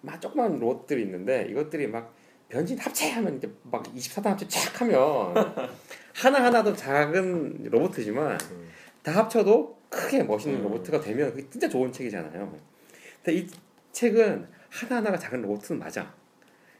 [0.00, 2.14] 막 조그만 로봇들이 있는데 이것들이 막
[2.48, 5.34] 변신 합체하면 이제 막 24단 합체 쫙 하면
[6.14, 8.70] 하나 하나도 작은 로봇이지만 음.
[9.02, 10.64] 다 합쳐도 크게 멋있는 음.
[10.64, 12.58] 로봇가 되면 그게 진짜 좋은 책이잖아요.
[13.22, 13.48] 근데 이
[13.92, 16.12] 책은 하나 하나가 작은 로봇은 맞아.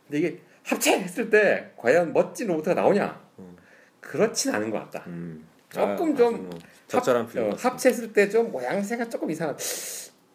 [0.06, 3.24] 근데 이게 합체했을 때 과연 멋진 로봇가 나오냐?
[3.38, 3.56] 음.
[4.00, 5.04] 그렇진 않은 것 같다.
[5.06, 5.46] 음.
[5.74, 6.50] 조금 아, 좀뭐
[6.88, 9.56] 적절한 합, 어, 합체했을 때 좀 모양새가 조금 이상한.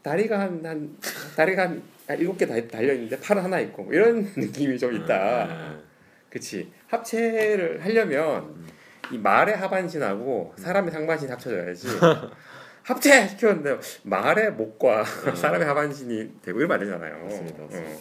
[0.02, 0.98] 다리가 한, 한
[1.36, 1.84] 다리가 한
[2.18, 5.46] 일곱 개 달려 있는데 팔은 하나 있고 뭐 이런 느낌이 좀 있다.
[5.46, 5.84] 음.
[6.30, 8.66] 그치 합체를 하려면
[9.12, 11.88] 이 말의 하반신하고 사람의 상반신이 합쳐져야지
[12.84, 17.92] 합체 시켰는데 말의 목과 사람의 하반신이 되고 이러면 안 되잖아요 맞습니다, 맞습니다.
[17.92, 18.00] 어.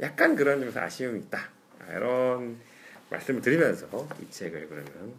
[0.00, 1.38] 약간 그런 점에서 아쉬움이 있다
[1.80, 2.56] 아, 이런
[3.10, 3.86] 말씀을 드리면서
[4.22, 5.12] 이 책을 그러면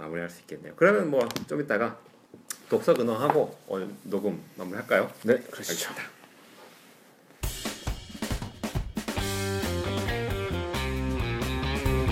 [0.00, 1.98] 마무리할 수 있겠네요 그러면 뭐 좀 이따가
[2.68, 5.10] 독서 근황하고 오늘 녹음 마무리할까요?
[5.24, 6.20] 네 그러시죠 알겠습니다.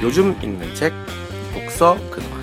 [0.03, 0.93] 요즘 읽는 책
[1.53, 2.39] 독서 근황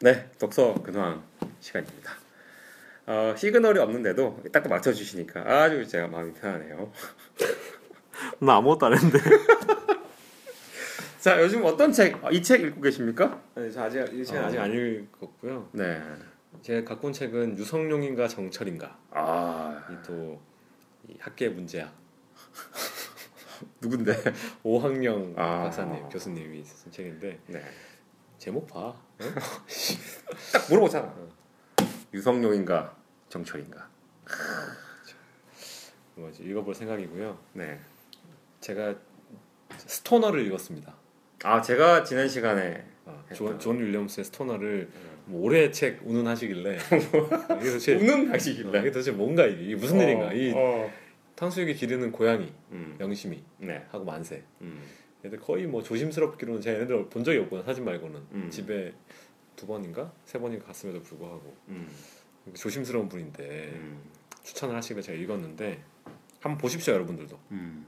[0.00, 1.22] 네 독서 근황
[1.60, 2.17] 시간입니다
[3.10, 6.92] 어, 시그널이 없는데도 딱 맞춰주시니까 아주 제가 마음이 편하네요
[8.40, 9.18] 나 아무것도 안 했는데
[11.18, 13.40] 자 요즘 어떤 책 이 책 읽고 계십니까?
[13.54, 14.46] 네, 저 아직 이 책은 어.
[14.46, 16.02] 아직 안 읽었고요 네.
[16.60, 20.40] 제가 갖고 온 책은 유성룡인가 정철인가 아 이또
[21.18, 21.90] 학계 문제야
[23.80, 24.14] 누군데?
[24.62, 25.62] 오학령 아.
[25.62, 27.62] 박사님 교수님이 쓴 책인데 네.
[28.36, 29.02] 제목 봐딱
[30.68, 31.12] 물어보잖아.
[32.14, 32.96] 유성룡인가
[33.28, 33.88] 정철인가.
[36.18, 37.78] 뭐지 읽어볼 생각이고요 네.
[38.60, 38.94] 제가
[39.76, 40.94] 스토너를 읽었습니다
[41.44, 43.22] 아 제가 지난 시간에 아.
[43.34, 44.88] 존, 존 윌리엄스의 스토너를
[45.26, 46.78] 뭐 올해 책 운운하시길래
[47.60, 50.90] 이게 도대체 웃는 어, 하시길래 이게 도대체 뭔가 이게, 이게 무슨 일인가 이 어.
[51.36, 52.96] 탕수육이 기르는 고양이 음.
[52.98, 53.86] 영심이 네.
[53.90, 54.82] 하고 만세 음.
[55.24, 58.50] 얘들 거의 뭐 조심스럽기로는 제가 얘네들 본 적이 없거든 사진 말고는 음.
[58.50, 58.92] 집에
[59.54, 61.88] 두 번인가 세 번인가 갔음에도 불구하고 음.
[62.54, 64.00] 조심스러운 분인데 음.
[64.42, 65.82] 추천을 하시길래 제가 읽었는데
[66.40, 67.86] 한번 보십시오 여러분들도 음.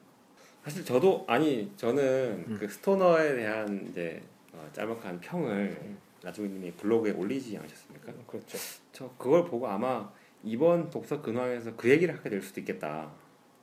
[0.64, 2.56] 사실 저도 아니 저는 음.
[2.58, 4.22] 그 스토너에 대한 이제
[4.52, 5.98] 어, 짤막한 평을 음.
[6.22, 8.12] 나중님이 블로그에 올리지 않으셨습니까?
[8.26, 8.58] 그렇죠
[8.92, 10.10] 저 그걸 보고 아마
[10.42, 13.12] 이번 독서 근황에서 그 얘기를 하게 될 수도 있겠다라고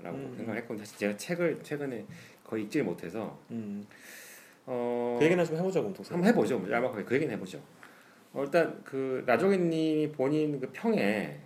[0.05, 0.33] 음.
[0.37, 0.85] 생각을 했거든요.
[0.85, 2.05] 사실 제가 책을 최근에
[2.43, 3.85] 거의 읽지 못해서 음.
[4.65, 6.59] 어, 그 얘기나 좀 해보자 그럼 독서 한번 해보죠.
[6.59, 7.61] 뭐 짤막하게 그 얘기는 해보죠.
[8.37, 11.41] 어, 일단 그 나종현님이 본인 그 평에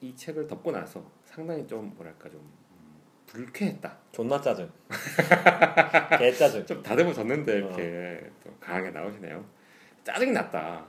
[0.00, 3.96] 이 책을 덮고 나서 상당히 좀 뭐랄까 좀 음, 불쾌했다.
[4.10, 4.68] 존나 짜증
[6.18, 9.44] 개 짜증 좀 다듬어 졌는데 이렇게 또 강하게 나오시네요.
[10.02, 10.84] 짜증이 났다.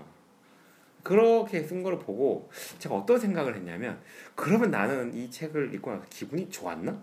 [1.04, 2.50] 그렇게 쓴 거를 보고
[2.80, 4.02] 제가 어떤 생각을 했냐면
[4.34, 7.00] 그러면 나는 이 책을 읽고 나서 기분이 좋았나?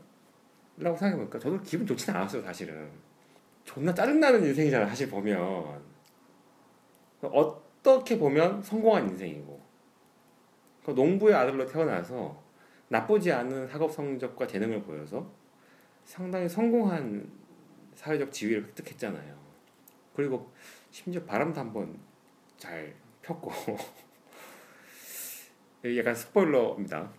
[0.79, 2.91] 라고 생각해보니까 저도 기분 좋진 않았어요 사실은
[3.65, 5.39] 존나 짜증나는 인생이잖아 사실 보면
[7.21, 9.61] 어 떻게 보면 성공한 인생이고
[10.85, 12.43] 그 농부의 아들로 태어나서
[12.89, 15.31] 나쁘지 않은 학업 성적과 재능을 보여서
[16.05, 17.31] 상당히 성공한
[17.95, 19.39] 사회적 지위를 획득했잖아요.
[20.15, 20.51] 그리고
[20.91, 21.99] 심지어 바람도 한번
[22.57, 23.51] 잘 폈고
[25.97, 27.13] 약간 스포일러입니다.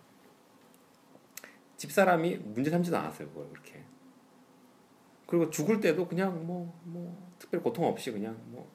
[1.76, 3.28] 집사람이 문제 삼지도 않았어요.
[3.28, 3.82] 그걸 그렇게.
[5.26, 8.70] 그리고 죽을 때도 그냥 뭐 뭐 특별 고통 없이 그냥 뭐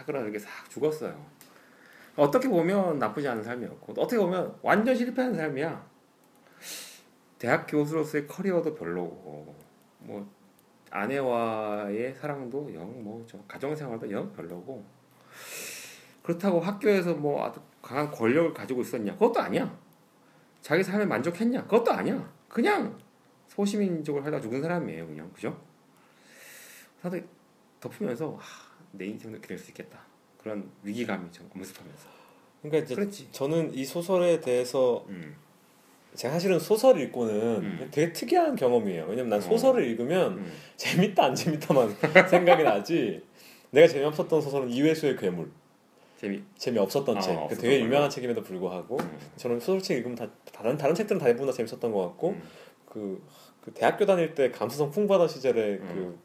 [0.00, 1.26] 사그라들게 싹 죽었어요.
[2.16, 5.88] 어떻게 보면 나쁘지 않은 삶이었고 어떻게 보면 완전 실패한 삶이야.
[7.38, 9.54] 대학 교수로서의 커리어도 별로고
[9.98, 10.30] 뭐
[10.90, 14.84] 아내와의 사랑도 영뭐저 가정 생활도 영 별로고
[16.22, 19.78] 그렇다고 학교에서 뭐 아주 강한 권력을 가지고 있었냐 그것도 아니야.
[20.60, 22.30] 자기 삶에 만족했냐 그것도 아니야.
[22.48, 22.98] 그냥
[23.48, 25.58] 소시민족을 하다 죽은 사람이에요 그냥 그죠?
[27.02, 27.18] 나도
[27.80, 30.00] 덮으면서 하, 내 인생도 될수 있겠다
[30.38, 32.08] 그런 위기감이 좀 엄습하면서
[32.62, 33.28] 그러니까 이제 그렇지.
[33.32, 35.34] 저는 이 소설에 대해서 음.
[36.14, 37.88] 제가 사실은 소설을 읽고는 음.
[37.90, 39.04] 되게 특이한 경험이에요.
[39.04, 39.42] 왜냐면 난 어.
[39.42, 40.52] 소설을 읽으면 음.
[40.76, 41.94] 재밌다 안 재밌다만
[42.28, 43.22] 생각이 나지.
[43.70, 45.50] 내가 재미없었던 소설은 이회수의 괴물.
[46.18, 47.34] 재미 재미 없었던 아, 책.
[47.34, 47.86] 그 없었던 되게 걸로.
[47.86, 49.18] 유명한 책임에도 불구하고 음.
[49.36, 52.42] 저는 소설책 읽으면 다 다른 다른 책들은 다 대부분 다 재밌었던 것 같고 음.
[52.84, 53.24] 그,
[53.62, 55.86] 그 대학교 다닐 때 감수성 풍부하던 시절에 음.
[55.88, 56.18] 그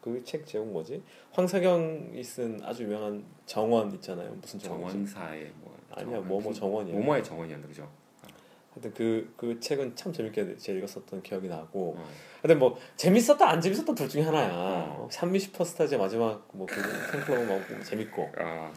[0.00, 1.02] 그 책 제목 뭐지?
[1.32, 4.30] 황석영이 쓴 아주 유명한 정원 있잖아요.
[4.40, 5.12] 무슨 정원이지?
[5.12, 6.94] 정원사의 뭐 아니야 뭐뭐 정원이야.
[6.94, 7.88] 모모의 정원이었는데 그죠?
[8.72, 12.04] 하여튼 그, 그 책은 참 재밌게 제가 읽었었던 기억이 나고 어.
[12.40, 15.08] 근데 뭐 재밌었다 안 재밌었다 둘 중에 하나야 어.
[15.10, 16.74] 산미 슈퍼스타즈 마지막 뭐그
[17.12, 18.72] 팬클럽 뭐 재밌고 아,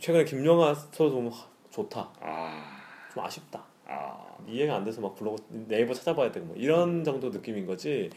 [0.00, 2.80] 최근에 김영하 소설 보면 하, 좋다 아,
[3.14, 7.66] 좀 아쉽다 아, 이해가 안 돼서 막 블로그 네이버 찾아봐야 되고 뭐 이런 정도 느낌인
[7.66, 8.10] 거지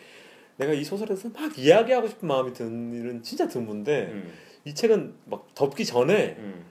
[0.58, 4.34] 내가 이 소설에서 막 이야기하고 싶은 마음이 드는 일은 진짜 드문데 음,
[4.66, 6.66] 이 책은 막 덮기 전에 음,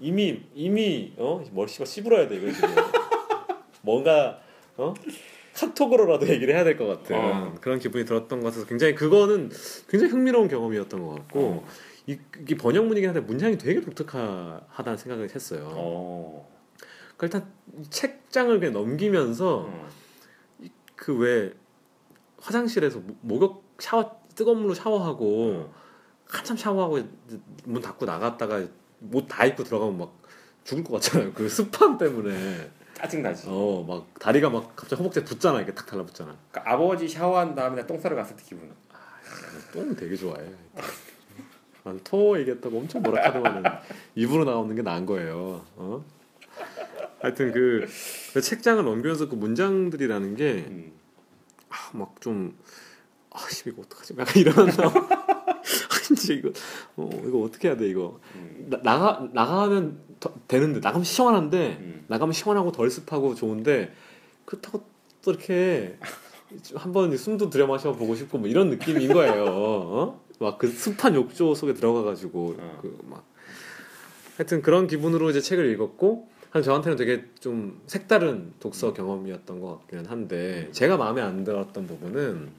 [0.00, 1.42] 이미 이미 어?
[1.52, 2.68] 머리씨가 씹으러야 돼 이거 지금.
[3.82, 4.40] 뭔가
[4.76, 4.94] 어?
[5.54, 7.54] 카톡으로라도 얘기를 해야 될 것 같은 어.
[7.60, 9.50] 그런 기분이 들었던 것 같아서 굉장히 그거는
[9.88, 11.66] 굉장히 흥미로운 경험이었던 것 같고 어.
[12.06, 15.68] 이, 이게 번역문이긴 한데 문장이 되게 독특하다는 생각을 했어요.
[15.74, 16.48] 어,
[17.16, 19.88] 그러니까 일단 이 책장을 그냥 넘기면서 어,
[20.96, 21.52] 그왜
[22.40, 25.74] 화장실에서 모- 목욕 샤워 뜨거운 물로 샤워하고 어.
[26.26, 27.00] 한참 샤워하고
[27.64, 28.62] 문 닫고 나갔다가
[29.12, 30.12] 옷다 입고 들어가면 막
[30.64, 31.32] 죽을 것 같잖아요.
[31.32, 32.70] 그 습함 때문에.
[32.94, 33.44] 짜증 나지.
[33.48, 35.58] 어, 막 다리가 막 갑자기 허벅지에 붙잖아.
[35.58, 36.36] 이렇게 탁 달라붙잖아.
[36.50, 38.70] 그러니까 아버지 샤워한 다음에 나똥 싸러 갔을 때 기분.
[39.72, 40.44] 똥 되게 좋아해.
[41.84, 43.62] 난 토 얘기했다고 엄청 뭐라 하더만은
[44.14, 45.64] 입으로 나오는 게 나은 거예요.
[45.76, 46.04] 어?
[47.20, 47.86] 하여튼 그,
[48.34, 50.92] 그 책장을 넘기면서 그 문장들이라는 게 음.
[51.92, 52.56] 막좀
[53.30, 54.14] 아씨 이거 어떡하지?
[54.18, 54.68] 약간 이런
[56.12, 56.50] 이제 이거
[56.96, 58.66] 어 이거 어떻게 해야 돼 이거 음.
[58.70, 62.04] 나, 나가 나가면 더, 되는데 나가면 시원한데 음.
[62.08, 63.92] 나가면 시원하고 덜 습하고 좋은데
[64.44, 64.84] 그렇다고
[65.22, 65.98] 또 이렇게
[66.74, 69.44] 한번 숨도 들여 마셔 보고 싶고 뭐 이런 느낌인 거예요.
[69.46, 70.24] 어?
[70.40, 72.80] 막그 습한 욕조 속에 들어가 가지고 어.
[72.80, 73.24] 그막
[74.36, 80.06] 하여튼 그런 기분으로 이제 책을 읽었고 한 저한테는 되게 좀 색다른 독서 경험이었던 것 같기는
[80.06, 82.50] 한데 제가 마음에 안 들었던 부분은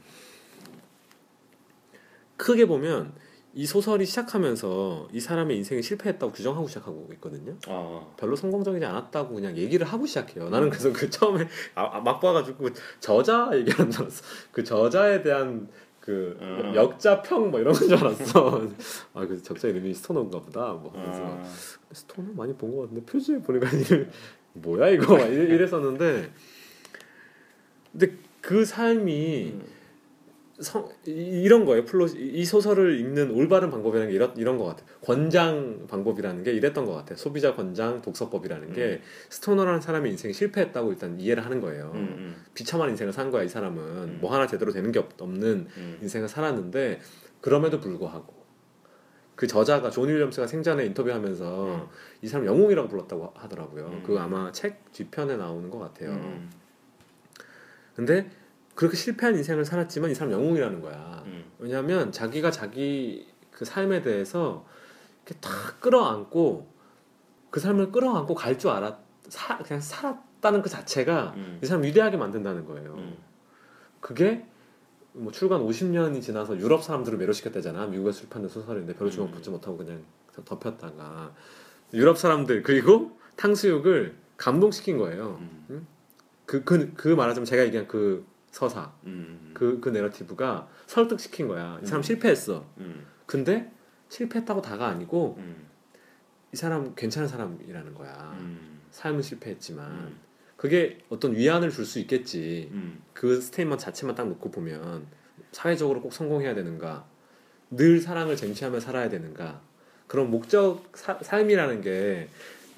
[2.37, 3.13] 크게 보면
[3.53, 7.55] 이 소설이 시작하면서 이 사람의 인생이 실패했다고 규정하고 시작하고 있거든요.
[7.67, 8.13] 어.
[8.17, 10.49] 별로 성공적이지 않았다고 그냥 얘기를 하고 시작해요.
[10.49, 14.23] 나는 그래서 그 처음에 아, 아, 막 봐가지고 저자 얘기하는 줄 알았어.
[14.51, 15.67] 그 저자에 대한
[15.99, 16.73] 그 음.
[16.75, 18.61] 역자평 뭐 이런 건 줄 알았어.
[19.13, 20.73] 아, 그 적자 이름이 스토너인가 보다.
[20.73, 21.43] 뭐 하면서 아.
[21.91, 24.05] 스토너 많이 본 것 같은데 표지에 보니까 이름이
[24.53, 26.31] 뭐야 이거 이랬었는데
[27.91, 29.78] 근데 그 삶이 음.
[30.61, 31.85] 성, 이- 이런 거예요.
[31.85, 34.83] 플롯 이 소설을 읽는 올바른 방법이라는 게 이런 이런 것 같아.
[34.83, 37.13] 요 권장 방법이라는 게 이랬던 것 같아.
[37.13, 41.91] 요 소비자 권장 독서법이라는 게 스토너라는 사람이 인생이 실패했다고 일단 이해를 하는 거예요.
[41.95, 44.17] 음, 음, 비참한 인생을 산 거야 이 사람은 음.
[44.21, 45.97] 뭐 하나 제대로 되는 게 없- 없는 음.
[46.01, 46.99] 인생을 살았는데
[47.41, 48.33] 그럼에도 불구하고
[49.35, 51.87] 그 저자가 존 윌리엄스가 생전에 인터뷰하면서 음.
[52.21, 53.85] 이 사람 영웅이라고 불렀다고 하더라고요.
[53.85, 54.03] 음.
[54.05, 56.09] 그거 아마 책 뒤편에 나오는 것 같아요.
[56.11, 56.51] 음,
[57.95, 58.29] 근데
[58.79, 61.21] 그렇게 실패한 인생을 살았지만 이 사람 영웅이라는 거야.
[61.25, 61.43] 음.
[61.59, 64.65] 왜냐하면 자기가 자기 그 삶에 대해서
[65.25, 66.65] 이렇게 탁 끌어안고
[67.49, 68.95] 그 삶을 끌어안고 갈 줄 알았,
[69.27, 71.59] 사, 그냥 살았다는 그 자체가 음.
[71.61, 72.93] 이 사람 위대하게 만든다는 거예요.
[72.93, 73.17] 음.
[73.99, 74.45] 그게
[75.11, 77.87] 뭐 출간 50년이 지나서 유럽 사람들을 매료시켰다잖아.
[77.87, 79.33] 미국에서 출판된 소설인데 별로 주목 음.
[79.33, 80.05] 받지 못하고 그냥
[80.45, 81.33] 덮였다가
[81.93, 85.37] 유럽 사람들 그리고 탕수육을 감동시킨 거예요.
[85.69, 85.85] 음.
[86.45, 89.51] 그 그 그 말하자면 제가 얘기한 그 서사 음.
[89.53, 91.79] 그그 narrative가 설득시킨 거야.
[91.81, 92.03] 이 사람 음.
[92.03, 92.65] 실패했어.
[92.79, 93.05] 음.
[93.25, 93.71] 근데
[94.09, 95.67] 실패했다고 다가 아니고 음.
[96.51, 98.35] 이 사람 괜찮은 사람이라는 거야.
[98.39, 98.79] 음.
[98.91, 100.19] 삶은 실패했지만 음.
[100.57, 102.69] 그게 어떤 위안을 줄 수 있겠지.
[102.73, 103.01] 음.
[103.13, 105.05] 그 statement 자체만 딱 놓고 보면
[105.51, 107.05] 사회적으로 꼭 성공해야 되는가,
[107.71, 109.61] 늘 사랑을 쟁취하며 살아야 되는가,
[110.07, 112.29] 그런 목적 사- 삶이라는 게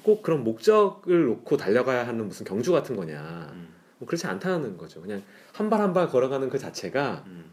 [0.02, 3.50] 꼭 그런 목적을 놓고 달려가야 하는 무슨 경주 같은 거냐.
[3.54, 3.68] 음.
[4.02, 5.00] 뭐 그렇지 않다는 거죠.
[5.00, 5.22] 그냥
[5.52, 7.52] 한 발 한 발 걸어가는 그 자체가 음.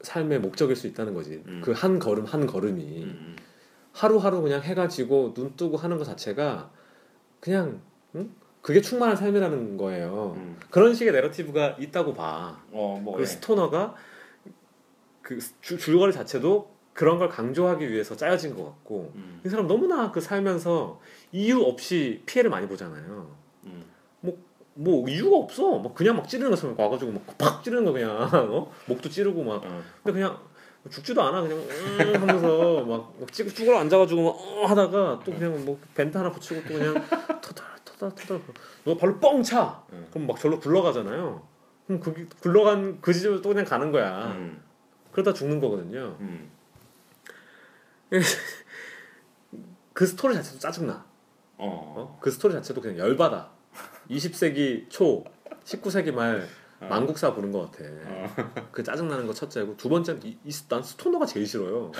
[0.00, 1.42] 삶의 목적일 수 있다는 거지.
[1.46, 1.60] 음.
[1.64, 3.36] 그한 걸음 한 걸음이 음.
[3.92, 6.72] 하루하루 그냥 해가 지고 눈 뜨고 하는 것 자체가
[7.40, 7.80] 그냥
[8.16, 8.30] 응?
[8.60, 10.34] 그게 충만한 삶이라는 거예요.
[10.36, 10.58] 음.
[10.70, 12.60] 그런 식의 내러티브가 있다고 봐.
[12.72, 13.26] 어, 뭐 그 예.
[13.26, 13.94] 스토너가
[15.22, 19.40] 그 줄- 줄거리 자체도 그런 걸 강조하기 위해서 짜여진 것 같고 음.
[19.44, 21.00] 이 사람 너무나 그 살면서
[21.32, 23.43] 이유 없이 피해를 많이 보잖아요.
[24.76, 24.84] 음.
[24.84, 25.78] 뭐 이유가 없어.
[25.78, 28.10] 막 그냥 막 찌르는 것처럼 와가지고 막 팍 찌르는 거 그냥
[28.52, 28.72] 어?
[28.86, 29.82] 목도 찌르고 막 어.
[30.02, 30.38] 근데 그냥
[30.90, 35.64] 죽지도 않아 그냥 음 하면서 막, 막 찌- 쭈그러 앉아가지고 막 어, 하다가 또 그냥
[35.64, 36.94] 뭐 벤트 하나 붙이고 또 그냥
[37.40, 38.40] 터덜 터덜 터덜
[38.84, 39.82] 너 발로 뻥 차.
[39.92, 40.06] 음.
[40.10, 41.42] 그럼 막 절로 굴러가잖아요.
[41.86, 44.26] 그럼 그 굴러간 그 지점에 또 그냥 가는 거야.
[44.32, 44.60] 음.
[45.12, 46.16] 그러다 죽는 거거든요.
[46.20, 46.50] 음.
[49.92, 51.04] 그 스토리 자체도 짜증나.
[51.56, 51.94] 어.
[51.96, 52.18] 어?
[52.20, 53.53] 그 스토리 자체도 그냥 열받아.
[54.10, 55.24] 20세기 초,
[55.64, 56.46] 19세기 말
[56.80, 56.86] 어.
[56.86, 57.84] 망국사 부른 것 같아.
[58.06, 58.34] 어.
[58.72, 61.92] 그 짜증나는 거 첫째고 두 번째는 이, 이- 난 스토너가 제일 싫어요.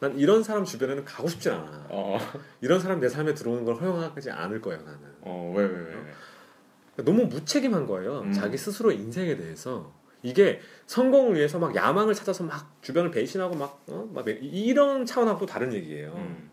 [0.00, 1.86] 난 이런 사람 주변에는 가고 싶진 않아.
[1.90, 2.18] 어.
[2.60, 4.98] 이런 사람 내 삶에 들어오는 걸 허용하지 않을 거예요 나는.
[5.22, 5.52] 어.
[5.56, 5.94] 왜 왜 왜?
[5.94, 7.04] 왜?
[7.04, 8.20] 너무 무책임한 거예요.
[8.20, 8.32] 음.
[8.32, 9.92] 자기 스스로 인생에 대해서.
[10.22, 14.06] 이게 성공을 위해서 막 야망을 찾아서 막 주변을 배신하고 막, 어?
[14.12, 16.12] 막 이런 차원하고 다른 얘기예요.
[16.14, 16.50] 음.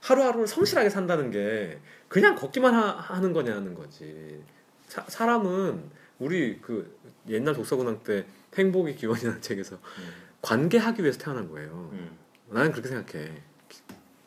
[0.00, 4.42] 하루하루를 성실하게 산다는 게 그냥 걷기만 하, 는 거냐는 거지.
[4.86, 5.82] 사, 사람은
[6.18, 6.96] 우리 그
[7.28, 8.24] 옛날 독서근황 때
[8.56, 10.12] 행복의 기원이라는 책에서 음.
[10.42, 11.90] 관계하기 위해서 태어난 거예요.
[11.92, 12.16] 음.
[12.48, 13.42] 나는 그렇게 생각해.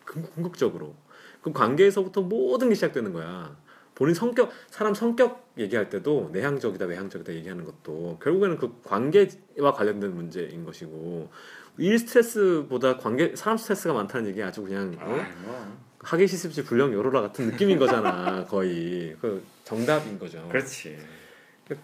[0.05, 0.93] 궁- 궁극적으로.
[1.41, 3.55] 그 관계에서부터 모든 게 시작되는 거야.
[3.95, 10.63] 본인 성격, 사람 성격 얘기할 때도 내향적이다, 외향적이다 얘기하는 것도 결국에는 그 관계와 관련된 문제인
[10.63, 11.29] 것이고
[11.77, 15.03] 일 스트레스보다 관계, 사람 스트레스가 많다는 얘기 아주 그냥 어?
[15.03, 15.77] 아, 뭐.
[15.99, 19.15] 하기 시습지 불량 요로라 같은 느낌인 거잖아, 거의.
[19.19, 20.47] 그 정답인 거죠.
[20.49, 20.97] 그렇지.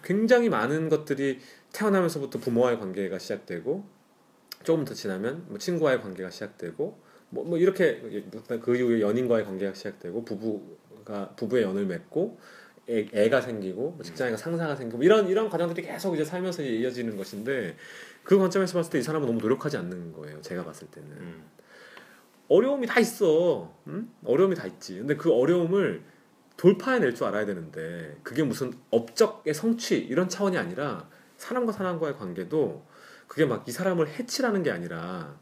[0.03, 1.39] 굉장히 많은 것들이
[1.73, 3.85] 태어나면서부터 부모와의 관계가 시작되고
[4.63, 8.01] 조금 더 지나면 뭐 친구와의 관계가 시작되고 뭐, 뭐 이렇게
[8.61, 12.39] 그 이후에 연인과의 관계가 시작되고 부부가 부부의 연을 맺고
[12.89, 17.75] 애, 애가 생기고 뭐 직장에가 상사가 생기고 이런 이런 과정들이 계속 이제 살면서 이어지는 것인데
[18.23, 20.41] 그 관점에서 봤을 때 이 사람은 너무 노력하지 않는 거예요.
[20.41, 21.43] 제가 봤을 때는 음.
[22.47, 23.73] 어려움이 다 있어.
[23.87, 24.09] 응?
[24.23, 24.97] 어려움이 다 있지.
[24.97, 26.03] 근데 그 어려움을
[26.57, 32.85] 돌파해낼 줄 알아야 되는데 그게 무슨 업적의 성취 이런 차원이 아니라 사람과 사람과의 관계도
[33.27, 35.37] 그게 막 이 사람을 해치라는 게 아니라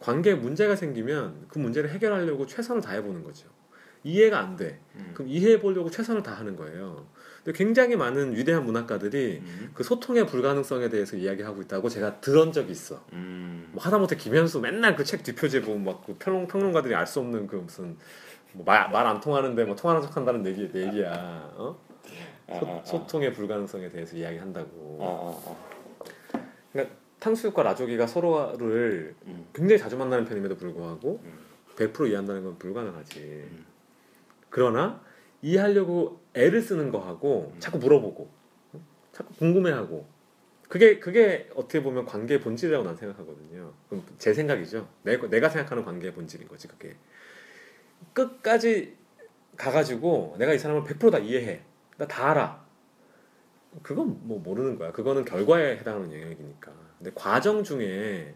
[0.00, 3.48] 관계에 문제가 생기면 그 문제를 해결하려고 최선을 다해보는 거죠.
[4.04, 4.80] 이해가 안 돼.
[4.96, 5.10] 음.
[5.14, 7.08] 그럼 이해해 보려고 최선을 다하는 거예요.
[7.52, 9.70] 굉장히 많은 위대한 문학가들이 음.
[9.74, 13.04] 그 소통의 불가능성에 대해서 이야기하고 있다고 제가 들은 적이 있어.
[13.12, 13.68] 음.
[13.72, 17.56] 뭐 하다못해 김현수 맨날 그 책 뒷표지에 보면 막그 평론 평론가들이 알 수 없는 그
[17.56, 17.96] 무슨
[18.52, 21.50] 뭐말안 통하는데 뭐 통하는 척한다는 얘기 얘기야.
[21.56, 21.78] 어?
[22.48, 22.82] 아, 아, 소, 아.
[22.84, 24.98] 소통의 불가능성에 대해서 이야기한다고.
[25.00, 25.68] 어.
[27.18, 29.46] 탕수육과 라조기가 서로를 음.
[29.52, 31.38] 굉장히 자주 만나는 편임에도 불구하고 음.
[31.76, 33.20] 100% 이해한다는 건 불가능하지.
[33.20, 33.66] 음.
[34.50, 35.00] 그러나
[35.42, 37.60] 이해하려고 애를 쓰는 거하고 음.
[37.60, 38.30] 자꾸 물어보고
[38.72, 38.80] 어?
[39.12, 40.06] 자꾸 궁금해하고
[40.68, 43.72] 그게 그게 어떻게 보면 관계의 본질이라고 난 생각하거든요.
[43.88, 44.88] 그럼 제 생각이죠.
[45.02, 46.94] 내가 내가 생각하는 관계의 본질인 거지 그게.
[48.12, 48.96] 끝까지
[49.56, 51.62] 가가지고 내가 이 사람을 100%다 이해해.
[51.96, 52.66] 나 다 알아.
[53.82, 54.92] 그건 뭐 모르는 거야.
[54.92, 56.72] 그거는 결과에 해당하는 영역이니까.
[56.98, 58.34] 근데 과정 중에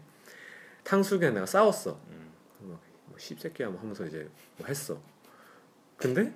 [0.83, 1.99] 탕수육이랑 내가 싸웠어.
[2.09, 2.31] 음.
[2.59, 2.79] 뭐
[3.17, 4.27] 씹새끼야 뭐 하면서 이제
[4.57, 4.99] 뭐 했어.
[5.97, 6.33] 근데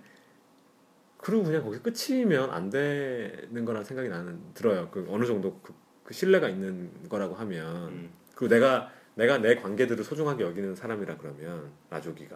[1.17, 4.89] 그리고 그냥 거기 끝이면 안 되는 거라는 생각이 나는 들어요.
[4.91, 5.73] 그 어느 정도 그,
[6.03, 8.09] 그 신뢰가 있는 거라고 하면 음.
[8.35, 12.35] 그리고 내가 내가 내 관계들을 소중하게 여기는 사람이라 그러면 라조기가.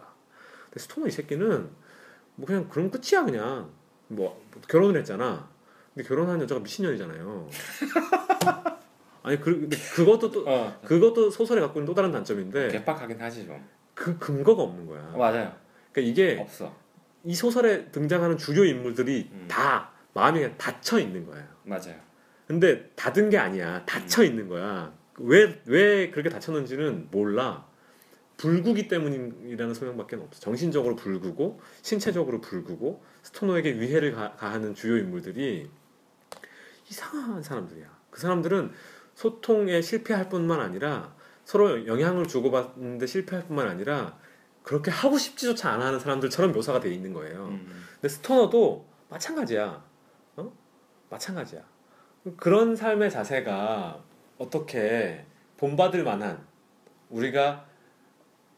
[0.64, 1.70] 근데 스토너 이 새끼는
[2.34, 3.70] 뭐 그냥 그럼 끝이야 그냥
[4.08, 5.48] 뭐 결혼을 했잖아.
[5.94, 7.48] 근데 결혼한 여자가 미친년이잖아요.
[9.22, 10.80] 아니 그 그것도 또 어.
[10.84, 13.64] 그것도 소설에 갖고 있는 또 다른 단점인데 개빡하긴 하지 좀.
[13.94, 15.12] 그 근거가 없는 거야.
[15.14, 15.54] 어, 맞아요.
[15.92, 16.74] 그러니까 이게 없어.
[17.24, 19.46] 이 소설에 등장하는 주요 인물들이 음.
[19.48, 21.46] 다 마음이 그냥 닫혀 있는 거야.
[21.64, 21.94] 맞아요.
[22.46, 23.84] 근데 닫은 게 아니야.
[23.86, 24.92] 닫혀 있는 거야.
[25.18, 27.66] 왜 왜 그렇게 닫혔는지는 몰라.
[28.36, 30.40] 불구기 때문이라는 소명밖에 없어.
[30.40, 35.70] 정신적으로 불구고 신체적으로 불구고 스토너에게 위해를 가, 가하는 주요 인물들이
[36.90, 37.86] 이상한 사람들이야.
[38.10, 38.72] 그 사람들은
[39.14, 44.18] 소통에 실패할 뿐만 아니라 서로 영향을 주고받는데 실패할 뿐만 아니라
[44.62, 47.46] 그렇게 하고 싶지조차 않아 하는 사람들처럼 묘사가 돼 있는 거예요.
[47.48, 47.84] 음.
[47.94, 49.84] 근데 스토너도 마찬가지야.
[50.36, 50.52] 어?
[51.10, 51.62] 마찬가지야.
[52.36, 54.02] 그런 삶의 자세가
[54.38, 55.26] 어떻게
[55.56, 56.44] 본받을 만한
[57.10, 57.66] 우리가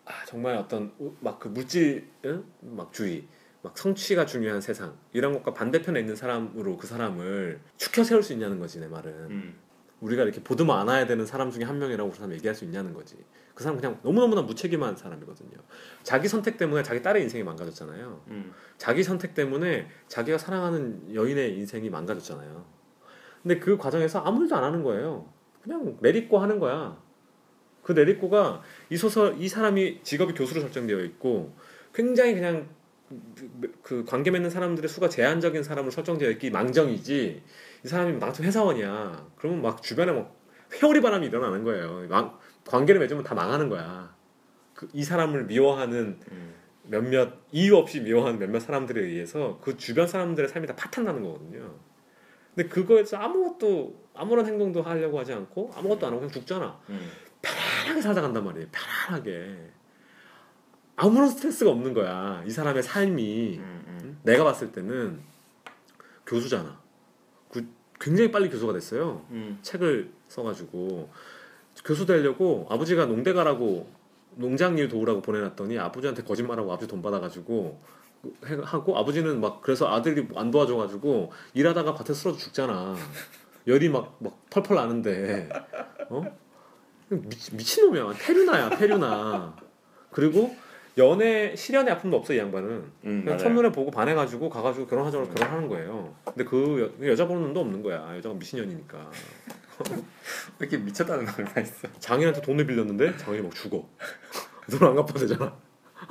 [0.05, 2.45] 아, 정말 어떤 막 그 물질 응?
[2.61, 3.27] 막 주의
[3.63, 8.59] 막 성취가 중요한 세상 이런 것과 반대편에 있는 사람으로 그 사람을 축혀 세울 수 있냐는
[8.59, 9.59] 거지 내 말은 음.
[10.01, 13.17] 우리가 이렇게 보듬어 안아야 되는 사람 중에 한 명이라고 그 사람 얘기할 수 있냐는 거지
[13.55, 15.59] 그 사람 그냥 너무너무나 무책임한 사람이거든요
[16.03, 18.53] 자기 선택 때문에 자기 딸의 인생이 망가졌잖아요 음.
[18.79, 22.65] 자기 선택 때문에 자기가 사랑하는 여인의 인생이 망가졌잖아요.
[23.43, 25.31] 근데 그 과정에서 아무 일도 안 하는 거예요.
[25.63, 27.01] 그냥 내리고 하는 거야.
[27.83, 31.55] 그 내리고가 이 소설 이 사람이 직업이 교수로 설정되어 있고
[31.93, 32.69] 굉장히 그냥
[33.83, 37.43] 그 관계 맺는 사람들의 수가 제한적인 사람으로 설정되어 있기 망정이지
[37.85, 39.31] 이 사람이 나같은 회사원이야.
[39.37, 40.35] 그러면 막 주변에 막
[40.75, 42.07] 회오리 바람이 일어나는 거예요.
[42.09, 44.15] 망- 관계를 맺으면 다 망하는 거야.
[44.75, 46.55] 그 이 사람을 미워하는 음.
[46.85, 51.75] 몇몇 이유 없이 미워하는 몇몇 사람들에 의해서 그 주변 사람들의 삶이 다 파탄나는 거거든요.
[52.55, 56.79] 근데 그거에서 아무것도 아무런 행동도 하려고 하지 않고 아무것도 안 하고 그냥 죽잖아.
[56.91, 57.11] 음.
[57.43, 58.67] 편안하게 살다 간단 말이에요.
[58.73, 59.71] 편안하게.
[60.97, 62.43] 아무런 스트레스가 없는 거야.
[62.47, 63.85] 이 사람의 삶이 음.
[63.87, 64.21] 음.
[64.23, 65.21] 내가 봤을 때는
[66.27, 66.81] 교수잖아.
[68.05, 69.25] 그 굉장히 빨리 교수가 됐어요.
[69.31, 69.59] 음.
[69.63, 71.09] 책을 써가지고.
[71.85, 73.89] 교수 되려고 아버지가 농대 가라고
[74.37, 77.81] 농장 일 도우라고 보내놨더니 아버지한테 거짓말하고 아버지 돈 받아가지고
[78.47, 82.95] 해- 하고 아버지는 막 그래서 아들이 안 도와줘가지고 일하다가 밭에 쓰러져 죽잖아.
[83.67, 85.49] 열이 막 막 펄펄 나는데.
[86.11, 86.23] 어?
[87.09, 88.13] 미치, 미친놈이야.
[88.19, 89.57] 페류나야 페류나.
[90.11, 90.55] 그리고
[90.97, 92.93] 연애 실연의 아픔도 없어 이 양반은 음.
[93.03, 93.39] 그냥 맞아요.
[93.39, 98.17] 첫눈에 보고 반해가지고 가가지고 결혼하자고 결혼하는 거예요 근데 그 여, 여자 보는 눈도 없는 거야
[98.17, 99.11] 여자가 미친년이니까
[99.91, 101.89] 왜 이렇게 미쳤다는 말만 있어.
[101.99, 103.89] 장인한테 돈을 빌렸는데 장인이 막 죽어.
[104.71, 105.47] 돈 안 갚아도 되잖아.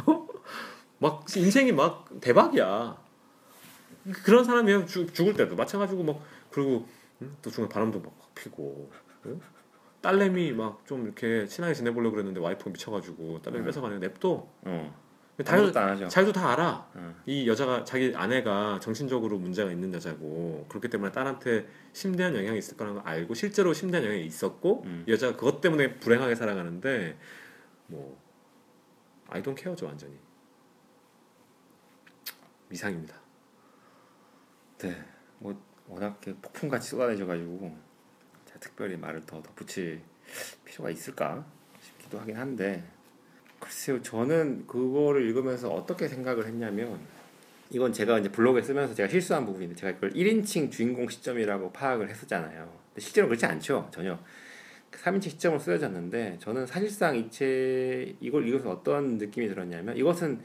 [0.05, 0.27] 어?
[0.99, 2.97] 막 인생이 막 대박이야.
[4.25, 6.19] 그런 사람이야 죽, 죽을 때도 마찬가지고 막
[6.51, 6.85] 그리고
[7.21, 7.33] 응?
[7.41, 8.91] 또 중간에 바람도 막 피고
[9.27, 9.39] 응?
[10.03, 13.65] 딸내미 막 좀 이렇게 친하게 지내보려고 그랬는데 와이프가 미쳐가지고 딸내미 응.
[13.65, 14.47] 뺏어가는 냅둬.
[14.61, 15.03] 어.
[15.43, 15.71] 자기도.
[16.09, 16.89] 자기도 다 알아.
[16.93, 17.15] 어.
[17.25, 23.01] 이 여자가 자기 아내가 정신적으로 문제가 있는 여자고 그렇기 때문에 딸한테 심대한 영향이 있을 거라는
[23.01, 25.05] 걸 알고 실제로 심대한 영향이 있었고 음.
[25.07, 27.17] 이 여자가 그것 때문에 불행하게 살아가는데
[27.87, 28.21] 뭐
[29.29, 30.13] 아이 돈 케어죠 완전히
[32.71, 33.15] 이상입니다.
[34.79, 35.03] 네.
[35.39, 37.73] 뭐 워낙 폭풍같이 쏟아내져 가지고 제가
[38.63, 40.01] 특별히 말을 더 덧붙일
[40.63, 41.45] 필요가 있을까
[41.81, 42.81] 싶기도 하긴 한데
[43.59, 46.99] 글쎄요 저는 그거를 읽으면서 어떻게 생각을 했냐면
[47.69, 52.71] 이건 제가 이제 블로그에 쓰면서 제가 실수한 부분인데 제가 이걸 1인칭 주인공 시점이라고 파악을 했었잖아요.
[52.89, 54.17] 근데 실제로 그렇지 않죠 전혀.
[54.91, 60.39] 3인칭 시점으로 쓰여졌는데 저는 사실상 이책 이걸 읽어서 어떤 느낌이 들었냐면 이것은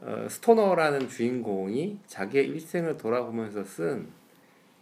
[0.00, 4.08] 어, 스토너라는 주인공이 자기의 일생을 돌아보면서 쓴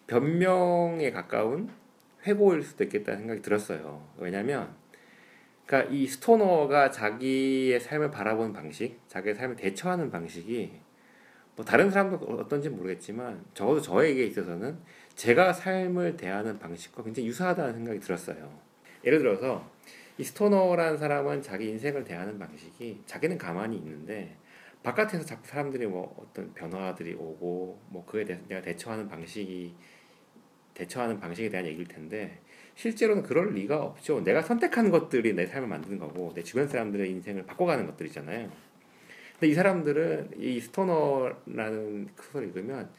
[0.07, 1.70] 변명에 가까운
[2.26, 4.06] 회고일 수도 있겠다는 생각이 들었어요.
[4.18, 4.74] 왜냐하면
[5.66, 10.72] 그러니까 이 스토너가 자기의 삶을 바라보는 방식, 자기의 삶을 대처하는 방식이
[11.56, 14.78] 뭐 다른 사람도 어떤지 모르겠지만 적어도 저에게 있어서는
[15.14, 18.51] 제가 삶을 대하는 방식과 굉장히 유사하다는 생각이 들었어요.
[19.05, 19.70] 예를 들어서
[20.18, 24.36] 이 스토너라는 사람은 자기 인생을 대하는 방식이 자기는 가만히 있는데
[24.82, 29.74] 바깥에서 자꾸 사람들이 뭐 어떤 변화들이 오고 뭐 그에 대해서 내가 대처하는 방식이
[30.81, 32.40] 대처하는 방식에 대한 얘기일 텐데
[32.74, 34.23] 실제로는 그럴 리가 없죠.
[34.23, 38.51] 내가 선택하는 것들이 내 삶을 만드는 거고 내 주변 사람들의 인생을 바꿔가는 것들이잖아요.
[39.32, 42.90] 근데 이 사람들은 이 스토너라는 소설을 읽으면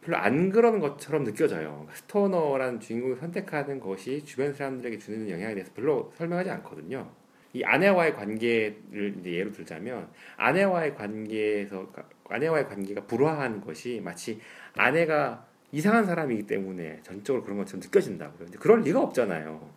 [0.00, 1.88] 별로 안 그러는 것처럼 느껴져요.
[1.92, 7.10] 스토너라는 주인공이 선택하는 것이 주변 사람들에게 주는 영향에 대해서 별로 설명하지 않거든요.
[7.52, 11.90] 이 아내와의 관계를 이제 예로 들자면 아내와의 관계에서
[12.28, 14.40] 아내와의 관계가 불화한 것이 마치
[14.74, 18.38] 아내가 이상한 사람이기 때문에 전적으로 그런 것처럼 느껴진다고요.
[18.38, 19.68] 근데 그럴 리가 없잖아요.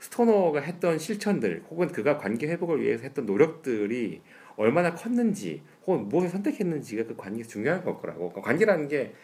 [0.00, 4.22] 스토너가 했던 실천들 혹은 그가 관계 회복을 위해서 했던 노력들이
[4.56, 8.30] 얼마나 컸는지 혹은 무엇을 선택했는지가 그 관계에서 중요한 걸 거라고.
[8.30, 9.14] 그러니까 관계라는 게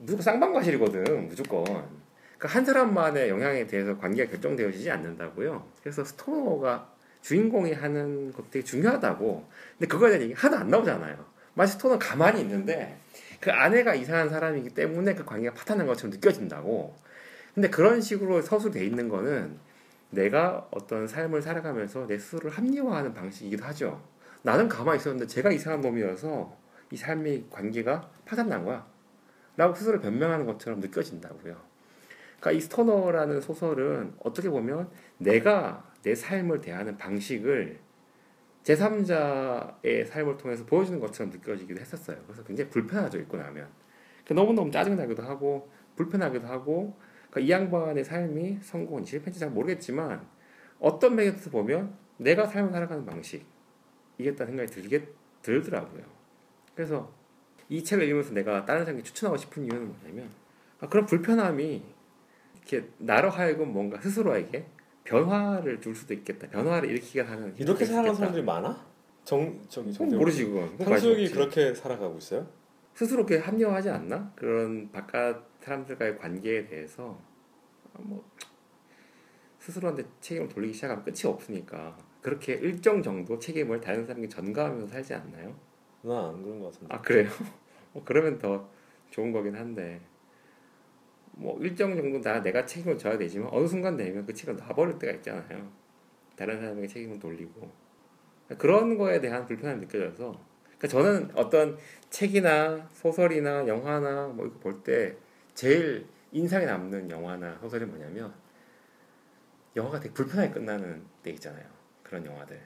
[0.00, 1.64] 무조건 쌍방과실이거든 무조건.
[1.64, 5.66] 그러니까 한 사람만의 영향에 대해서 관계가 결정되어지지 않는다고요.
[5.80, 6.92] 그래서 스토너가
[7.22, 9.48] 주인공이 하는 것 되게 중요하다고.
[9.78, 11.24] 근데 그거에 대한 얘기 하나도 안 나오잖아요.
[11.54, 12.98] 마치 스토너는 가만히 있는데
[13.40, 16.96] 그 아내가 이상한 사람이기 때문에 그 관계가 파탄난 것처럼 느껴진다고.
[17.54, 19.58] 근데 그런 식으로 서술돼 있는 거는
[20.10, 24.02] 내가 어떤 삶을 살아가면서 내 스스로를 합리화하는 방식이기도 하죠.
[24.42, 26.56] 나는 가만히 있었는데 제가 이상한 놈이어서
[26.90, 28.86] 이 삶의 관계가 파산난 거야.
[29.56, 31.56] 라고 스스로 변명하는 것처럼 느껴진다고요.
[32.40, 37.80] 그러니까 이 스토너라는 소설은 어떻게 보면 내가 내 삶을 대하는 방식을
[38.66, 42.18] 제3자의 삶을 통해서 보여주는 것처럼 느껴지기도 했었어요.
[42.26, 43.68] 그래서 굉장히 불편하죠, 읽고 나면.
[44.24, 46.96] 그러니까 너무너무 짜증나기도 하고, 불편하기도 하고,
[47.30, 50.26] 그러니까 이 양반의 삶이 성공인지 실패인지 잘 모르겠지만,
[50.80, 53.46] 어떤 면에서 보면 내가 삶을 살아가는 방식
[54.18, 55.08] 이겠다는 생각이 들게,
[55.42, 56.02] 들더라고요.
[56.74, 57.12] 그래서
[57.68, 60.28] 이 책을 읽으면서 내가 다른 사람에게 추천하고 싶은 이유는 뭐냐면,
[60.80, 61.84] 아, 그런 불편함이
[62.56, 64.66] 이렇게 나로 하여금 뭔가 스스로에게
[65.06, 66.48] 변화를 줄 수도 있겠다.
[66.48, 68.14] 변화를 일으키게 하는 이렇게 살아가는.
[68.14, 68.86] 사람들이 많아?
[69.24, 70.76] 정 저기 정 모르지 그건.
[70.78, 71.30] 탕수육이.
[71.30, 72.46] 그렇게 살아가고 있어요?
[72.94, 74.32] 스스로 그렇게 합리화하지 않나?
[74.36, 77.18] 그런 바깥 사람들과의 관계에 대해서
[77.94, 78.24] 아, 뭐
[79.58, 85.54] 스스로한테 책임을 돌리기 시작하면 끝이 없으니까 그렇게 일정 정도 책임을 다른 사람에게 전가하면서 살지 않나요?
[86.02, 86.94] 난안 그런 것 같은데.
[86.94, 87.28] 아 그래요?
[87.92, 88.68] 뭐 그러면 더
[89.10, 90.00] 좋은 거긴 한데
[91.38, 95.12] 뭐 일정 정도 나 내가 책임을 져야 되지만 어느 순간 되면 그 책임을 놔버릴 때가
[95.14, 95.70] 있잖아요.
[96.34, 97.70] 다른 사람에게 책임을 돌리고
[98.58, 101.76] 그런 거에 대한 불편함이 느껴져서 그러니까 저는 어떤
[102.10, 105.16] 책이나 소설이나 영화나 뭐 이거 볼 때
[105.54, 108.32] 제일 인상에 남는 영화나 소설이 뭐냐면
[109.74, 111.64] 영화가 되게 불편하게 끝나는 때 있잖아요.
[112.02, 112.60] 그런 영화들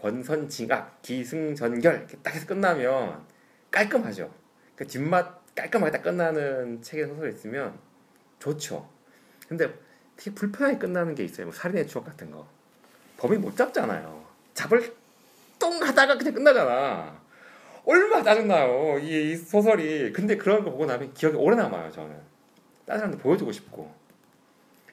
[0.00, 3.24] 권선징악 기승전결 이렇게 딱 해서 끝나면
[3.70, 4.32] 깔끔하죠.
[4.74, 7.78] 그 뒷맛 깔끔하게 딱 끝나는 책의 소설이 있으면
[8.38, 8.88] 좋죠.
[9.48, 9.72] 근데
[10.16, 11.46] 되게 불편하게 끝나는 게 있어요.
[11.46, 12.46] 뭐 살인의 추억 같은 거.
[13.16, 14.24] 범인 못 잡잖아요.
[14.54, 14.94] 잡을
[15.58, 17.20] 똥 하다가 그냥 끝나잖아.
[17.84, 18.98] 얼마나 짜증나요.
[18.98, 20.12] 이, 이 소설이.
[20.12, 21.90] 근데 그런 거 보고 나면 기억이 오래 남아요.
[21.90, 22.10] 저는.
[22.86, 23.92] 다른 사람한테 보여주고 싶고.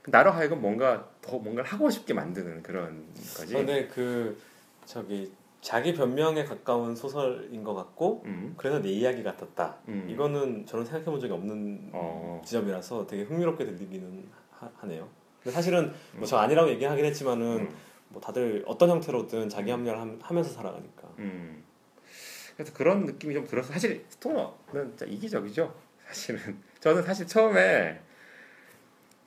[0.08, 3.06] 나로 하여금 뭔가 더 뭔가를 하고 싶게 만드는 그런
[3.36, 3.54] 거지.
[3.54, 4.40] 근데 그
[4.86, 5.32] 저기
[5.66, 8.54] 자기 변명에 가까운 소설인 것 같고 음.
[8.56, 9.78] 그래서 내 이야기 같았다.
[9.88, 10.06] 음.
[10.08, 12.40] 이거는 저는 생각해 본 적이 없는 어.
[12.46, 15.10] 지점이라서 되게 흥미롭게 들리기는 하, 네요
[15.42, 17.76] 근데 사실은 뭐 저 아니라고 얘기하긴 했지만은 음.
[18.10, 21.10] 뭐 다들 어떤 형태로든 자기 합리화를 함- 하면서 살아가니까.
[21.18, 21.64] 음.
[22.56, 24.54] 그래서 그런 느낌이 좀 들어서 사실 스토너는
[24.96, 25.74] 진짜 이기적이죠.
[26.06, 26.40] 사실은
[26.80, 28.00] 저는 사실 처음에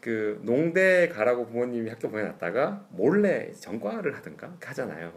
[0.01, 5.13] 그 농대 가라고 부모님이 학교 보내놨다가 몰래 전과를 하든가 하잖아요.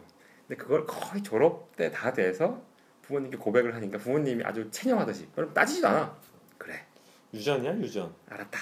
[0.52, 2.61] 근데 그걸 거의 졸업 때 다 돼서
[3.03, 6.14] 부모님께 고백을 하니까 부모님이 아주 체념하듯이 그럼 따지지도 않아.
[6.57, 6.73] 그래
[7.34, 8.14] 유전이야 유전.
[8.30, 8.60] 알았다.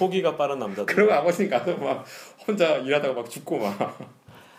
[0.00, 0.86] 포기가 빠른 남자들.
[0.92, 2.04] 그러고 아버님 가서 막
[2.44, 3.98] 혼자 일하다가 막 죽고 막.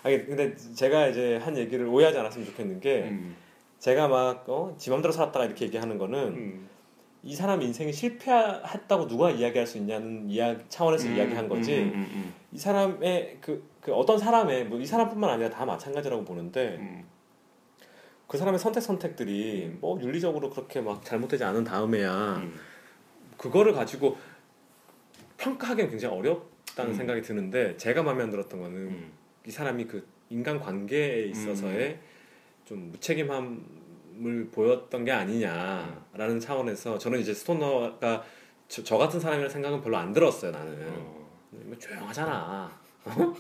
[0.04, 3.36] 아니 근데 제가 이제 한 얘기를 오해하지 않았으면 좋겠는 게 음.
[3.80, 6.70] 제가 막어지 맘대로 살았다가 이렇게 얘기하는 거는 음.
[7.22, 12.10] 이 사람 인생이 실패했다고 누가 이야기할 수 있냐는 이야기 차원에서 음, 이야기한 거지 음, 음,
[12.14, 17.04] 음, 이 사람의 그, 그 어떤 사람의 뭐 이 사람뿐만 아니라 다 마찬가지라고 보는데 음.
[18.28, 22.54] 그 사람의 선택 선택들이 뭐 윤리적으로 그렇게 막 잘못되지 않은 다음에야 음.
[23.38, 24.18] 그거를 가지고
[25.38, 26.96] 평가하기는 굉장히 어렵다는 음.
[26.96, 29.12] 생각이 드는데 제가 마음에 안 들었던 거는 음.
[29.46, 32.00] 이 사람이 그 인간 관계에 있어서의
[32.66, 33.79] 좀 무책임함
[34.22, 38.22] 을 보였던 게 아니냐라는 차원에서 저는 이제 스토너가
[38.68, 41.30] 저, 저 같은 사람이라는 생각은 별로 안 들었어요 나는 어.
[41.52, 42.70] 뭐 조용하잖아
[43.06, 43.34] 어?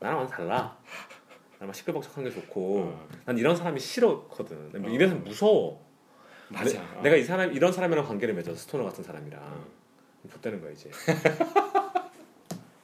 [0.00, 0.76] 나랑 완전 달라
[1.58, 3.08] 나랑 막 시끌벅적한 게 좋고 어.
[3.26, 5.84] 난 이런 사람이 싫었거든 난 이런 사람 무서워
[6.48, 6.80] 맞아.
[6.96, 9.66] 내, 내가 이 사람 이런 사람이랑 관계를 맺어 스토너 같은 사람이랑 어.
[10.30, 10.90] 좋다는 거야 이제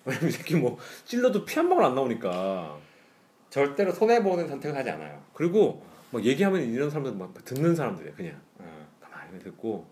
[0.04, 2.76] 왜냐면 이 새끼 뭐 찔러도 피 한 방울 안 나오니까
[3.50, 5.22] 절대로 손해 보는 선택을 하지 않아요.
[5.32, 8.86] 그리고 막 얘기하면 이런 사람들 막 듣는 사람들이야 그냥 어.
[9.00, 9.86] 가만히 듣고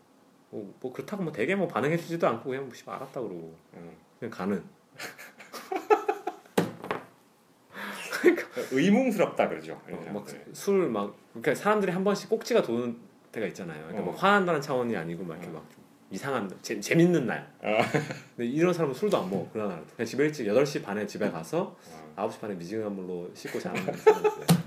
[0.50, 3.92] 뭐, 뭐 그렇다고 뭐 되게 뭐 반응해 주지도 않고 그냥 뭐 씨발 알았다 그러고 어.
[4.18, 4.64] 그냥 가는
[8.72, 9.80] 의문스럽다 그러죠.
[9.86, 10.26] 이런 어, 막.
[10.52, 12.96] 술막 그러니까 사람들이 한 번씩 꼭지가 도는
[13.30, 13.78] 때가 있잖아요.
[13.82, 14.16] 그러니까 뭐 어.
[14.16, 15.52] 화난다는 차원이 아니고 막 이렇게 어.
[15.52, 15.66] 막
[16.10, 17.52] 이상한 재, 재밌는 날.
[17.62, 17.78] 어.
[18.36, 19.48] 근데 이런 사람은 술도 안 먹어.
[19.52, 21.76] 그런 날 그냥 집에 일찍 8시 반에 집에 가서
[22.16, 22.28] 어.
[22.28, 24.65] 9시 반에 미지근한 물로 씻고 자는 사람들.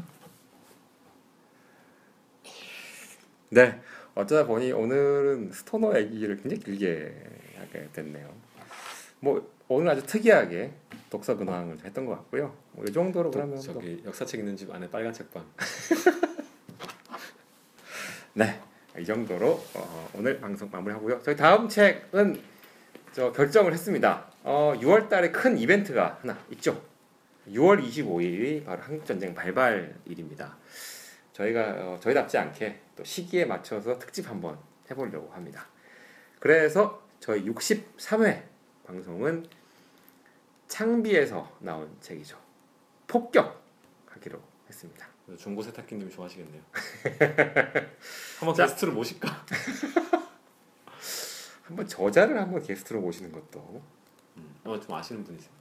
[3.50, 3.80] 네.
[4.16, 7.14] 어쩌다 보니 오늘은 스토너 얘기를 굉장히 길게
[7.58, 8.30] 하게 됐네요.
[9.22, 10.72] 뭐 오늘 아주 특이하게
[11.10, 12.56] 독서 근황을 했던 것 같고요.
[12.74, 15.46] 뭐 이 정도로 그러면 또 저기 역사책 있는 집 안에 빨간 책방.
[18.34, 18.62] 네.
[18.98, 21.22] 이 정도로 어, 오늘 방송 마무리하고요.
[21.24, 22.42] 저희 다음 책은
[23.14, 24.26] 저 결정을 했습니다.
[24.44, 26.82] 어, 6월달에 큰 이벤트가 하나 있죠.
[27.48, 30.58] 6월 25일이 바로 한국전쟁 발발일입니다.
[31.40, 34.60] 저희가 어, 저희답지 않게 또 시기에 맞춰서 특집 한번
[34.92, 35.66] 해보려고 합니다.
[36.40, 38.44] 그래서 저희 63회
[38.86, 39.48] 방송은
[40.68, 42.38] 창비에서 나온 책이죠.
[43.08, 45.08] 폭격하기로 했습니다.
[45.38, 46.62] 중고 세탁기님이 좋아하시겠네요.
[48.40, 48.66] 한번 자.
[48.66, 49.30] 게스트를 모실까?
[51.64, 53.82] 한번 저자를 한번 게스트로 모시는 것도
[54.38, 54.56] 음.
[54.66, 55.52] 어, 좀 아시는 분이세요?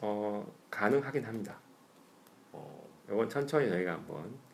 [0.00, 1.58] 어, 가능하긴 합니다.
[2.52, 4.49] 어, 이건 천천히 저희가 한번 어,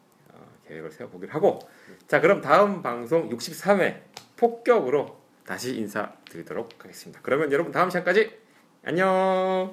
[0.68, 1.58] 계획을 세워보기로 하고
[2.06, 4.00] 자 그럼 다음 방송 63회
[4.36, 7.20] 폭격으로 다시 인사드리도록 하겠습니다.
[7.22, 8.36] 그러면 여러분 다음 시간까지
[8.84, 9.70] 안녕.